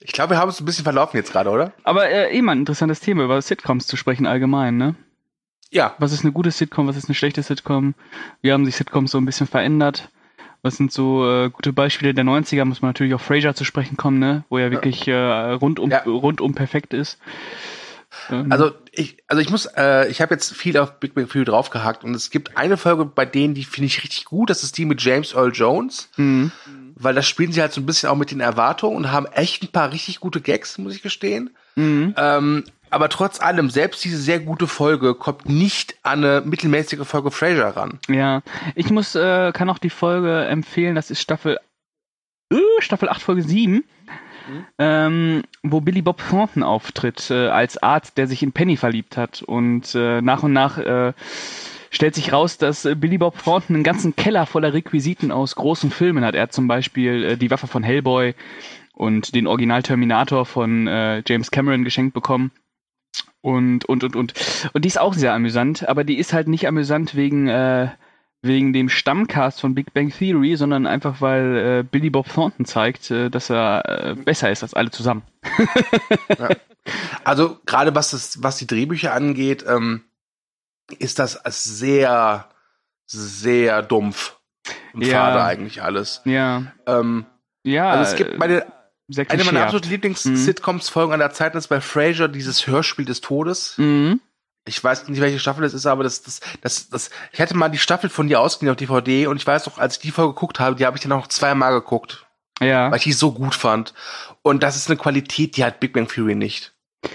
Ich 0.00 0.12
glaube, 0.12 0.30
wir 0.34 0.38
haben 0.38 0.48
uns 0.48 0.60
ein 0.60 0.64
bisschen 0.64 0.84
verlaufen 0.84 1.16
jetzt 1.16 1.32
gerade, 1.32 1.50
oder? 1.50 1.72
Aber 1.84 2.08
äh, 2.08 2.36
eh 2.36 2.42
mal 2.42 2.52
ein 2.52 2.58
interessantes 2.60 3.00
Thema, 3.00 3.24
über 3.24 3.40
Sitcoms 3.42 3.86
zu 3.86 3.96
sprechen 3.96 4.26
allgemein, 4.26 4.76
ne? 4.76 4.94
Ja. 5.70 5.94
Was 5.98 6.12
ist 6.12 6.22
eine 6.24 6.32
gute 6.32 6.50
Sitcom, 6.50 6.86
was 6.88 6.96
ist 6.96 7.08
eine 7.08 7.14
schlechte 7.14 7.42
Sitcom? 7.42 7.94
Wie 8.42 8.52
haben 8.52 8.64
sich 8.64 8.76
Sitcoms 8.76 9.10
so 9.12 9.18
ein 9.18 9.24
bisschen 9.24 9.46
verändert? 9.46 10.10
Was 10.62 10.76
sind 10.76 10.92
so 10.92 11.28
äh, 11.28 11.50
gute 11.50 11.72
Beispiele 11.72 12.12
der 12.14 12.24
90er? 12.24 12.64
Muss 12.64 12.82
man 12.82 12.90
natürlich 12.90 13.14
auf 13.14 13.22
Frasier 13.22 13.54
zu 13.54 13.64
sprechen 13.64 13.96
kommen, 13.96 14.18
ne? 14.18 14.44
Wo 14.48 14.58
er 14.58 14.70
wirklich 14.70 15.06
äh, 15.08 15.14
rundum, 15.14 15.90
Ja. 15.90 16.02
rundum 16.02 16.54
perfekt 16.54 16.92
ist. 16.94 17.18
Ähm, 18.30 18.50
Also 18.50 18.72
ich, 18.92 19.18
also 19.26 19.40
ich 19.40 19.50
muss, 19.50 19.66
äh, 19.76 20.08
ich 20.08 20.20
habe 20.20 20.34
jetzt 20.34 20.52
viel 20.52 20.76
auf 20.78 20.98
Big 21.00 21.14
Bang 21.14 21.28
Theory 21.28 21.44
draufgehackt 21.44 22.04
und 22.04 22.14
es 22.14 22.30
gibt 22.30 22.56
eine 22.56 22.76
Folge 22.76 23.04
bei 23.04 23.24
denen, 23.24 23.54
die 23.54 23.64
finde 23.64 23.86
ich 23.86 24.02
richtig 24.02 24.24
gut. 24.24 24.50
Das 24.50 24.62
ist 24.62 24.78
die 24.78 24.84
mit 24.84 25.02
James 25.02 25.34
Earl 25.34 25.52
Jones, 25.52 26.08
mhm. 26.16 26.52
weil 26.94 27.14
da 27.14 27.22
spielen 27.22 27.52
sie 27.52 27.60
halt 27.60 27.72
so 27.72 27.80
ein 27.80 27.86
bisschen 27.86 28.08
auch 28.08 28.16
mit 28.16 28.30
den 28.30 28.40
Erwartungen 28.40 28.96
und 28.96 29.12
haben 29.12 29.26
echt 29.26 29.62
ein 29.62 29.72
paar 29.72 29.92
richtig 29.92 30.20
gute 30.20 30.40
Gags, 30.40 30.78
muss 30.78 30.94
ich 30.94 31.02
gestehen. 31.02 31.50
Mhm. 31.76 32.14
Ähm, 32.16 32.64
aber 32.90 33.08
trotz 33.08 33.40
allem, 33.40 33.70
selbst 33.70 34.04
diese 34.04 34.18
sehr 34.18 34.40
gute 34.40 34.66
Folge 34.66 35.14
kommt 35.14 35.48
nicht 35.48 35.94
an 36.02 36.24
eine 36.24 36.42
mittelmäßige 36.44 37.06
Folge 37.06 37.30
Frasier 37.30 37.66
ran. 37.66 38.00
Ja, 38.08 38.42
ich 38.74 38.90
muss, 38.90 39.14
äh, 39.14 39.52
kann 39.52 39.70
auch 39.70 39.78
die 39.78 39.90
Folge 39.90 40.44
empfehlen, 40.46 40.96
das 40.96 41.10
ist 41.10 41.20
Staffel, 41.20 41.58
äh, 42.52 42.56
Staffel 42.80 43.08
8, 43.08 43.22
Folge 43.22 43.42
7, 43.42 43.84
ähm, 44.78 45.42
wo 45.62 45.80
Billy 45.80 46.02
Bob 46.02 46.22
Thornton 46.28 46.62
auftritt, 46.62 47.30
äh, 47.30 47.48
als 47.48 47.82
Arzt, 47.82 48.18
der 48.18 48.26
sich 48.26 48.42
in 48.42 48.52
Penny 48.52 48.76
verliebt 48.76 49.16
hat. 49.16 49.42
Und 49.42 49.94
äh, 49.94 50.20
nach 50.22 50.42
und 50.42 50.52
nach 50.52 50.78
äh, 50.78 51.12
stellt 51.90 52.14
sich 52.14 52.32
raus, 52.32 52.58
dass 52.58 52.84
äh, 52.84 52.94
Billy 52.94 53.18
Bob 53.18 53.42
Thornton 53.42 53.76
einen 53.76 53.84
ganzen 53.84 54.16
Keller 54.16 54.46
voller 54.46 54.72
Requisiten 54.72 55.32
aus 55.32 55.56
großen 55.56 55.90
Filmen 55.90 56.24
hat. 56.24 56.34
Er 56.34 56.42
hat 56.42 56.52
zum 56.52 56.68
Beispiel 56.68 57.24
äh, 57.24 57.36
die 57.36 57.50
Waffe 57.50 57.66
von 57.66 57.82
Hellboy 57.82 58.34
und 58.94 59.34
den 59.34 59.46
Original 59.46 59.82
Terminator 59.82 60.46
von 60.46 60.86
äh, 60.86 61.22
James 61.26 61.50
Cameron 61.50 61.84
geschenkt 61.84 62.14
bekommen. 62.14 62.52
Und, 63.42 63.86
und, 63.86 64.04
und, 64.04 64.16
und. 64.16 64.34
Und 64.72 64.84
die 64.84 64.88
ist 64.88 65.00
auch 65.00 65.14
sehr 65.14 65.32
amüsant, 65.32 65.88
aber 65.88 66.04
die 66.04 66.18
ist 66.18 66.32
halt 66.32 66.46
nicht 66.46 66.68
amüsant 66.68 67.14
wegen, 67.16 67.48
wegen 68.42 68.72
dem 68.72 68.88
Stammcast 68.88 69.60
von 69.60 69.74
Big 69.74 69.92
Bang 69.92 70.10
Theory, 70.10 70.56
sondern 70.56 70.86
einfach, 70.86 71.20
weil 71.20 71.56
äh, 71.56 71.82
Billy 71.82 72.08
Bob 72.10 72.26
Thornton 72.32 72.64
zeigt, 72.64 73.10
äh, 73.10 73.28
dass 73.30 73.50
er 73.50 73.82
äh, 73.86 74.14
besser 74.14 74.50
ist 74.50 74.62
als 74.62 74.72
alle 74.74 74.90
zusammen. 74.90 75.22
Also 77.24 77.58
gerade 77.66 77.94
was 77.94 78.10
das, 78.12 78.42
was 78.42 78.56
die 78.56 78.66
Drehbücher 78.66 79.12
angeht, 79.12 79.64
ähm, 79.68 80.04
ist 80.98 81.18
das 81.18 81.38
sehr, 81.44 82.48
sehr 83.06 83.82
dumpf 83.82 84.36
und 84.94 85.04
Ja. 85.04 85.26
fade 85.26 85.44
eigentlich 85.44 85.82
alles. 85.82 86.22
Ja. 86.24 86.72
Ähm, 86.86 87.26
Ja. 87.62 87.90
also 87.90 88.10
es 88.10 88.16
gibt 88.16 88.38
meine, 88.38 88.64
sehr 89.08 89.30
eine 89.30 89.44
meiner 89.44 89.62
absoluten 89.64 89.90
Lieblings-Sitcoms-Folgen 89.90 91.12
aller 91.12 91.30
Zeiten 91.30 91.58
ist 91.58 91.68
bei 91.68 91.80
Frasier 91.80 92.28
dieses 92.28 92.66
Hörspiel 92.66 93.04
des 93.04 93.20
Todes. 93.20 93.76
Mhm. 93.76 94.20
Ich 94.70 94.82
weiß 94.82 95.08
nicht, 95.08 95.20
welche 95.20 95.38
Staffel 95.38 95.62
das 95.62 95.74
ist, 95.74 95.86
aber 95.86 96.04
das, 96.04 96.22
das, 96.22 96.40
das, 96.62 96.88
das, 96.88 97.10
ich 97.32 97.40
hatte 97.40 97.56
mal 97.56 97.68
die 97.68 97.78
Staffel 97.78 98.08
von 98.08 98.28
dir 98.28 98.40
ausgeliehen 98.40 98.72
auf 98.72 98.76
DVD 98.78 99.26
und 99.26 99.36
ich 99.36 99.46
weiß 99.46 99.66
noch, 99.66 99.78
als 99.78 99.96
ich 99.96 100.02
die 100.02 100.10
Folge 100.12 100.32
geguckt 100.34 100.60
habe, 100.60 100.76
die 100.76 100.86
habe 100.86 100.96
ich 100.96 101.02
dann 101.02 101.12
auch 101.12 101.26
zweimal 101.26 101.72
geguckt, 101.72 102.26
Ja. 102.60 102.90
weil 102.90 102.98
ich 102.98 103.04
die 103.04 103.12
so 103.12 103.32
gut 103.32 103.54
fand. 103.54 103.92
Und 104.42 104.62
das 104.62 104.76
ist 104.76 104.88
eine 104.88 104.96
Qualität, 104.96 105.56
die 105.56 105.64
hat 105.64 105.80
Big 105.80 105.92
Bang 105.92 106.08
Theory 106.08 106.34
nicht. 106.34 106.72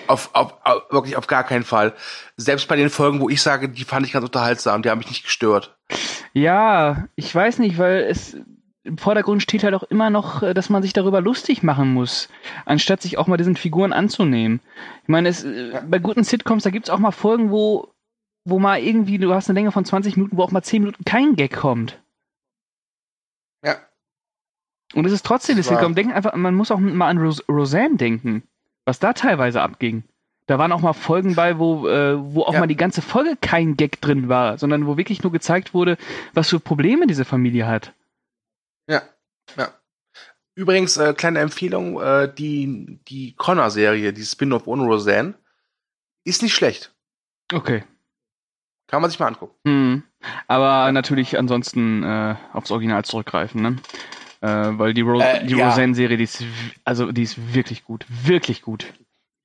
Auf, 0.08 0.32
auf, 0.34 0.54
auf, 0.64 0.84
wirklich 0.92 1.16
auf 1.16 1.28
gar 1.28 1.44
keinen 1.44 1.64
Fall. 1.64 1.94
Selbst 2.38 2.68
bei 2.68 2.76
den 2.76 2.90
Folgen, 2.90 3.20
wo 3.22 3.30
ich 3.30 3.42
sage, 3.42 3.70
die 3.70 3.84
fand 3.84 4.06
ich 4.06 4.12
ganz 4.14 4.26
unterhaltsam, 4.26 4.82
die 4.82 4.90
haben 4.90 4.98
mich 4.98 5.10
nicht 5.10 5.24
gestört. 5.24 5.76
Ja, 6.34 7.08
ich 7.16 7.34
weiß 7.34 7.60
nicht, 7.60 7.78
weil 7.78 8.04
es 8.10 8.36
im 8.86 8.98
Vordergrund 8.98 9.42
steht 9.42 9.64
halt 9.64 9.74
auch 9.74 9.84
immer 9.84 10.10
noch, 10.10 10.44
äh, 10.44 10.54
dass 10.54 10.70
man 10.70 10.82
sich 10.84 10.94
darüber 10.94 11.20
lustig 11.20 11.64
machen 11.64 11.94
muss, 11.94 12.30
anstatt 12.66 13.02
sich 13.02 13.18
auch 13.18 13.28
mal 13.28 13.38
diesen 13.38 13.56
Figuren 13.58 13.92
anzunehmen. 13.94 14.60
Ich 15.04 15.10
meine, 15.10 15.30
es, 15.30 15.44
äh, 15.44 15.82
bei 15.88 16.00
guten 16.00 16.24
Sitcoms, 16.24 16.64
da 16.64 16.70
gibt's 16.70 16.90
auch 16.90 17.00
mal 17.00 17.12
Folgen, 17.12 17.52
wo, 17.52 17.90
wo 18.46 18.60
mal 18.60 18.80
irgendwie, 18.80 19.18
du 19.18 19.34
hast 19.34 19.50
eine 19.50 19.60
Länge 19.60 19.72
von 19.72 19.86
20 19.86 20.18
Minuten, 20.18 20.38
wo 20.38 20.44
auch 20.44 20.52
mal 20.52 20.62
10 20.62 20.84
Minuten 20.84 21.04
kein 21.04 21.36
Gag 21.36 21.54
kommt. 21.56 22.00
Ja. 23.64 23.78
Und 24.94 25.06
es 25.06 25.14
ist 25.14 25.26
trotzdem 25.26 25.58
Das 25.58 25.68
gekommen. 25.68 25.96
Denken 25.96 26.14
einfach, 26.14 26.36
man 26.36 26.56
muss 26.56 26.72
auch 26.72 26.80
mal 26.80 27.10
an 27.10 27.18
Ros 27.18 27.44
Roseanne 27.50 27.98
denken, 27.98 28.44
was 28.86 29.00
da 29.00 29.14
teilweise 29.14 29.62
abging. 29.62 30.04
Da 30.48 30.60
waren 30.60 30.72
auch 30.72 30.82
mal 30.82 30.94
Folgen 30.94 31.34
bei, 31.34 31.58
wo, 31.58 31.88
äh, 31.88 32.18
wo 32.36 32.44
auch 32.44 32.54
Ja. 32.54 32.60
mal 32.60 32.68
die 32.68 32.76
ganze 32.78 33.02
Folge 33.02 33.36
kein 33.42 33.78
Gag 33.78 34.00
drin 34.00 34.30
war, 34.30 34.60
sondern 34.60 34.86
wo 34.86 34.96
wirklich 34.96 35.24
nur 35.24 35.32
gezeigt 35.32 35.74
wurde, 35.74 35.98
was 36.36 36.50
für 36.50 36.60
Probleme 36.60 37.08
diese 37.08 37.26
Familie 37.26 37.66
hat. 37.66 37.94
Ja, 38.88 39.02
ja. 39.58 39.74
Übrigens, 40.56 40.96
äh, 40.98 41.14
kleine 41.14 41.40
Empfehlung, 41.40 42.02
äh, 42.02 42.34
die, 42.34 43.00
die 43.08 43.36
Connor-Serie, 43.36 44.14
die 44.14 44.24
Spin-off 44.24 44.68
ohne 44.68 44.84
Roseanne, 44.84 45.34
ist 46.24 46.42
nicht 46.42 46.54
schlecht. 46.54 46.94
Okay. 47.54 47.84
Kann 48.88 49.02
man 49.02 49.10
sich 49.10 49.20
mal 49.20 49.28
angucken. 49.28 49.56
Hm. 49.66 50.04
Aber 50.48 50.92
natürlich 50.92 51.38
ansonsten 51.38 52.04
äh, 52.04 52.36
aufs 52.54 52.72
Original 52.72 53.04
zurückgreifen, 53.04 53.62
ne? 53.62 53.76
Äh, 54.42 54.78
weil 54.78 54.94
die, 54.94 55.02
Ro 55.02 55.20
Äh, 55.20 55.46
die 55.46 55.56
ja. 55.56 55.70
Roseanne-Serie, 55.70 56.18
die 56.18 56.24
ist, 56.24 56.44
also 56.84 57.12
die 57.12 57.24
ist 57.24 57.54
wirklich 57.54 57.84
gut. 57.84 58.06
Wirklich 58.10 58.62
gut. 58.62 58.86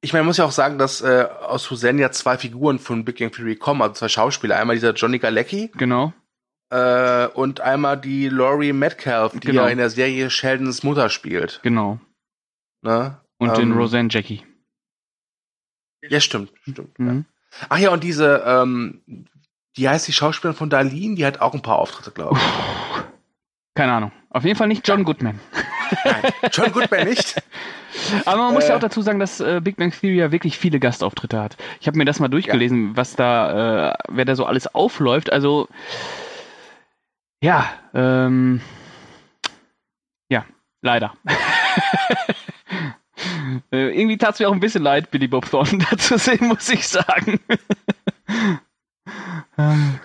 Ich 0.02 0.12
meine, 0.12 0.22
man 0.22 0.28
muss 0.28 0.36
ja 0.38 0.44
auch 0.44 0.52
sagen, 0.52 0.78
dass 0.78 1.00
äh, 1.02 1.26
aus 1.42 1.70
Roseanne 1.70 2.00
ja 2.00 2.10
zwei 2.10 2.38
Figuren 2.38 2.78
von 2.78 3.04
Big 3.04 3.18
Bang 3.18 3.32
Theory 3.32 3.56
kommen, 3.56 3.82
also 3.82 3.94
zwei 3.94 4.08
Schauspieler. 4.08 4.56
Einmal 4.56 4.76
dieser 4.76 4.94
Johnny 4.94 5.18
Galecki 5.18 5.70
Genau. 5.74 6.12
Äh, 6.70 7.26
und 7.28 7.60
einmal 7.60 7.96
die 8.00 8.28
Laurie 8.28 8.72
Metcalf, 8.72 9.32
die 9.32 9.40
Genau. 9.40 9.62
ja 9.64 9.68
in 9.68 9.78
der 9.78 9.90
Serie 9.90 10.30
Sheldons 10.30 10.82
Mutter 10.82 11.08
spielt. 11.08 11.60
Genau. 11.62 11.98
Ne? 12.82 13.18
Und 13.38 13.56
den 13.56 13.72
Ähm, 13.72 13.76
Roseanne 13.78 14.08
Jackie. 14.10 14.42
Ja, 16.08 16.20
stimmt, 16.20 16.50
stimmt. 16.62 16.98
Mhm. 16.98 17.24
Ach 17.68 17.78
ja, 17.78 17.90
und 17.90 18.02
diese, 18.04 18.42
ähm, 18.46 19.02
die 19.76 19.88
heißt 19.88 20.08
die 20.08 20.12
Schauspielerin 20.12 20.56
von 20.56 20.70
Darlene, 20.70 21.14
die 21.16 21.26
hat 21.26 21.40
auch 21.40 21.54
ein 21.54 21.62
paar 21.62 21.78
Auftritte, 21.78 22.10
glaube 22.10 22.38
ich. 22.38 23.02
Keine 23.74 23.92
Ahnung. 23.92 24.12
Auf 24.30 24.44
jeden 24.44 24.56
Fall 24.56 24.68
nicht 24.68 24.86
John 24.86 25.04
Goodman. 25.04 25.40
Nein, 26.04 26.22
John 26.52 26.72
Goodman 26.72 27.08
nicht. 27.08 27.42
Aber 28.24 28.38
man 28.44 28.54
muss 28.54 28.64
ja 28.68 28.74
Äh. 28.74 28.76
auch 28.76 28.80
dazu 28.80 29.02
sagen, 29.02 29.18
dass 29.18 29.40
äh, 29.40 29.60
Big 29.62 29.76
Bang 29.76 29.90
Theory 29.92 30.16
ja 30.16 30.32
wirklich 30.32 30.56
viele 30.58 30.78
Gastauftritte 30.80 31.40
hat. 31.40 31.56
Ich 31.80 31.86
habe 31.86 31.98
mir 31.98 32.04
das 32.04 32.20
mal 32.20 32.28
durchgelesen, 32.28 32.96
was 32.96 33.16
da, 33.16 33.90
äh, 33.90 33.94
wer 34.08 34.24
da 34.24 34.36
so 34.36 34.44
alles 34.46 34.72
aufläuft. 34.72 35.32
Also, 35.32 35.68
ja, 37.42 37.70
ähm, 37.94 38.60
ja, 40.30 40.44
leider. 40.82 41.14
äh, 43.72 43.88
irgendwie 43.98 44.18
tat 44.18 44.34
es 44.34 44.40
mir 44.40 44.48
auch 44.48 44.52
ein 44.52 44.60
bisschen 44.60 44.82
leid, 44.82 45.10
Billy 45.10 45.28
Bob 45.28 45.50
Thornton 45.50 45.84
da 45.90 45.96
zu 45.98 46.18
sehen, 46.18 46.48
muss 46.48 46.68
ich 46.68 46.86
sagen. 46.88 47.40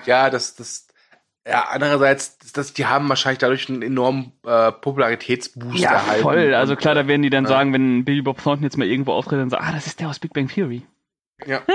Ja, 0.05 0.29
das, 0.29 0.55
das, 0.55 0.87
ja, 1.47 1.67
andererseits, 1.69 2.37
das, 2.39 2.51
das, 2.53 2.73
die 2.73 2.85
haben 2.87 3.07
wahrscheinlich 3.07 3.37
dadurch 3.39 3.69
einen 3.69 3.81
enormen 3.83 4.33
äh, 4.45 4.71
Popularitätsboost 4.71 5.77
ja, 5.79 5.91
erhalten. 5.93 6.23
voll. 6.23 6.53
Also 6.53 6.75
klar, 6.75 6.95
da 6.95 7.07
werden 7.07 7.21
die 7.21 7.29
dann 7.29 7.43
Ja. 7.45 7.49
sagen, 7.49 7.71
wenn 7.71 8.03
Billy 8.03 8.21
Bob 8.21 8.41
Thornton 8.41 8.63
jetzt 8.63 8.77
mal 8.77 8.87
irgendwo 8.87 9.13
auftritt, 9.13 9.39
dann 9.39 9.49
sagen, 9.49 9.63
ah, 9.65 9.71
das 9.71 9.87
ist 9.87 9.99
der 9.99 10.09
aus 10.09 10.19
Big 10.19 10.33
Bang 10.33 10.47
Theory. 10.47 10.81
Ja. 11.45 11.61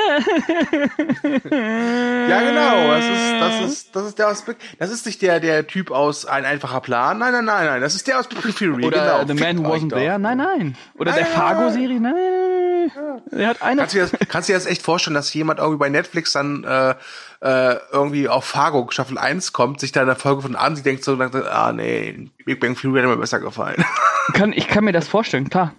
Ja, 2.31 2.41
genau. 2.41 2.89
Das 2.89 3.05
ist, 3.05 3.41
das 3.41 3.61
ist, 3.71 3.97
das 3.97 4.07
ist 4.07 4.19
der 4.19 4.35
Big, 4.47 4.57
das 4.79 4.91
ist 4.91 5.07
nicht 5.07 5.21
der, 5.23 5.41
der 5.41 5.67
Typ 5.67 5.91
aus 5.91 6.27
Ein 6.27 6.45
einfacher 6.45 6.81
Plan. 6.81 7.19
Nein, 7.19 7.33
nein, 7.33 7.45
nein, 7.45 7.67
nein. 7.67 7.81
Das 7.81 7.95
ist 7.95 8.07
der 8.07 8.21
aus 8.21 8.29
Big 8.29 8.41
Bang 8.41 8.55
Theory. 8.55 8.87
Oder 8.87 9.25
genau. 9.25 9.27
The 9.27 9.35
Man 9.35 9.65
Who 9.65 9.73
Wasn't. 9.73 9.91
There? 9.91 10.19
Nein, 10.19 10.39
nein. 10.39 10.77
Oder 10.97 11.11
Nein, 11.13 11.21
der 11.21 11.27
Fargo-Serie? 11.27 12.01
Nein, 12.01 12.15
nein. 12.15 13.23
Er 13.33 13.49
hat 13.49 13.63
eine. 13.63 13.81
Kannst 13.81 13.95
du, 13.95 13.99
dir 13.99 14.07
das, 14.07 14.29
kannst 14.29 14.49
du 14.49 14.53
dir 14.53 14.59
das 14.59 14.67
echt 14.67 14.83
vorstellen, 14.83 15.15
dass 15.15 15.33
jemand 15.35 15.59
irgendwie 15.59 15.79
bei 15.79 15.89
Netflix 15.89 16.33
dann 16.33 16.65
äh, 16.65 16.95
äh, 17.41 17.77
irgendwie 17.93 18.29
auf 18.29 18.45
Fargo 18.45 18.87
Staffel 18.91 19.19
1 19.19 19.53
kommt, 19.53 19.81
sich 19.81 19.93
da 19.93 20.03
in 20.03 20.07
der 20.07 20.17
Folge 20.17 20.43
von 20.43 20.57
ansieht, 20.57 20.87
denkt 20.87 21.05
so, 21.05 21.19
ah 21.19 21.73
nee, 21.73 22.31
Big 22.45 22.61
Bang 22.61 22.77
Theory 22.77 23.01
hätte 23.01 23.09
mir 23.09 23.17
besser 23.17 23.41
gefallen. 23.41 23.85
Kann, 24.33 24.53
ich 24.53 24.69
kann 24.69 24.85
mir 24.85 24.93
das 24.93 25.09
vorstellen, 25.09 25.49
klar. 25.51 25.75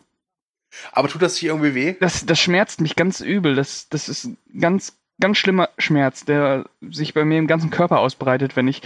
Aber 0.91 1.07
tut 1.07 1.21
das 1.21 1.37
hier 1.37 1.51
irgendwie 1.51 1.75
weh? 1.75 1.95
Das, 1.99 2.25
das 2.25 2.39
schmerzt 2.39 2.81
mich 2.81 2.95
ganz 2.95 3.21
übel. 3.21 3.55
Das, 3.55 3.89
das 3.89 4.09
ist 4.09 4.25
ein 4.25 4.37
ganz, 4.59 4.97
ganz 5.19 5.37
schlimmer 5.37 5.69
Schmerz, 5.77 6.25
der 6.25 6.65
sich 6.81 7.13
bei 7.13 7.25
mir 7.25 7.39
im 7.39 7.47
ganzen 7.47 7.69
Körper 7.69 7.99
ausbreitet, 7.99 8.55
wenn 8.55 8.67
ich, 8.67 8.81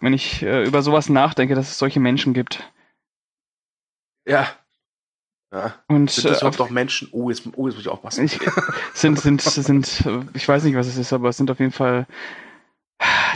wenn 0.00 0.12
ich 0.12 0.42
äh, 0.42 0.64
über 0.64 0.82
sowas 0.82 1.08
nachdenke, 1.08 1.54
dass 1.54 1.68
es 1.70 1.78
solche 1.78 2.00
Menschen 2.00 2.34
gibt. 2.34 2.70
Ja. 4.26 4.48
Ja. 5.52 5.74
Und 5.86 6.10
Sind 6.10 6.26
das 6.26 6.38
äh, 6.38 6.40
überhaupt 6.40 6.58
noch 6.58 6.70
Menschen? 6.70 7.08
Oh, 7.12 7.30
jetzt, 7.30 7.42
oh, 7.56 7.66
jetzt 7.66 7.76
muss 7.76 7.84
ich 7.84 7.88
aufpassen. 7.88 8.24
ich, 8.24 8.38
sind, 8.94 9.18
sind, 9.18 9.40
sind, 9.40 10.06
äh, 10.06 10.20
ich 10.34 10.46
weiß 10.46 10.64
nicht, 10.64 10.76
was 10.76 10.86
es 10.86 10.98
ist, 10.98 11.12
aber 11.12 11.30
es 11.30 11.36
sind 11.36 11.50
auf 11.50 11.58
jeden 11.60 11.72
Fall 11.72 12.06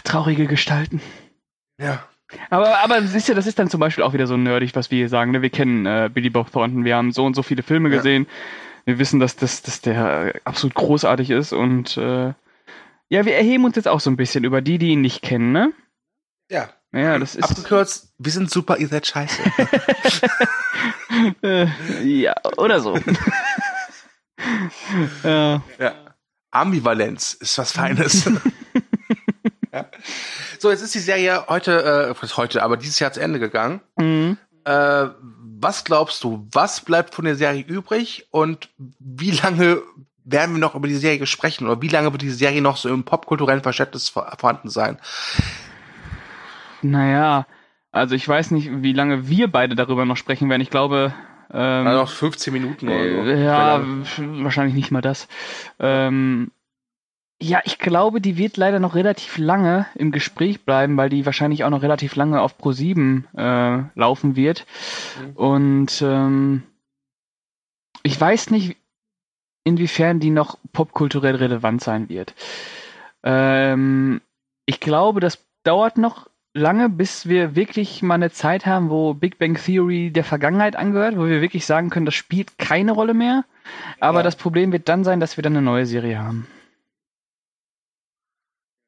traurige 0.04 0.46
Gestalten. 0.46 1.00
ja. 1.78 2.06
Aber, 2.50 2.78
aber 2.82 3.02
siehst 3.02 3.28
du, 3.28 3.34
das 3.34 3.46
ist 3.46 3.58
dann 3.58 3.70
zum 3.70 3.80
Beispiel 3.80 4.04
auch 4.04 4.12
wieder 4.12 4.26
so 4.26 4.36
nerdig, 4.36 4.74
was 4.74 4.90
wir 4.90 4.98
hier 4.98 5.08
sagen. 5.08 5.30
Ne? 5.32 5.42
Wir 5.42 5.50
kennen 5.50 5.86
äh, 5.86 6.10
Billy 6.12 6.30
Bob 6.30 6.50
Thornton, 6.52 6.84
wir 6.84 6.96
haben 6.96 7.12
so 7.12 7.24
und 7.24 7.34
so 7.34 7.42
viele 7.42 7.62
Filme 7.62 7.88
Ja. 7.90 7.96
gesehen. 7.96 8.26
Wir 8.84 8.98
wissen, 8.98 9.20
dass, 9.20 9.36
dass, 9.36 9.62
dass 9.62 9.80
der 9.80 10.34
absolut 10.44 10.74
großartig 10.74 11.30
ist 11.30 11.52
und 11.52 11.96
äh, 11.96 12.32
ja, 13.08 13.26
wir 13.26 13.34
erheben 13.34 13.64
uns 13.64 13.76
jetzt 13.76 13.88
auch 13.88 14.00
so 14.00 14.10
ein 14.10 14.16
bisschen 14.16 14.44
über 14.44 14.60
die, 14.62 14.78
die 14.78 14.88
ihn 14.88 15.02
nicht 15.02 15.22
kennen, 15.22 15.52
ne? 15.52 15.72
Ja. 16.50 16.70
Ja, 16.94 17.18
das 17.18 17.36
ist. 17.36 17.44
Abgekürzt, 17.44 18.12
wir 18.18 18.32
sind 18.32 18.50
super, 18.50 18.76
ihr 18.78 18.88
seid 18.88 19.06
scheiße. 19.06 19.40
Äh, 21.42 21.66
ja, 22.02 22.34
oder 22.56 22.80
so. 22.80 22.96
äh, 25.24 25.52
ja. 25.52 25.60
Ambivalenz 26.50 27.34
ist 27.34 27.58
was 27.58 27.72
Feines. 27.72 28.26
ja. 29.72 29.86
So, 30.58 30.70
jetzt 30.70 30.82
ist 30.82 30.94
die 30.94 30.98
Serie 31.00 31.44
heute, 31.48 32.14
äh, 32.20 32.26
heute, 32.36 32.62
aber 32.62 32.76
dieses 32.76 32.98
Jahr 33.00 33.12
zu 33.12 33.20
Ende 33.20 33.38
gegangen. 33.40 33.80
mh. 33.96 34.36
Äh, 34.64 35.08
was 35.64 35.84
glaubst 35.84 36.22
du, 36.24 36.46
was 36.52 36.80
bleibt 36.80 37.14
von 37.14 37.24
der 37.24 37.34
Serie 37.36 37.62
übrig 37.62 38.26
und 38.30 38.68
wie 38.98 39.30
lange 39.32 39.82
werden 40.24 40.54
wir 40.54 40.60
noch 40.60 40.74
über 40.76 40.86
die 40.88 40.94
Serie 40.96 41.26
sprechen 41.26 41.66
oder 41.68 41.82
wie 41.82 41.88
lange 41.88 42.12
wird 42.12 42.22
die 42.22 42.30
Serie 42.30 42.62
noch 42.62 42.76
so 42.76 42.88
im 42.88 43.02
popkulturellen 43.04 43.62
Verständnis 43.62 44.08
vor- 44.08 44.32
vorhanden 44.38 44.70
sein? 44.70 44.98
naja, 46.82 47.46
also 47.90 48.14
ich 48.14 48.26
weiß 48.26 48.50
nicht, 48.52 48.70
wie 48.82 48.92
lange 48.92 49.28
wir 49.28 49.50
beide 49.50 49.74
darüber 49.74 50.04
noch 50.04 50.16
sprechen 50.16 50.48
werden. 50.48 50.62
Ich 50.62 50.70
glaube. 50.70 51.12
Ähm, 51.52 51.86
Also 51.86 52.00
noch 52.00 52.10
15 52.10 52.52
Minuten 52.52 52.88
oder 52.88 52.98
so. 53.24 53.30
Äh, 53.30 53.44
ja, 53.44 53.82
wahrscheinlich 54.42 54.74
nicht 54.74 54.90
mal 54.90 55.02
das. 55.02 55.28
Ähm, 55.78 56.50
ja, 57.42 57.60
ich 57.64 57.78
glaube, 57.78 58.20
die 58.20 58.38
wird 58.38 58.56
leider 58.56 58.78
noch 58.78 58.94
relativ 58.94 59.36
lange 59.36 59.86
im 59.96 60.12
Gespräch 60.12 60.64
bleiben, 60.64 60.96
weil 60.96 61.08
die 61.08 61.26
wahrscheinlich 61.26 61.64
auch 61.64 61.70
noch 61.70 61.82
relativ 61.82 62.14
lange 62.14 62.40
auf 62.40 62.54
Pro7 62.56 63.24
äh, 63.36 63.84
laufen 63.96 64.36
wird. 64.36 64.64
Mhm. 65.20 65.36
Und 65.36 66.02
ähm, 66.02 66.62
ich 68.04 68.20
weiß 68.20 68.50
nicht, 68.50 68.76
inwiefern 69.64 70.20
die 70.20 70.30
noch 70.30 70.56
popkulturell 70.72 71.34
relevant 71.36 71.82
sein 71.82 72.08
wird. 72.08 72.32
Ähm, 73.24 74.20
ich 74.66 74.78
glaube, 74.78 75.18
das 75.20 75.38
dauert 75.64 75.98
noch 75.98 76.28
lange, 76.54 76.88
bis 76.88 77.28
wir 77.28 77.56
wirklich 77.56 78.02
mal 78.02 78.14
eine 78.14 78.30
Zeit 78.30 78.66
haben, 78.66 78.88
wo 78.88 79.14
Big 79.14 79.38
Bang 79.38 79.54
Theory 79.56 80.10
der 80.10 80.24
Vergangenheit 80.24 80.76
angehört, 80.76 81.16
wo 81.16 81.26
wir 81.26 81.40
wirklich 81.40 81.66
sagen 81.66 81.90
können, 81.90 82.06
das 82.06 82.14
spielt 82.14 82.58
keine 82.58 82.92
Rolle 82.92 83.14
mehr. 83.14 83.44
Aber 83.98 84.18
Ja. 84.18 84.22
das 84.22 84.36
Problem 84.36 84.70
wird 84.70 84.88
dann 84.88 85.02
sein, 85.02 85.18
dass 85.18 85.36
wir 85.36 85.42
dann 85.42 85.56
eine 85.56 85.62
neue 85.64 85.86
Serie 85.86 86.18
haben. 86.18 86.46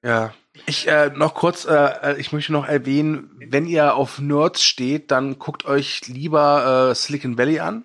Ja. 0.04 0.34
Ich 0.66 0.86
äh, 0.86 1.10
noch 1.10 1.34
kurz, 1.34 1.64
äh, 1.64 2.14
ich 2.18 2.32
möchte 2.32 2.52
noch 2.52 2.66
erwähnen, 2.66 3.30
wenn 3.48 3.66
ihr 3.66 3.96
auf 3.96 4.20
Nerds 4.20 4.62
steht, 4.62 5.10
dann 5.10 5.38
guckt 5.38 5.64
euch 5.64 6.06
lieber 6.06 6.90
äh, 6.90 6.94
Silicon 6.94 7.36
Valley 7.36 7.58
an 7.58 7.84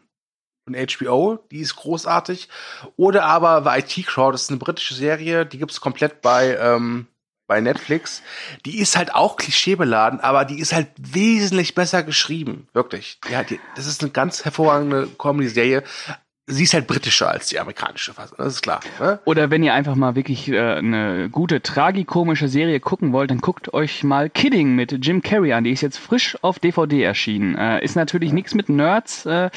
von 0.65 0.75
HBO, 0.75 1.39
die 1.51 1.61
ist 1.61 1.75
großartig. 1.75 2.47
Oder 2.95 3.23
aber 3.25 3.63
The 3.63 3.79
IT 3.79 4.05
Crowd, 4.05 4.33
das 4.33 4.43
ist 4.43 4.49
eine 4.51 4.59
britische 4.59 4.93
Serie, 4.93 5.47
die 5.47 5.57
gibt's 5.57 5.81
komplett 5.81 6.21
bei 6.21 6.55
ähm, 6.57 7.07
bei 7.47 7.59
Netflix. 7.59 8.21
Die 8.65 8.79
ist 8.79 8.95
halt 8.95 9.15
auch 9.15 9.35
klischeebeladen, 9.35 10.19
aber 10.19 10.45
die 10.45 10.59
ist 10.59 10.71
halt 10.71 10.89
wesentlich 10.97 11.73
besser 11.73 12.03
geschrieben, 12.03 12.67
wirklich. 12.73 13.19
Ja, 13.29 13.43
die, 13.43 13.59
das 13.75 13.87
ist 13.87 14.03
eine 14.03 14.11
ganz 14.11 14.45
hervorragende 14.45 15.07
Comedy-Serie. 15.17 15.83
Sie 16.51 16.63
ist 16.63 16.73
halt 16.73 16.87
britischer 16.87 17.29
als 17.29 17.47
die 17.47 17.59
amerikanische 17.59 18.13
Fassung, 18.13 18.37
das 18.39 18.55
ist 18.55 18.61
klar. 18.61 18.79
Ne? 18.99 19.19
Oder 19.25 19.51
wenn 19.51 19.61
ihr 19.61 19.73
einfach 19.73 19.95
mal 19.95 20.15
wirklich 20.15 20.49
äh, 20.49 20.59
eine 20.59 21.29
gute, 21.29 21.61
tragikomische 21.61 22.47
Serie 22.47 22.79
gucken 22.79 23.13
wollt, 23.13 23.29
dann 23.29 23.39
guckt 23.39 23.73
euch 23.73 24.03
mal 24.03 24.29
Kidding 24.29 24.75
mit 24.75 25.05
Jim 25.05 25.21
Carrey 25.21 25.53
an. 25.53 25.63
Die 25.63 25.71
ist 25.71 25.81
jetzt 25.81 25.99
frisch 25.99 26.37
auf 26.41 26.57
DVD 26.57 27.03
erschienen. 27.03 27.55
Äh, 27.55 27.83
ist 27.83 27.95
natürlich 27.95 28.33
nichts 28.33 28.55
mit 28.55 28.67
Nerds, 28.67 29.27
äh, 29.27 29.51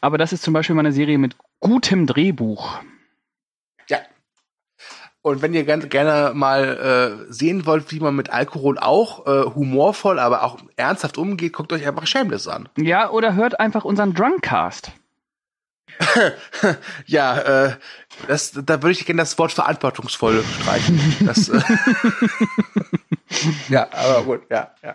aber 0.00 0.16
das 0.16 0.32
ist 0.32 0.42
zum 0.42 0.54
Beispiel 0.54 0.74
mal 0.74 0.80
eine 0.80 0.92
Serie 0.92 1.18
mit 1.18 1.36
gutem 1.60 2.06
Drehbuch. 2.06 2.78
Ja. 3.88 3.98
Und 5.20 5.42
wenn 5.42 5.52
ihr 5.52 5.64
ganz 5.64 5.88
gerne 5.88 6.34
mal 6.34 7.26
äh, 7.28 7.32
sehen 7.32 7.66
wollt, 7.66 7.92
wie 7.92 8.00
man 8.00 8.16
mit 8.16 8.30
Alkohol 8.30 8.78
auch 8.78 9.26
äh, 9.26 9.44
humorvoll, 9.54 10.18
aber 10.18 10.44
auch 10.44 10.58
ernsthaft 10.76 11.18
umgeht, 11.18 11.52
guckt 11.52 11.72
euch 11.74 11.86
einfach 11.86 12.06
Shameless 12.06 12.48
an. 12.48 12.68
Ja, 12.78 13.10
oder 13.10 13.34
hört 13.34 13.60
einfach 13.60 13.84
unseren 13.84 14.14
Drunkcast. 14.14 14.92
ja, 17.06 17.38
äh, 17.66 17.76
das, 18.26 18.52
da 18.52 18.82
würde 18.82 18.92
ich 18.92 19.04
gerne 19.06 19.22
das 19.22 19.38
Wort 19.38 19.52
verantwortungsvoll 19.52 20.44
streichen. 20.60 21.00
Das, 21.26 21.48
äh, 21.48 21.60
ja, 23.68 23.88
aber 23.92 24.22
gut, 24.24 24.42
ja, 24.50 24.74
ja. 24.82 24.94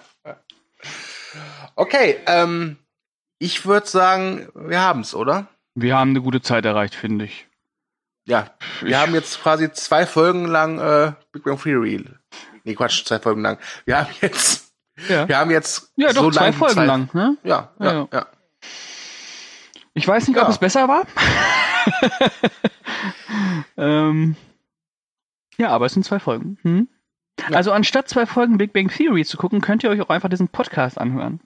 Okay, 1.75 2.17
ähm, 2.25 2.77
ich 3.39 3.65
würde 3.65 3.87
sagen, 3.87 4.49
wir 4.55 4.79
haben's, 4.81 5.13
oder? 5.13 5.47
Wir 5.75 5.97
haben 5.97 6.11
eine 6.11 6.21
gute 6.21 6.41
Zeit 6.41 6.65
erreicht, 6.65 6.95
finde 6.95 7.25
ich. 7.25 7.47
Ja, 8.25 8.51
wir 8.81 8.89
Ich- 8.89 8.95
haben 8.95 9.13
jetzt 9.13 9.41
quasi 9.41 9.71
zwei 9.71 10.05
Folgen 10.05 10.45
lang 10.45 10.79
äh, 10.79 11.13
Big 11.31 11.43
Bang 11.43 11.61
Theory. 11.61 12.03
Nee, 12.63 12.75
Quatsch, 12.75 13.05
zwei 13.05 13.19
Folgen 13.19 13.41
lang. 13.41 13.57
Wir 13.85 13.99
haben 13.99 14.09
jetzt, 14.21 14.73
Ja, 15.07 15.27
wir 15.27 15.37
haben 15.37 15.51
jetzt 15.51 15.91
ja 15.95 16.11
doch, 16.11 16.23
so 16.23 16.31
zwei 16.31 16.45
lang 16.45 16.53
Folgen 16.53 16.73
zwei, 16.73 16.85
lang. 16.85 17.09
Ne? 17.13 17.37
Ja, 17.43 17.71
ja, 17.79 17.93
Ja. 17.93 18.07
ja. 18.11 18.27
Ich 19.97 20.07
weiß 20.07 20.27
nicht, 20.27 20.37
ob 20.37 20.43
Ja. 20.43 20.49
es 20.49 20.59
besser 20.59 20.87
war. 20.87 21.07
ähm, 23.77 24.35
ja, 25.57 25.69
aber 25.69 25.87
es 25.87 25.93
sind 25.93 26.03
zwei 26.03 26.19
Folgen. 26.19 26.57
Hm? 26.61 26.87
Ja. 27.49 27.57
Also 27.57 27.71
anstatt 27.71 28.07
zwei 28.07 28.25
Folgen 28.27 28.57
Big 28.59 28.73
Bang 28.73 28.89
Theory 28.89 29.25
zu 29.25 29.37
gucken, 29.37 29.59
könnt 29.59 29.83
ihr 29.83 29.89
euch 29.89 30.01
auch 30.01 30.09
einfach 30.09 30.29
diesen 30.29 30.49
Podcast 30.49 30.99
anhören. 30.99 31.41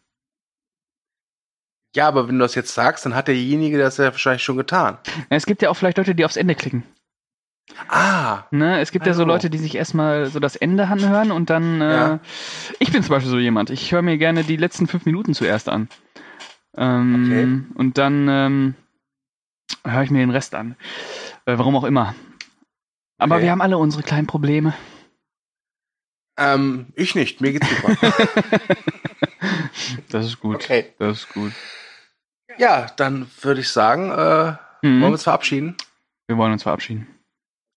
Ja, 1.95 2.07
aber 2.09 2.27
wenn 2.27 2.35
du 2.39 2.43
das 2.43 2.55
jetzt 2.55 2.73
sagst, 2.73 3.05
dann 3.05 3.15
hat 3.15 3.27
derjenige 3.29 3.77
das 3.77 3.97
ja 3.97 4.05
wahrscheinlich 4.05 4.43
schon 4.43 4.57
getan. 4.57 4.97
Es 5.29 5.45
gibt 5.45 5.61
ja 5.61 5.69
auch 5.69 5.75
vielleicht 5.75 5.97
Leute, 5.97 6.13
die 6.15 6.25
aufs 6.25 6.37
Ende 6.37 6.55
klicken. 6.55 6.83
Ah, 7.87 8.43
Ne? 8.51 8.81
Es 8.81 8.91
gibt 8.91 9.05
ja 9.07 9.13
so. 9.13 9.23
Leute, 9.23 9.49
die 9.49 9.57
sich 9.57 9.75
erstmal 9.75 10.25
so 10.25 10.39
das 10.41 10.57
Ende 10.57 10.87
anhören 10.87 11.31
und 11.31 11.49
dann. 11.49 11.79
Äh, 11.79 11.93
Ja. 11.93 12.19
Ich 12.79 12.91
bin 12.91 13.01
zum 13.01 13.11
Beispiel 13.11 13.31
so 13.31 13.37
jemand. 13.39 13.69
Ich 13.69 13.93
höre 13.93 14.01
mir 14.01 14.17
gerne 14.17 14.43
die 14.43 14.57
letzten 14.57 14.87
fünf 14.87 15.05
Minuten 15.05 15.33
zuerst 15.33 15.69
an. 15.69 15.87
Ähm, 16.77 17.71
Und 17.75 17.97
dann 17.97 18.27
ähm, 18.29 18.75
höre 19.85 20.03
ich 20.03 20.11
mir 20.11 20.19
den 20.19 20.29
Rest 20.31 20.55
an. 20.55 20.75
Äh, 21.45 21.57
warum 21.57 21.75
auch 21.75 21.83
immer. 21.83 22.15
Aber 23.17 23.35
Okay. 23.35 23.43
wir 23.45 23.51
haben 23.51 23.61
alle 23.61 23.77
unsere 23.77 24.03
kleinen 24.03 24.27
Probleme. 24.27 24.73
ähm, 26.37 26.87
ich 26.95 27.13
nicht. 27.15 27.41
Mir 27.41 27.53
geht's 27.53 27.67
super. 27.69 27.95
Das 30.09 30.25
ist 30.25 30.39
gut. 30.39 30.55
okay. 30.55 30.93
Das 30.99 31.19
ist 31.19 31.33
gut. 31.33 31.51
Ja, 32.57 32.87
dann 32.97 33.29
würde 33.41 33.61
ich 33.61 33.69
sagen, 33.69 34.11
äh, 34.11 34.15
wollen 34.15 34.57
wir 34.81 34.89
Mhm. 34.89 35.03
uns 35.03 35.23
verabschieden? 35.23 35.75
Wir 36.27 36.37
wollen 36.37 36.51
uns 36.53 36.63
verabschieden. 36.63 37.07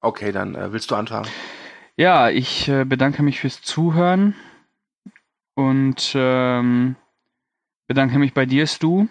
Okay, 0.00 0.32
dann 0.32 0.54
äh, 0.54 0.72
willst 0.72 0.90
du 0.90 0.94
anfangen. 0.96 1.28
Ja, 1.96 2.28
ich 2.30 2.68
äh, 2.68 2.84
bedanke 2.84 3.22
mich 3.22 3.40
fürs 3.40 3.62
Zuhören 3.62 4.34
und 5.54 6.12
ähm, 6.14 6.96
bedanke 7.86 8.18
mich 8.18 8.34
bei 8.34 8.46
dir, 8.46 8.66
Stu, 8.66 9.06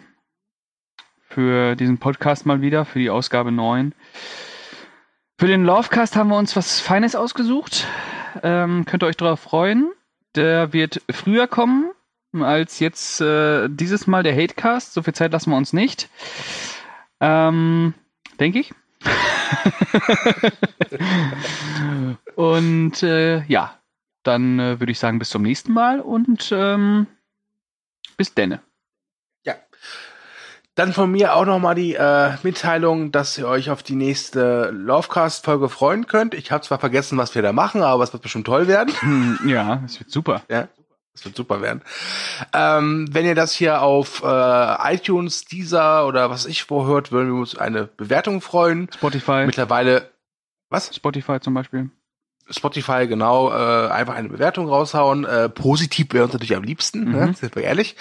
für 1.22 1.76
diesen 1.76 1.98
Podcast 1.98 2.46
mal 2.46 2.62
wieder, 2.62 2.86
für 2.86 3.00
die 3.00 3.10
Ausgabe 3.10 3.52
9. 3.52 3.94
Für 5.40 5.48
den 5.48 5.64
Lovecast 5.64 6.16
haben 6.16 6.30
wir 6.30 6.38
uns 6.38 6.56
was 6.56 6.80
Feines 6.80 7.16
ausgesucht. 7.16 7.88
Ähm, 8.44 8.86
könnt 8.86 9.04
ihr 9.04 9.08
euch 9.08 9.18
darauf 9.18 9.40
freuen. 9.40 9.92
Der 10.36 10.74
wird 10.74 11.02
früher 11.10 11.48
kommen 11.48 11.92
als 12.40 12.80
jetzt 12.80 13.22
äh, 13.22 13.68
dieses 13.70 14.08
Mal 14.08 14.24
der 14.24 14.36
Hatecast. 14.36 14.94
So 14.94 15.04
viel 15.04 15.14
Zeit 15.14 15.32
lassen 15.32 15.52
wir 15.52 15.58
uns 15.58 15.74
nicht. 15.74 16.10
Ähm, 17.20 17.94
Denke 18.40 18.60
ich. 18.60 18.74
und 22.36 23.04
äh, 23.04 23.44
ja, 23.46 23.80
dann 24.24 24.60
äh, 24.60 24.80
würde 24.80 24.92
ich 24.92 25.00
sagen, 25.00 25.20
bis 25.20 25.30
zum 25.30 25.44
nächsten 25.44 25.74
Mal 25.74 26.00
und 26.00 26.52
ähm, 26.56 27.08
bis 28.14 28.34
denne. 28.34 28.61
Ja. 29.45 29.55
Dann 30.76 30.93
von 30.93 31.11
mir 31.11 31.36
auch 31.36 31.45
nochmal 31.45 31.76
die 31.76 31.93
äh, 31.93 32.32
Mitteilung, 32.41 33.11
dass 33.11 33.38
ihr 33.38 33.47
euch 33.47 33.70
auf 33.70 33.84
die 33.84 33.95
nächste 33.95 34.72
Lovecast-Folge 34.72 35.70
freuen 35.70 36.07
könnt. 36.07 36.34
Ich 36.34 36.51
habe 36.51 36.64
zwar 36.64 36.80
vergessen, 36.80 37.18
was 37.18 37.36
wir 37.36 37.41
da 37.41 37.53
machen, 37.53 37.84
aber 37.84 38.03
es 38.03 38.11
wird 38.11 38.24
bestimmt 38.24 38.47
toll 38.47 38.68
werden. 38.68 38.93
Hm, 39.01 39.39
ja, 39.45 39.82
es 39.86 39.99
wird 39.99 40.09
super. 40.09 40.41
Ja, 40.49 40.70
es 41.14 41.26
wird 41.26 41.36
super 41.36 41.61
werden. 41.61 41.82
Ähm, 42.53 43.07
wenn 43.11 43.26
ihr 43.26 43.36
das 43.36 43.53
hier 43.53 43.82
auf 43.82 44.24
äh, 44.24 44.95
iTunes, 44.95 45.45
Deezer 45.45 46.07
oder 46.07 46.30
was 46.30 46.45
ich 46.45 46.64
vorhört, 46.64 47.11
würden 47.11 47.34
wir 47.34 47.39
uns 47.39 47.55
eine 47.55 47.86
Bewertung 47.86 48.41
freuen. 48.41 48.89
Spotify, 48.93 49.45
Mittlerweile, 49.45 50.09
was? 50.70 50.95
Spotify 50.95 51.39
zum 51.39 51.53
Beispiel. 51.53 51.91
Spotify, 52.54 53.08
genau, 53.08 53.49
äh, 53.51 53.89
einfach 53.89 54.16
eine 54.16 54.30
Bewertung 54.30 54.68
raushauen. 54.68 55.26
Äh, 55.26 55.49
positiv 55.49 56.08
wäre 56.12 56.24
uns 56.26 56.34
natürlich 56.34 56.56
am 56.56 56.64
liebsten, 56.64 57.06
Mhm. 57.06 57.12
ne? 57.12 57.34
sind 57.34 57.56
wir 57.56 57.64
ehrlich. 57.64 57.95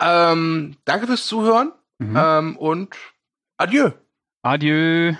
Ähm, 0.00 0.76
danke 0.84 1.06
fürs 1.06 1.26
Zuhören 1.26 1.72
Mhm. 1.98 2.16
ähm, 2.16 2.56
und 2.56 2.94
adieu. 3.56 3.90
Adieu. 4.42 5.14